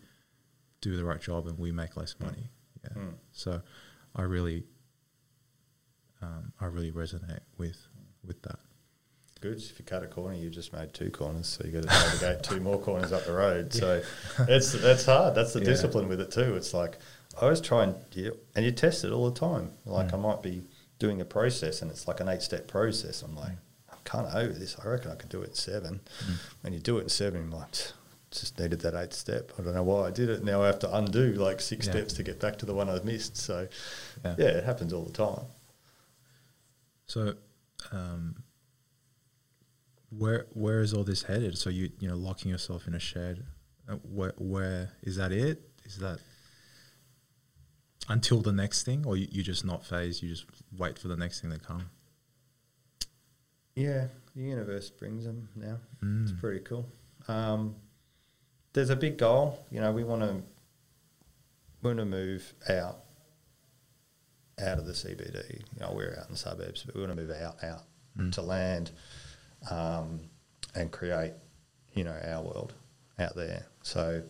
do 0.81 0.95
the 0.97 1.03
right 1.05 1.21
job 1.21 1.47
and 1.47 1.57
we 1.57 1.71
make 1.71 1.95
less 1.97 2.15
money. 2.19 2.51
Yeah. 2.83 2.93
Mm. 3.03 3.13
So 3.31 3.61
I 4.15 4.21
really 4.23 4.65
um, 6.21 6.53
I 6.59 6.65
really 6.65 6.91
resonate 6.91 7.41
with 7.57 7.87
with 8.23 8.41
that. 8.43 8.59
Good. 9.45 9.57
If 9.57 9.77
you 9.77 9.85
cut 9.85 10.01
a 10.01 10.07
corner, 10.07 10.35
you 10.35 10.49
just 10.49 10.73
made 10.73 10.91
two 10.93 11.11
corners, 11.11 11.45
so 11.47 11.63
you 11.65 11.71
got 11.71 11.83
to 11.83 11.87
navigate 11.87 12.41
two 12.43 12.59
more 12.59 12.79
corners 12.79 13.11
up 13.11 13.25
the 13.25 13.33
road. 13.33 13.71
So 13.71 14.01
it's 14.47 14.71
that's 14.71 15.05
hard. 15.05 15.35
That's 15.35 15.53
the 15.53 15.59
Yeah. 15.59 15.65
discipline 15.65 16.07
with 16.07 16.19
it 16.19 16.31
too. 16.31 16.55
It's 16.55 16.73
like 16.73 16.97
I 17.37 17.41
always 17.41 17.61
try 17.61 17.83
and 17.83 17.95
you, 18.13 18.35
and 18.55 18.65
you 18.65 18.71
test 18.71 19.03
it 19.03 19.11
all 19.11 19.29
the 19.29 19.39
time. 19.39 19.71
Like 19.85 20.07
Mm. 20.07 20.13
I 20.15 20.17
might 20.17 20.41
be 20.41 20.63
doing 20.97 21.21
a 21.21 21.25
process, 21.25 21.81
and 21.83 21.91
it's 21.91 22.07
like 22.07 22.19
an 22.21 22.27
eight 22.29 22.41
step 22.41 22.67
process. 22.67 23.21
I'm 23.21 23.35
like, 23.35 23.51
I'm 23.91 23.97
kind 24.03 24.25
of 24.25 24.33
over 24.35 24.53
this. 24.57 24.77
I 24.83 24.87
reckon 24.87 25.11
I 25.11 25.15
could 25.15 25.29
do 25.29 25.43
it 25.43 25.49
in 25.49 25.53
seven. 25.55 25.99
Mm. 26.25 26.33
When 26.61 26.73
you 26.73 26.79
do 26.79 26.97
it 26.97 27.03
in 27.03 27.09
seven, 27.09 27.49
you're 27.51 27.59
like. 27.59 27.75
Just 28.31 28.59
needed 28.59 28.81
that 28.81 28.95
eighth 28.95 29.13
step. 29.13 29.53
I 29.57 29.61
don't 29.61 29.75
know 29.75 29.83
why 29.83 30.07
I 30.07 30.11
did 30.11 30.29
it. 30.29 30.43
Now 30.43 30.61
I 30.61 30.65
have 30.65 30.79
to 30.79 30.93
undo 30.93 31.33
like 31.35 31.61
six 31.61 31.85
Yeah. 31.85 31.93
steps 31.93 32.13
to 32.15 32.23
get 32.23 32.37
back 32.41 32.57
to 32.57 32.65
the 32.65 32.73
one 32.73 32.89
I've 32.89 33.05
missed. 33.05 33.37
So, 33.37 33.67
Yeah. 34.25 34.35
yeah, 34.37 34.47
it 34.47 34.63
happens 34.65 34.91
all 34.91 35.03
the 35.05 35.13
time. 35.13 35.45
So 37.07 37.35
um, 37.93 38.43
where 40.09 40.47
where 40.53 40.81
is 40.81 40.93
all 40.93 41.03
this 41.03 41.23
headed? 41.23 41.57
So 41.57 41.69
you 41.69 41.89
you 41.99 42.07
know 42.07 42.15
locking 42.15 42.51
yourself 42.51 42.87
in 42.87 42.93
a 42.93 42.99
shed. 42.99 43.45
Uh, 43.87 43.95
where 43.95 44.33
where 44.37 44.91
is 45.03 45.15
that 45.17 45.31
it? 45.31 45.61
Is 45.85 45.97
that 45.99 46.19
until 48.09 48.41
the 48.41 48.51
next 48.51 48.83
thing, 48.83 49.05
or 49.05 49.17
you, 49.17 49.27
you 49.31 49.43
just 49.43 49.65
not 49.65 49.85
phase? 49.85 50.21
You 50.21 50.29
just 50.29 50.45
wait 50.77 50.97
for 50.99 51.07
the 51.07 51.17
next 51.17 51.41
thing 51.41 51.51
to 51.51 51.59
come. 51.59 51.89
Yeah, 53.75 54.07
the 54.35 54.41
universe 54.43 54.89
brings 54.89 55.25
them 55.25 55.49
now. 55.55 55.77
Mm. 56.03 56.23
It's 56.23 56.31
pretty 56.39 56.61
cool. 56.61 56.87
Um, 57.27 57.75
there's 58.73 58.89
a 58.89 58.95
big 58.95 59.17
goal. 59.17 59.65
You 59.71 59.81
know, 59.81 59.91
we 59.91 60.03
want 60.03 60.21
to 60.21 60.41
we 61.81 61.89
want 61.89 61.99
to 61.99 62.05
move 62.05 62.53
out 62.69 62.99
out 64.59 64.77
of 64.79 64.85
the 64.85 64.93
CBD. 64.93 65.59
You 65.59 65.79
know, 65.81 65.91
we're 65.93 66.17
out 66.19 66.27
in 66.27 66.31
the 66.31 66.37
suburbs, 66.37 66.83
but 66.83 66.95
we 66.95 67.01
want 67.01 67.15
to 67.15 67.21
move 67.21 67.31
out 67.31 67.63
out 67.63 67.81
Mm. 68.17 68.31
to 68.31 68.41
land 68.41 68.91
um, 69.69 70.21
and 70.75 70.91
create, 70.91 71.33
you 71.93 72.03
know, 72.03 72.17
our 72.25 72.43
world 72.43 72.73
out 73.19 73.35
there. 73.35 73.65
So 73.83 74.23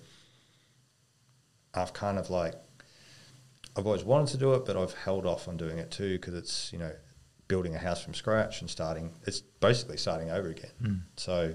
I've 1.74 1.94
kind 1.94 2.18
of 2.18 2.30
like 2.30 2.54
I've 3.78 3.86
always 3.86 4.04
wanted 4.04 4.30
to 4.30 4.38
do 4.38 4.54
it, 4.54 4.66
but 4.66 4.78
I've 4.78 4.94
held 4.94 5.26
off 5.26 5.48
on 5.48 5.58
doing 5.58 5.78
it 5.80 5.92
too 5.92 6.14
because 6.18 6.34
it's 6.34 6.72
you 6.72 6.80
know 6.80 6.92
building 7.48 7.76
a 7.76 7.78
house 7.80 8.02
from 8.02 8.14
scratch 8.14 8.62
and 8.62 8.70
starting. 8.70 9.12
It's 9.28 9.42
basically 9.42 9.98
starting 9.98 10.32
over 10.32 10.48
again. 10.50 10.72
Mm. 10.82 11.02
So, 11.18 11.54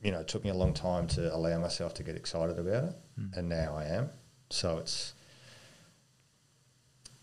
you 0.00 0.12
know, 0.12 0.20
it 0.20 0.28
took 0.28 0.44
me 0.44 0.50
a 0.50 0.54
long 0.54 0.74
time 0.74 1.06
to 1.08 1.34
allow 1.34 1.58
myself 1.58 1.94
to 1.94 2.02
get 2.04 2.14
excited 2.16 2.58
about 2.58 2.84
it, 2.84 2.94
Mm. 3.18 3.36
and 3.36 3.48
now 3.48 3.74
I 3.76 3.84
am. 3.86 4.10
So 4.50 4.78
it's, 4.78 5.14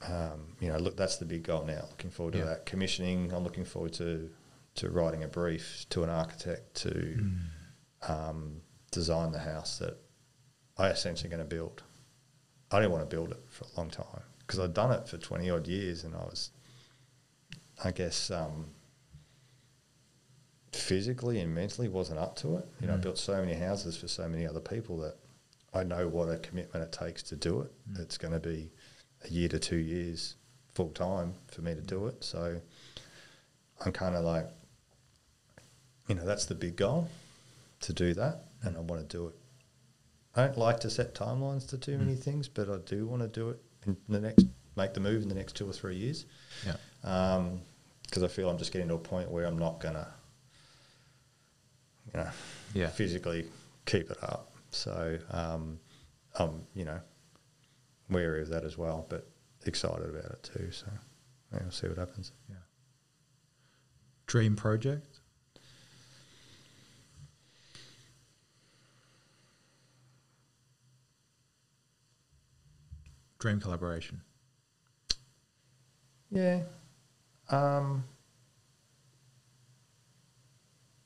um, 0.07 0.55
you 0.59 0.69
know, 0.69 0.77
look, 0.77 0.97
that's 0.97 1.17
the 1.17 1.25
big 1.25 1.43
goal 1.43 1.65
now. 1.65 1.85
Looking 1.89 2.09
forward 2.11 2.33
to 2.33 2.39
Yeah. 2.39 2.45
that 2.45 2.65
commissioning. 2.65 3.31
I'm 3.33 3.43
looking 3.43 3.65
forward 3.65 3.93
to 3.93 4.29
to 4.79 4.89
writing 4.89 5.23
a 5.23 5.27
brief 5.27 5.85
to 5.89 6.03
an 6.03 6.09
architect 6.09 6.73
to 6.75 6.89
Mm. 6.89 7.39
um, 8.09 8.61
design 8.91 9.31
the 9.31 9.39
house 9.39 9.77
that 9.79 9.97
I 10.77 10.87
essentially 10.89 11.29
going 11.29 11.41
to 11.43 11.55
build. 11.55 11.83
I 12.71 12.79
didn't 12.79 12.91
want 12.93 13.09
to 13.09 13.15
build 13.15 13.31
it 13.31 13.43
for 13.47 13.65
a 13.65 13.77
long 13.77 13.89
time 13.89 14.23
because 14.39 14.59
I'd 14.59 14.73
done 14.73 14.91
it 14.91 15.07
for 15.07 15.17
20 15.17 15.49
odd 15.49 15.67
years 15.67 16.03
and 16.05 16.15
I 16.15 16.19
was, 16.19 16.51
I 17.83 17.91
guess, 17.91 18.31
um, 18.31 18.67
physically 20.71 21.39
and 21.39 21.53
mentally 21.53 21.87
wasn't 21.89 22.19
up 22.19 22.35
to 22.37 22.57
it. 22.57 22.67
You 22.79 22.87
know, 22.87 22.93
I 22.93 22.97
Mm. 22.97 23.01
built 23.01 23.17
so 23.17 23.35
many 23.43 23.53
houses 23.53 23.97
for 23.97 24.07
so 24.07 24.27
many 24.29 24.45
other 24.47 24.59
people 24.61 24.97
that 24.99 25.17
I 25.73 25.83
know 25.83 26.07
what 26.07 26.29
a 26.29 26.37
commitment 26.39 26.83
it 26.83 26.91
takes 26.91 27.21
to 27.23 27.35
do 27.35 27.61
it. 27.61 27.71
Mm. 27.91 27.99
It's 27.99 28.17
going 28.17 28.33
to 28.33 28.39
be 28.39 28.71
a 29.23 29.29
year 29.29 29.49
to 29.49 29.59
two 29.59 29.77
years 29.77 30.35
full 30.73 30.91
time 30.91 31.33
for 31.47 31.61
me 31.61 31.75
to 31.75 31.81
do 31.81 32.07
it. 32.07 32.23
So 32.23 32.61
I'm 33.85 33.91
kind 33.91 34.15
of 34.15 34.23
like, 34.23 34.47
you 36.09 36.15
know, 36.15 36.25
that's 36.25 36.45
the 36.45 36.55
big 36.55 36.75
goal 36.75 37.07
to 37.81 37.93
do 37.93 38.13
that, 38.15 38.45
and 38.63 38.75
I 38.75 38.79
want 38.81 39.07
to 39.07 39.17
do 39.17 39.27
it. 39.27 39.35
I 40.35 40.45
don't 40.47 40.57
like 40.57 40.79
to 40.81 40.89
set 40.89 41.15
timelines 41.15 41.67
to 41.69 41.77
too 41.77 41.97
many 41.97 42.15
things, 42.15 42.47
but 42.49 42.69
I 42.69 42.77
do 42.85 43.05
want 43.07 43.21
to 43.21 43.27
do 43.27 43.49
it 43.49 43.59
in 43.85 43.95
the 44.09 44.19
next, 44.19 44.45
make 44.75 44.93
the 44.93 44.99
move 44.99 45.21
in 45.23 45.29
the 45.29 45.35
next 45.35 45.55
two 45.55 45.69
or 45.69 45.73
three 45.73 45.95
years 45.95 46.25
Yeah. 46.65 46.75
because 48.03 48.23
I 48.23 48.27
feel 48.27 48.49
I'm 48.49 48.57
just 48.57 48.71
getting 48.73 48.87
to 48.89 48.95
a 48.95 48.99
point 48.99 49.29
where 49.31 49.45
I'm 49.45 49.57
not 49.57 49.79
gonna, 49.79 50.07
you 52.13 52.19
know, 52.19 52.29
Yeah. 52.73 52.89
physically 52.89 53.47
keep 53.85 54.09
it 54.11 54.21
up. 54.23 54.51
So 54.71 55.19
um, 55.31 55.79
I'm, 56.35 56.65
you 56.75 56.85
know, 56.85 56.99
wary 58.09 58.41
of 58.41 58.49
that 58.49 58.63
as 58.63 58.77
well, 58.77 59.05
but 59.09 59.27
excited 59.65 60.07
about 60.09 60.31
it 60.31 60.43
too. 60.43 60.71
So 60.71 60.87
yeah, 61.53 61.59
we'll 61.61 61.71
see 61.71 61.87
what 61.87 61.97
happens. 61.97 62.31
Yeah. 62.49 62.55
Dream 64.27 64.55
project. 64.55 65.18
Dream 73.39 73.59
collaboration. 73.59 74.21
Yeah. 76.31 76.61
Um, 77.49 78.03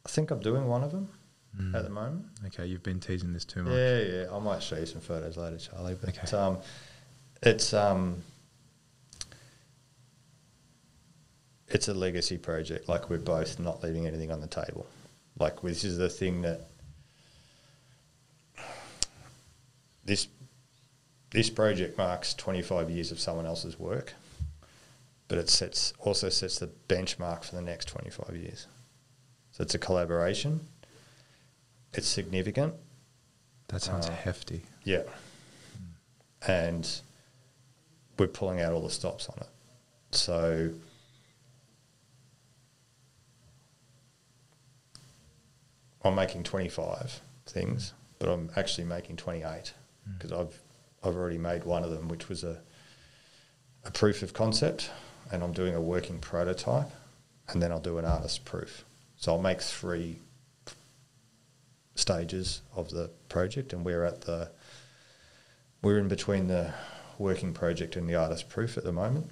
I 0.06 0.10
think 0.10 0.32
I'm 0.32 0.40
doing 0.40 0.68
one 0.68 0.84
of 0.84 0.92
them 0.92 1.10
Mm. 1.58 1.76
at 1.76 1.84
the 1.84 1.90
moment. 1.92 2.26
Okay, 2.48 2.66
you've 2.66 2.82
been 2.82 3.00
teasing 3.00 3.32
this 3.32 3.46
too 3.46 3.62
much. 3.62 3.74
Yeah, 3.74 4.00
yeah. 4.00 4.26
I 4.36 4.40
might 4.40 4.64
show 4.64 4.76
you 4.76 4.88
some 4.88 5.02
photos 5.02 5.38
later, 5.38 5.58
Charlie. 5.60 5.94
But 5.94 6.10
Okay. 6.18 6.36
um, 6.36 6.58
it's 7.44 7.74
um, 7.76 8.24
it's 11.68 11.88
a 11.88 11.94
legacy 11.94 12.40
project. 12.40 12.90
Like 12.90 13.08
we're 13.12 13.20
both 13.20 13.60
not 13.60 13.84
leaving 13.84 14.08
anything 14.08 14.32
on 14.32 14.42
the 14.42 14.48
table. 14.48 14.88
Like 15.40 15.62
this 15.62 15.84
is 15.84 15.98
the 16.00 16.10
thing 16.10 16.42
that 16.42 16.62
this 20.06 20.28
this 21.34 21.50
project 21.50 21.98
marks 21.98 22.34
25 22.36 22.90
years 22.90 23.12
of 23.12 23.20
someone 23.20 23.46
else's 23.46 23.78
work, 23.80 24.14
but 25.28 25.38
it 25.38 25.50
sets 25.50 25.94
also 26.00 26.30
sets 26.30 26.60
the 26.60 26.70
benchmark 26.88 27.44
for 27.44 27.56
the 27.56 27.62
next 27.62 27.88
25 27.90 28.36
years. 28.36 28.68
So 29.52 29.64
it's 29.64 29.76
a 29.76 29.80
collaboration. 29.80 30.62
It's 31.94 32.08
significant. 32.08 32.74
That 33.68 33.82
sounds 33.82 34.08
Uh, 34.08 34.12
hefty. 34.12 34.64
Yeah. 34.84 35.04
And 36.48 36.88
we're 38.18 38.28
pulling 38.28 38.62
out 38.62 38.74
all 38.74 38.82
the 38.82 38.90
stops 38.90 39.28
on 39.30 39.38
it. 39.40 39.48
So 40.12 40.72
I'm 46.04 46.16
making 46.16 46.44
25 46.44 47.22
things, 47.48 47.94
but 48.20 48.30
I'm 48.30 48.52
actually 48.56 48.84
making 48.86 49.16
28 49.18 49.74
because 50.18 50.32
I've 50.32 50.62
I've 51.04 51.16
already 51.16 51.38
made 51.38 51.64
one 51.64 51.84
of 51.84 51.92
them, 51.92 52.08
which 52.08 52.30
was 52.30 52.44
a 52.44 52.60
a 53.86 53.92
proof 53.92 54.24
of 54.24 54.34
concept, 54.34 54.90
and 55.32 55.44
I'm 55.44 55.52
doing 55.52 55.76
a 55.76 55.82
working 55.82 56.20
prototype, 56.20 56.90
and 57.50 57.62
then 57.62 57.72
I'll 57.72 57.80
do 57.80 57.98
an 57.98 58.06
artist 58.06 58.46
proof. 58.46 58.86
So 59.18 59.34
I'll 59.34 59.42
make 59.42 59.62
three 59.62 60.18
stages 61.96 62.62
of 62.76 62.90
the 62.90 63.10
project, 63.30 63.74
and 63.74 63.86
we're 63.86 64.04
at 64.04 64.22
the 64.22 64.50
we're 65.82 66.00
in 66.00 66.08
between 66.08 66.48
the 66.48 66.74
working 67.18 67.54
project 67.54 67.96
and 67.96 68.10
the 68.10 68.16
artist 68.16 68.50
proof 68.50 68.78
at 68.78 68.84
the 68.84 68.92
moment. 68.92 69.30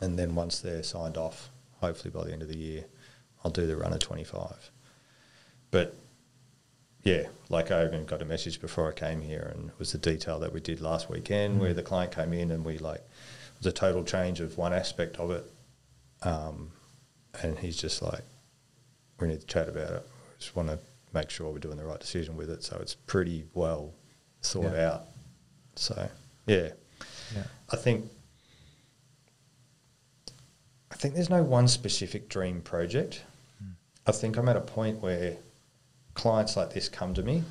And 0.00 0.18
then 0.18 0.34
once 0.34 0.58
they're 0.58 0.82
signed 0.82 1.16
off, 1.16 1.48
hopefully 1.80 2.10
by 2.10 2.24
the 2.24 2.32
end 2.32 2.42
of 2.42 2.48
the 2.48 2.58
year, 2.58 2.84
I'll 3.42 3.50
do 3.50 3.66
the 3.66 3.76
runner 3.76 3.96
25. 3.96 4.70
But 5.70 5.94
yeah, 7.06 7.28
like 7.48 7.70
I 7.70 7.84
even 7.86 8.04
got 8.04 8.20
a 8.20 8.24
message 8.24 8.60
before 8.60 8.88
I 8.88 8.92
came 8.92 9.20
here, 9.20 9.52
and 9.54 9.68
it 9.70 9.78
was 9.78 9.92
the 9.92 9.98
detail 9.98 10.40
that 10.40 10.52
we 10.52 10.60
did 10.60 10.80
last 10.80 11.08
weekend 11.08 11.60
where 11.60 11.72
the 11.72 11.82
client 11.82 12.12
came 12.12 12.32
in 12.32 12.50
and 12.50 12.64
we 12.64 12.78
like, 12.78 12.98
it 12.98 13.58
was 13.58 13.66
a 13.66 13.72
total 13.72 14.02
change 14.02 14.40
of 14.40 14.58
one 14.58 14.72
aspect 14.72 15.16
of 15.18 15.30
it. 15.30 15.50
Um, 16.22 16.72
and 17.42 17.56
he's 17.58 17.76
just 17.76 18.02
like, 18.02 18.24
we 19.20 19.28
need 19.28 19.40
to 19.40 19.46
chat 19.46 19.68
about 19.68 19.90
it. 19.90 20.02
We 20.02 20.38
just 20.40 20.56
want 20.56 20.68
to 20.68 20.78
make 21.14 21.30
sure 21.30 21.50
we're 21.52 21.58
doing 21.60 21.76
the 21.76 21.84
right 21.84 22.00
decision 22.00 22.36
with 22.36 22.50
it. 22.50 22.64
So 22.64 22.76
it's 22.82 22.94
pretty 22.94 23.44
well 23.54 23.94
thought 24.42 24.72
Yeah. 24.72 24.90
out. 24.90 25.04
So 25.76 26.08
yeah, 26.46 26.70
Yeah. 27.34 27.44
I 27.70 27.76
think 27.76 28.10
I 30.90 30.94
think 30.96 31.14
there's 31.14 31.30
no 31.30 31.42
one 31.42 31.68
specific 31.68 32.28
dream 32.28 32.62
project. 32.62 33.22
I 34.06 34.12
think 34.12 34.36
I'm 34.38 34.48
at 34.48 34.56
a 34.56 34.60
point 34.60 35.00
where 35.02 35.36
clients 36.16 36.56
like 36.56 36.72
this 36.72 36.88
come 36.88 37.14
to 37.14 37.22
me 37.22 37.44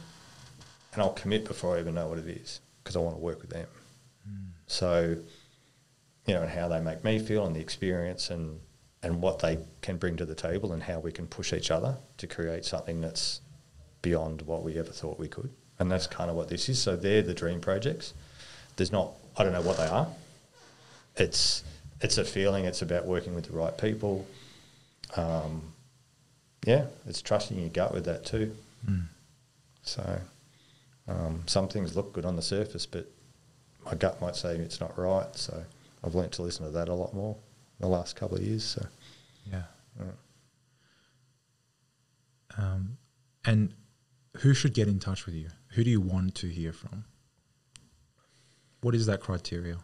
and 0.93 1.01
I'll 1.01 1.13
commit 1.13 1.45
before 1.45 1.77
I 1.77 1.79
even 1.79 1.95
know 1.95 2.07
what 2.07 2.17
it 2.17 2.27
is 2.27 2.59
because 2.83 2.95
I 2.95 2.99
want 2.99 3.15
to 3.15 3.21
work 3.21 3.41
with 3.41 3.51
them. 3.51 3.67
So, 4.67 5.17
you 6.25 6.33
know, 6.33 6.41
and 6.41 6.49
how 6.49 6.67
they 6.67 6.81
make 6.81 7.03
me 7.03 7.19
feel 7.19 7.45
and 7.45 7.55
the 7.55 7.59
experience 7.59 8.31
and, 8.31 8.59
and 9.03 9.21
what 9.21 9.39
they 9.39 9.59
can 9.81 9.97
bring 9.97 10.17
to 10.17 10.25
the 10.25 10.35
table 10.35 10.73
and 10.73 10.81
how 10.81 10.99
we 10.99 11.11
can 11.11 11.27
push 11.27 11.53
each 11.53 11.69
other 11.69 11.97
to 12.17 12.27
create 12.27 12.65
something 12.65 12.99
that's 12.99 13.41
beyond 14.01 14.41
what 14.41 14.63
we 14.63 14.79
ever 14.79 14.91
thought 14.91 15.19
we 15.19 15.27
could. 15.27 15.51
And 15.77 15.91
that's 15.91 16.07
kind 16.07 16.29
of 16.29 16.35
what 16.35 16.49
this 16.49 16.67
is. 16.67 16.81
So 16.81 16.95
they're 16.95 17.21
the 17.21 17.33
dream 17.33 17.61
projects. 17.61 18.13
There's 18.75 18.91
not, 18.91 19.11
I 19.37 19.43
don't 19.43 19.53
know 19.53 19.61
what 19.61 19.77
they 19.77 19.87
are. 19.87 20.07
It's, 21.17 21.63
it's 22.01 22.17
a 22.17 22.25
feeling. 22.25 22.65
It's 22.65 22.81
about 22.81 23.05
working 23.05 23.35
with 23.35 23.45
the 23.45 23.53
right 23.53 23.77
people. 23.77 24.25
Um, 25.15 25.74
yeah, 26.65 26.85
it's 27.07 27.21
trusting 27.21 27.59
your 27.59 27.69
gut 27.69 27.93
with 27.93 28.05
that 28.05 28.25
too. 28.25 28.55
So 29.83 30.19
um, 31.07 31.43
some 31.45 31.67
things 31.67 31.95
look 31.95 32.11
good 32.13 32.25
on 32.25 32.35
the 32.35 32.41
surface, 32.41 32.85
but 32.85 33.09
my 33.85 33.93
gut 33.95 34.19
might 34.19 34.35
say 34.35 34.55
it's 34.55 34.79
not 34.79 34.97
right. 34.97 35.33
So 35.35 35.63
I've 36.03 36.15
learnt 36.15 36.31
to 36.33 36.41
listen 36.41 36.65
to 36.65 36.71
that 36.71 36.89
a 36.89 36.93
lot 36.93 37.13
more 37.13 37.35
in 37.79 37.87
the 37.87 37.87
last 37.87 38.15
couple 38.15 38.37
of 38.37 38.43
years. 38.43 38.63
So 38.63 38.85
Yeah. 39.51 39.63
Yeah. 39.99 40.11
Um, 42.57 42.97
and 43.45 43.73
who 44.37 44.53
should 44.53 44.73
get 44.73 44.87
in 44.87 44.99
touch 44.99 45.25
with 45.25 45.35
you? 45.35 45.49
Who 45.69 45.83
do 45.83 45.89
you 45.89 46.01
want 46.01 46.35
to 46.35 46.47
hear 46.47 46.73
from? 46.73 47.05
What 48.81 48.95
is 48.95 49.05
that 49.05 49.19
criteria? 49.19 49.77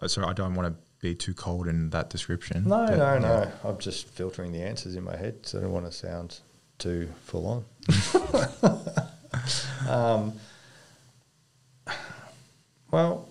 Oh, 0.00 0.06
sorry, 0.06 0.26
I 0.26 0.32
don't 0.32 0.54
want 0.54 0.74
to 0.74 0.82
be 1.02 1.14
too 1.14 1.34
cold 1.34 1.68
in 1.68 1.90
that 1.90 2.08
description. 2.08 2.62
no, 2.66 2.86
but, 2.86 2.96
no, 2.96 3.12
yeah. 3.14 3.18
no. 3.18 3.52
I'm 3.68 3.78
just 3.78 4.08
filtering 4.08 4.52
the 4.52 4.62
answers 4.62 4.94
in 4.96 5.04
my 5.04 5.16
head, 5.16 5.44
so 5.44 5.58
I 5.58 5.60
don't 5.62 5.72
want 5.72 5.84
to 5.84 5.92
sound 5.92 6.38
too 6.78 7.10
full 7.24 7.46
on. 7.46 7.64
um, 9.88 10.32
well, 12.90 13.28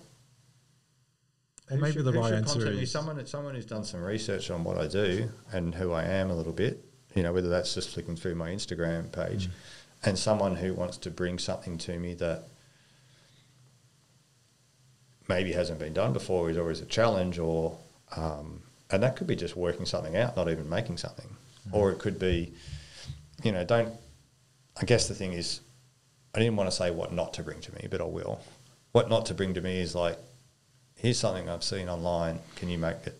Or 1.70 1.76
who 1.76 1.80
maybe 1.82 1.92
should- 1.94 2.04
the 2.04 2.12
who 2.12 2.20
right 2.20 2.28
should 2.28 2.38
answer 2.38 2.68
is- 2.70 2.90
someone. 2.90 3.24
Someone 3.26 3.54
who's 3.54 3.66
done 3.66 3.84
some 3.84 4.02
research 4.02 4.50
on 4.50 4.64
what 4.64 4.76
I 4.78 4.86
do 4.86 5.28
and 5.52 5.74
who 5.74 5.92
I 5.92 6.04
am 6.04 6.30
a 6.30 6.34
little 6.34 6.52
bit. 6.52 6.84
You 7.14 7.22
know, 7.22 7.32
whether 7.32 7.48
that's 7.48 7.74
just 7.74 7.90
flicking 7.90 8.16
through 8.16 8.34
my 8.36 8.50
Instagram 8.50 9.12
page, 9.12 9.48
Mm. 9.48 9.52
and 10.04 10.18
someone 10.18 10.56
who 10.56 10.72
wants 10.74 10.96
to 10.98 11.10
bring 11.10 11.38
something 11.38 11.76
to 11.78 11.98
me 11.98 12.14
that 12.14 12.48
maybe 15.28 15.52
hasn't 15.52 15.78
been 15.78 15.92
done 15.92 16.12
before, 16.12 16.50
is 16.50 16.58
always 16.58 16.80
a 16.80 16.86
challenge, 16.86 17.38
or 17.38 17.78
um, 18.16 18.62
and 18.90 19.02
that 19.02 19.16
could 19.16 19.26
be 19.26 19.36
just 19.36 19.56
working 19.56 19.86
something 19.86 20.16
out, 20.16 20.36
not 20.36 20.48
even 20.50 20.68
making 20.68 20.98
something, 20.98 21.28
or 21.72 21.90
it 21.90 21.98
could 21.98 22.18
be, 22.18 22.52
you 23.42 23.52
know, 23.52 23.64
don't. 23.64 23.92
I 24.80 24.84
guess 24.84 25.06
the 25.08 25.14
thing 25.14 25.32
is, 25.34 25.60
I 26.34 26.38
didn't 26.38 26.56
want 26.56 26.70
to 26.70 26.76
say 26.76 26.90
what 26.90 27.12
not 27.12 27.34
to 27.34 27.42
bring 27.42 27.60
to 27.60 27.74
me, 27.74 27.88
but 27.90 28.00
I 28.00 28.04
will. 28.04 28.40
What 28.92 29.08
not 29.08 29.26
to 29.26 29.34
bring 29.34 29.54
to 29.54 29.60
me 29.60 29.80
is 29.80 29.94
like, 29.94 30.18
here's 30.96 31.18
something 31.18 31.48
I've 31.48 31.62
seen 31.64 31.88
online. 31.88 32.38
Can 32.56 32.68
you 32.68 32.78
make 32.78 33.06
it? 33.06 33.18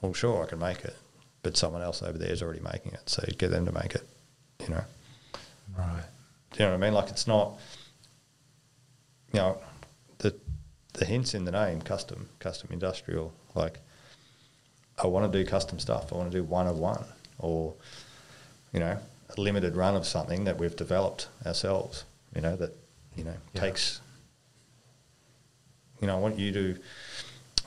Well, 0.00 0.12
sure, 0.14 0.42
I 0.44 0.46
can 0.46 0.58
make 0.58 0.84
it, 0.84 0.96
but 1.42 1.56
someone 1.56 1.82
else 1.82 2.02
over 2.02 2.16
there 2.16 2.32
is 2.32 2.42
already 2.42 2.60
making 2.60 2.92
it, 2.92 3.08
so 3.08 3.22
get 3.38 3.50
them 3.50 3.66
to 3.66 3.72
make 3.72 3.94
it. 3.94 4.06
You 4.62 4.68
know, 4.74 4.84
Right. 5.76 6.02
do 6.52 6.58
you 6.62 6.64
know 6.66 6.72
what 6.72 6.82
I 6.82 6.86
mean? 6.86 6.94
Like 6.94 7.10
it's 7.10 7.26
not, 7.26 7.58
you 9.32 9.38
know, 9.40 9.58
the 10.18 10.34
the 10.94 11.04
hints 11.04 11.34
in 11.34 11.44
the 11.44 11.52
name, 11.52 11.80
custom, 11.82 12.28
custom 12.38 12.70
industrial. 12.72 13.32
Like, 13.54 13.78
I 15.02 15.06
want 15.06 15.30
to 15.30 15.38
do 15.44 15.48
custom 15.48 15.78
stuff. 15.78 16.12
I 16.12 16.16
want 16.16 16.30
to 16.30 16.38
do 16.38 16.44
one 16.44 16.66
of 16.66 16.78
one, 16.78 17.04
or 17.38 17.74
you 18.72 18.80
know, 18.80 18.98
a 19.36 19.40
limited 19.40 19.76
run 19.76 19.96
of 19.96 20.06
something 20.06 20.44
that 20.44 20.58
we've 20.58 20.76
developed 20.76 21.28
ourselves. 21.46 22.04
You 22.34 22.42
know 22.42 22.56
that 22.56 22.76
you 23.16 23.24
know 23.24 23.36
Yeah. 23.54 23.60
takes. 23.60 24.00
You 26.00 26.06
know, 26.06 26.16
I 26.16 26.20
want 26.20 26.38
you 26.38 26.52
to. 26.52 26.78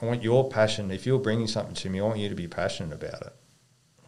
I 0.02 0.06
want 0.06 0.24
your 0.24 0.50
passion. 0.50 0.92
If 0.92 1.06
you're 1.06 1.20
bringing 1.20 1.48
something 1.48 1.76
to 1.76 1.90
me, 1.90 2.00
I 2.00 2.04
want 2.04 2.20
you 2.20 2.30
to 2.30 2.36
be 2.36 2.48
passionate 2.48 2.94
about 2.94 3.22
it. 3.22 3.34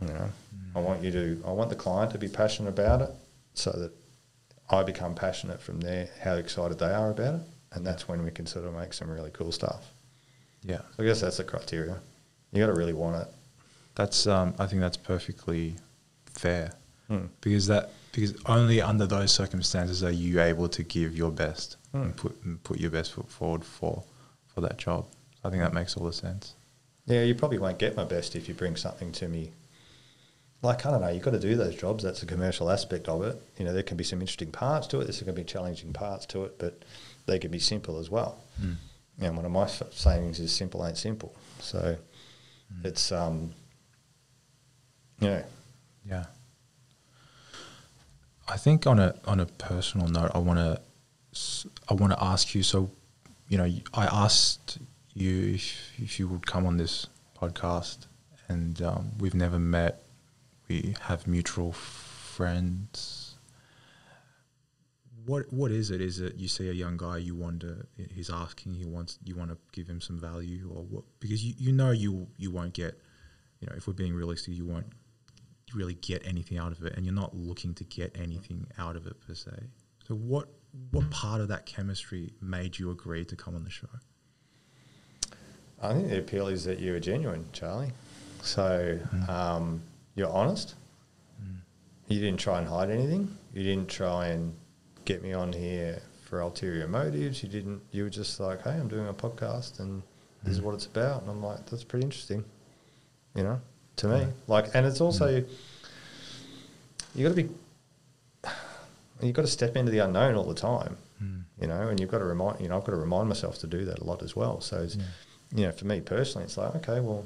You 0.01 0.07
know, 0.07 0.29
mm. 0.55 0.75
I 0.75 0.79
want 0.79 1.03
you 1.03 1.11
to. 1.11 1.43
I 1.45 1.51
want 1.51 1.69
the 1.69 1.75
client 1.75 2.11
to 2.11 2.17
be 2.17 2.27
passionate 2.27 2.69
about 2.69 3.01
it, 3.01 3.11
so 3.53 3.71
that 3.71 3.91
I 4.69 4.83
become 4.83 5.13
passionate 5.15 5.61
from 5.61 5.79
there. 5.81 6.09
How 6.21 6.35
excited 6.35 6.79
they 6.79 6.91
are 6.91 7.11
about 7.11 7.35
it, 7.35 7.41
and 7.73 7.85
that's 7.85 8.07
when 8.07 8.23
we 8.23 8.31
can 8.31 8.45
sort 8.45 8.65
of 8.65 8.73
make 8.73 8.93
some 8.93 9.09
really 9.09 9.31
cool 9.31 9.51
stuff. 9.51 9.91
Yeah. 10.63 10.79
So 10.97 11.03
I 11.03 11.05
guess 11.05 11.21
that's 11.21 11.37
the 11.37 11.43
criteria. 11.43 11.97
You 12.51 12.61
got 12.65 12.67
to 12.73 12.77
really 12.77 12.93
want 12.93 13.21
it. 13.21 13.27
That's 13.95 14.25
um, 14.27 14.55
I 14.59 14.65
think 14.67 14.81
that's 14.81 14.97
perfectly 14.97 15.75
fair 16.33 16.71
Hmm. 17.07 17.27
because 17.41 17.67
that 17.67 17.91
because 18.11 18.33
only 18.47 18.81
under 18.81 19.05
those 19.05 19.31
circumstances 19.31 20.03
are 20.03 20.09
you 20.11 20.41
able 20.41 20.67
to 20.69 20.81
give 20.83 21.15
your 21.15 21.31
best 21.31 21.77
Hmm. 21.91 22.01
and 22.01 22.17
put 22.17 22.43
and 22.43 22.63
put 22.63 22.79
your 22.79 22.89
best 22.89 23.11
foot 23.13 23.29
forward 23.29 23.63
for 23.63 24.03
for 24.47 24.61
that 24.61 24.77
job. 24.77 25.05
I 25.43 25.49
think 25.51 25.61
that 25.61 25.73
makes 25.73 25.95
all 25.95 26.05
the 26.07 26.13
sense. 26.13 26.55
Yeah, 27.05 27.21
you 27.21 27.35
probably 27.35 27.59
won't 27.59 27.77
get 27.77 27.95
my 27.95 28.03
best 28.05 28.35
if 28.35 28.47
you 28.47 28.55
bring 28.55 28.75
something 28.75 29.11
to 29.13 29.27
me. 29.27 29.51
Like 30.65 30.85
I 30.85 30.91
don't 30.91 31.01
know, 31.01 31.09
you've 31.09 31.23
got 31.23 31.31
to 31.31 31.39
do 31.39 31.55
those 31.55 31.75
jobs. 31.75 32.03
That's 32.03 32.23
a 32.23 32.25
commercial 32.25 32.69
aspect 32.69 33.07
of 33.07 33.23
it. 33.23 33.41
You 33.57 33.65
know, 33.65 33.73
there 33.73 33.83
can 33.83 33.97
be 33.97 34.03
some 34.03 34.19
interesting 34.21 34.51
parts 34.51 34.87
to 34.87 34.99
it. 34.99 35.05
There's 35.05 35.21
going 35.21 35.35
to 35.35 35.41
be 35.41 35.45
challenging 35.45 35.93
parts 35.93 36.25
to 36.27 36.43
it, 36.45 36.57
but 36.59 36.83
they 37.25 37.39
can 37.39 37.51
be 37.51 37.59
simple 37.59 37.99
as 37.99 38.09
well. 38.09 38.39
Mm. 38.61 38.75
And 39.19 39.35
one 39.37 39.45
of 39.45 39.51
my 39.51 39.67
sayings 39.67 40.39
is 40.39 40.51
"simple 40.51 40.85
ain't 40.85 40.97
simple." 40.97 41.33
So 41.59 41.97
it's 42.83 43.11
um, 43.11 43.53
you 45.19 45.29
know, 45.29 45.43
Yeah. 46.07 46.25
I 48.47 48.57
think 48.57 48.85
on 48.85 48.99
a 48.99 49.15
on 49.25 49.39
a 49.39 49.45
personal 49.45 50.07
note, 50.07 50.31
I 50.33 50.37
want 50.37 50.59
to 50.59 50.81
I 51.89 51.93
want 51.93 52.13
to 52.13 52.23
ask 52.23 52.53
you. 52.53 52.63
So, 52.63 52.91
you 53.49 53.57
know, 53.57 53.69
I 53.93 54.05
asked 54.05 54.77
you 55.13 55.55
if 55.55 55.93
if 55.97 56.19
you 56.19 56.27
would 56.27 56.45
come 56.45 56.65
on 56.65 56.77
this 56.77 57.07
podcast, 57.39 58.05
and 58.47 58.81
um, 58.81 59.11
we've 59.19 59.33
never 59.35 59.59
met. 59.59 60.04
We 60.67 60.95
have 61.01 61.27
mutual 61.27 61.71
friends. 61.71 63.35
What 65.25 65.51
what 65.51 65.71
is 65.71 65.91
it? 65.91 66.01
Is 66.01 66.19
it 66.19 66.35
you 66.35 66.47
see 66.47 66.69
a 66.69 66.73
young 66.73 66.97
guy, 66.97 67.17
you 67.17 67.35
wonder 67.35 67.87
he's 68.13 68.29
asking, 68.29 68.73
he 68.73 68.85
wants 68.85 69.17
you 69.23 69.35
want 69.35 69.51
to 69.51 69.57
give 69.71 69.87
him 69.87 70.01
some 70.01 70.19
value, 70.19 70.71
or 70.73 70.83
what? 70.83 71.03
Because 71.19 71.43
you, 71.43 71.53
you 71.57 71.71
know 71.71 71.91
you 71.91 72.27
you 72.37 72.51
won't 72.51 72.73
get, 72.73 72.99
you 73.59 73.67
know, 73.67 73.75
if 73.75 73.87
we're 73.87 73.93
being 73.93 74.13
realistic, 74.13 74.55
you 74.55 74.65
won't 74.65 74.87
really 75.73 75.95
get 75.95 76.25
anything 76.27 76.57
out 76.57 76.71
of 76.71 76.83
it, 76.83 76.93
and 76.95 77.05
you're 77.05 77.15
not 77.15 77.35
looking 77.35 77.73
to 77.75 77.83
get 77.83 78.15
anything 78.19 78.67
out 78.77 78.95
of 78.95 79.07
it 79.07 79.19
per 79.25 79.33
se. 79.33 79.51
So 80.07 80.15
what 80.15 80.47
what 80.91 81.09
part 81.09 81.41
of 81.41 81.47
that 81.47 81.65
chemistry 81.65 82.33
made 82.41 82.77
you 82.77 82.91
agree 82.91 83.25
to 83.25 83.35
come 83.35 83.55
on 83.55 83.63
the 83.63 83.69
show? 83.69 83.87
I 85.81 85.93
think 85.93 86.09
the 86.09 86.19
appeal 86.19 86.47
is 86.47 86.63
that 86.65 86.79
you 86.79 86.93
are 86.95 86.99
genuine, 86.99 87.45
Charlie. 87.51 87.91
So 88.41 88.99
um, 89.27 89.81
you're 90.15 90.29
honest. 90.31 90.75
You 92.07 92.19
didn't 92.19 92.39
try 92.39 92.59
and 92.59 92.67
hide 92.67 92.91
anything. 92.91 93.35
You 93.53 93.63
didn't 93.63 93.89
try 93.89 94.27
and 94.27 94.53
get 95.05 95.23
me 95.23 95.33
on 95.33 95.51
here 95.51 96.01
for 96.25 96.39
ulterior 96.39 96.87
motives. 96.87 97.41
You 97.41 97.49
didn't. 97.49 97.81
You 97.91 98.03
were 98.03 98.09
just 98.11 98.39
like, 98.39 98.61
"Hey, 98.61 98.71
I'm 98.71 98.87
doing 98.87 99.07
a 99.07 99.13
podcast, 99.13 99.79
and 99.79 100.03
this 100.43 100.53
is 100.53 100.61
what 100.61 100.75
it's 100.75 100.85
about." 100.85 101.23
And 101.23 101.31
I'm 101.31 101.41
like, 101.43 101.65
"That's 101.65 101.83
pretty 101.83 102.05
interesting," 102.05 102.43
you 103.33 103.41
know, 103.43 103.59
to 103.97 104.07
me. 104.07 104.19
Yeah. 104.19 104.27
Like, 104.47 104.75
and 104.75 104.85
it's 104.85 105.01
also 105.01 105.43
you 107.15 107.23
got 107.27 107.35
to 107.35 107.43
be 107.43 107.49
you've 109.21 109.33
got 109.35 109.43
to 109.43 109.47
step 109.47 109.75
into 109.75 109.91
the 109.91 109.99
unknown 109.99 110.35
all 110.35 110.43
the 110.45 110.53
time, 110.53 110.97
Mm. 111.23 111.43
you 111.61 111.67
know, 111.67 111.87
and 111.87 111.99
you've 111.99 112.11
got 112.11 112.19
to 112.19 112.25
remind 112.25 112.59
you 112.59 112.67
know 112.67 112.77
I've 112.77 112.83
got 112.83 112.91
to 112.91 112.97
remind 112.97 113.29
myself 113.29 113.57
to 113.59 113.67
do 113.67 113.85
that 113.85 113.99
a 113.99 114.03
lot 114.03 114.21
as 114.21 114.35
well. 114.35 114.59
So 114.61 114.83
it's, 114.83 114.95
you 115.55 115.65
know, 115.65 115.71
for 115.71 115.85
me 115.85 116.01
personally, 116.01 116.45
it's 116.45 116.57
like 116.57 116.75
okay, 116.75 116.99
well, 116.99 117.25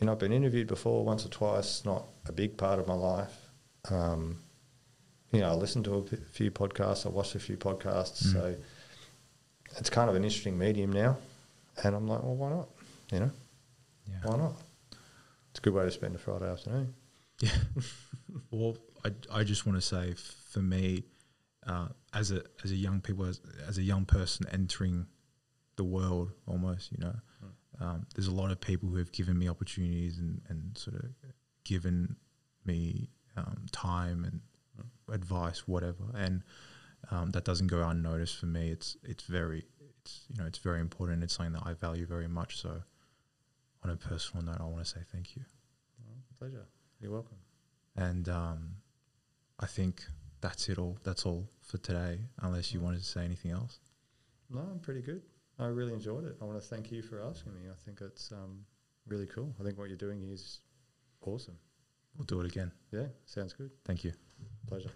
you 0.00 0.06
know, 0.06 0.12
I've 0.12 0.18
been 0.18 0.32
interviewed 0.32 0.66
before 0.68 1.04
once 1.04 1.24
or 1.26 1.28
twice, 1.28 1.84
not 1.84 2.06
a 2.26 2.32
big 2.32 2.56
part 2.56 2.78
of 2.78 2.86
my 2.86 2.94
life. 2.94 3.36
Um, 3.90 4.38
you 5.32 5.40
know, 5.40 5.50
I 5.50 5.54
listen 5.54 5.82
to 5.84 5.94
a 5.94 6.02
p- 6.02 6.16
few 6.32 6.50
podcasts, 6.50 7.06
I 7.06 7.10
watch 7.10 7.34
a 7.34 7.38
few 7.38 7.56
podcasts, 7.56 8.24
Mm. 8.24 8.32
so 8.32 8.54
it's 9.78 9.90
kind 9.90 10.10
of 10.10 10.16
an 10.16 10.24
interesting 10.24 10.58
medium 10.58 10.92
now, 10.92 11.16
and 11.84 11.94
I'm 11.94 12.06
like, 12.08 12.22
well, 12.22 12.34
why 12.36 12.50
not? 12.50 12.68
You 13.12 13.20
know, 13.20 13.30
Yeah. 14.08 14.20
why 14.24 14.36
not? 14.38 14.54
It's 15.50 15.58
a 15.58 15.62
good 15.62 15.74
way 15.74 15.84
to 15.84 15.90
spend 15.90 16.14
a 16.14 16.18
Friday 16.18 16.50
afternoon. 16.50 16.94
Yeah. 17.40 17.50
well, 18.50 18.76
I, 19.04 19.12
I 19.32 19.44
just 19.44 19.66
want 19.66 19.76
to 19.80 19.82
say, 19.86 20.14
for 20.14 20.60
me, 20.60 21.04
uh, 21.66 21.88
as 22.12 22.30
a 22.32 22.42
as 22.64 22.70
a 22.70 22.76
young 22.76 23.00
people, 23.00 23.24
as, 23.26 23.40
as 23.68 23.78
a 23.78 23.82
young 23.82 24.04
person 24.04 24.46
entering 24.50 25.06
the 25.76 25.84
world, 25.84 26.32
almost, 26.46 26.90
you 26.92 26.98
know, 26.98 27.14
um, 27.80 28.06
there's 28.14 28.26
a 28.26 28.34
lot 28.34 28.50
of 28.50 28.60
people 28.60 28.88
who 28.88 28.96
have 28.96 29.12
given 29.12 29.38
me 29.38 29.48
opportunities 29.48 30.18
and, 30.18 30.40
and 30.48 30.76
sort 30.76 30.96
of 30.96 31.10
given 31.64 32.16
me 32.64 33.08
um, 33.36 33.66
time 33.72 34.24
and 34.24 34.40
advice, 35.12 35.66
whatever, 35.66 36.04
and 36.14 36.42
um, 37.10 37.30
that 37.30 37.44
doesn't 37.44 37.68
go 37.68 37.82
unnoticed 37.88 38.36
for 38.36 38.46
me. 38.46 38.70
It's 38.70 38.96
it's 39.02 39.24
very 39.24 39.64
it's 40.00 40.24
you 40.28 40.38
know 40.38 40.46
it's 40.46 40.58
very 40.58 40.80
important. 40.80 41.22
It's 41.22 41.34
something 41.36 41.54
that 41.54 41.62
I 41.64 41.72
value 41.74 42.06
very 42.06 42.28
much. 42.28 42.60
So, 42.60 42.82
on 43.82 43.90
a 43.90 43.96
personal 43.96 44.44
note, 44.44 44.58
I 44.60 44.64
want 44.64 44.84
to 44.84 44.90
say 44.90 45.00
thank 45.12 45.36
you. 45.36 45.42
Pleasure. 46.38 46.66
You're 47.00 47.12
welcome. 47.12 47.36
And 47.96 48.28
um, 48.28 48.76
I 49.58 49.66
think 49.66 50.02
that's 50.40 50.68
it 50.68 50.78
all. 50.78 50.98
That's 51.02 51.26
all 51.26 51.48
for 51.62 51.78
today. 51.78 52.18
Unless 52.40 52.72
you 52.72 52.80
wanted 52.80 53.00
to 53.00 53.04
say 53.04 53.24
anything 53.24 53.50
else. 53.50 53.78
No, 54.48 54.60
I'm 54.60 54.80
pretty 54.80 55.02
good. 55.02 55.22
I 55.60 55.66
really 55.66 55.92
enjoyed 55.92 56.24
it. 56.24 56.36
I 56.40 56.44
want 56.44 56.60
to 56.60 56.66
thank 56.66 56.90
you 56.90 57.02
for 57.02 57.22
asking 57.22 57.54
me. 57.54 57.68
I 57.70 57.74
think 57.84 58.00
it's 58.00 58.32
um, 58.32 58.64
really 59.06 59.26
cool. 59.26 59.54
I 59.60 59.62
think 59.62 59.78
what 59.78 59.88
you're 59.88 59.98
doing 59.98 60.22
is 60.22 60.60
awesome. 61.20 61.58
We'll 62.16 62.24
do 62.24 62.40
it 62.40 62.46
again. 62.46 62.72
Yeah, 62.92 63.06
sounds 63.26 63.52
good. 63.52 63.70
Thank 63.84 64.04
you. 64.04 64.12
Pleasure. 64.66 64.90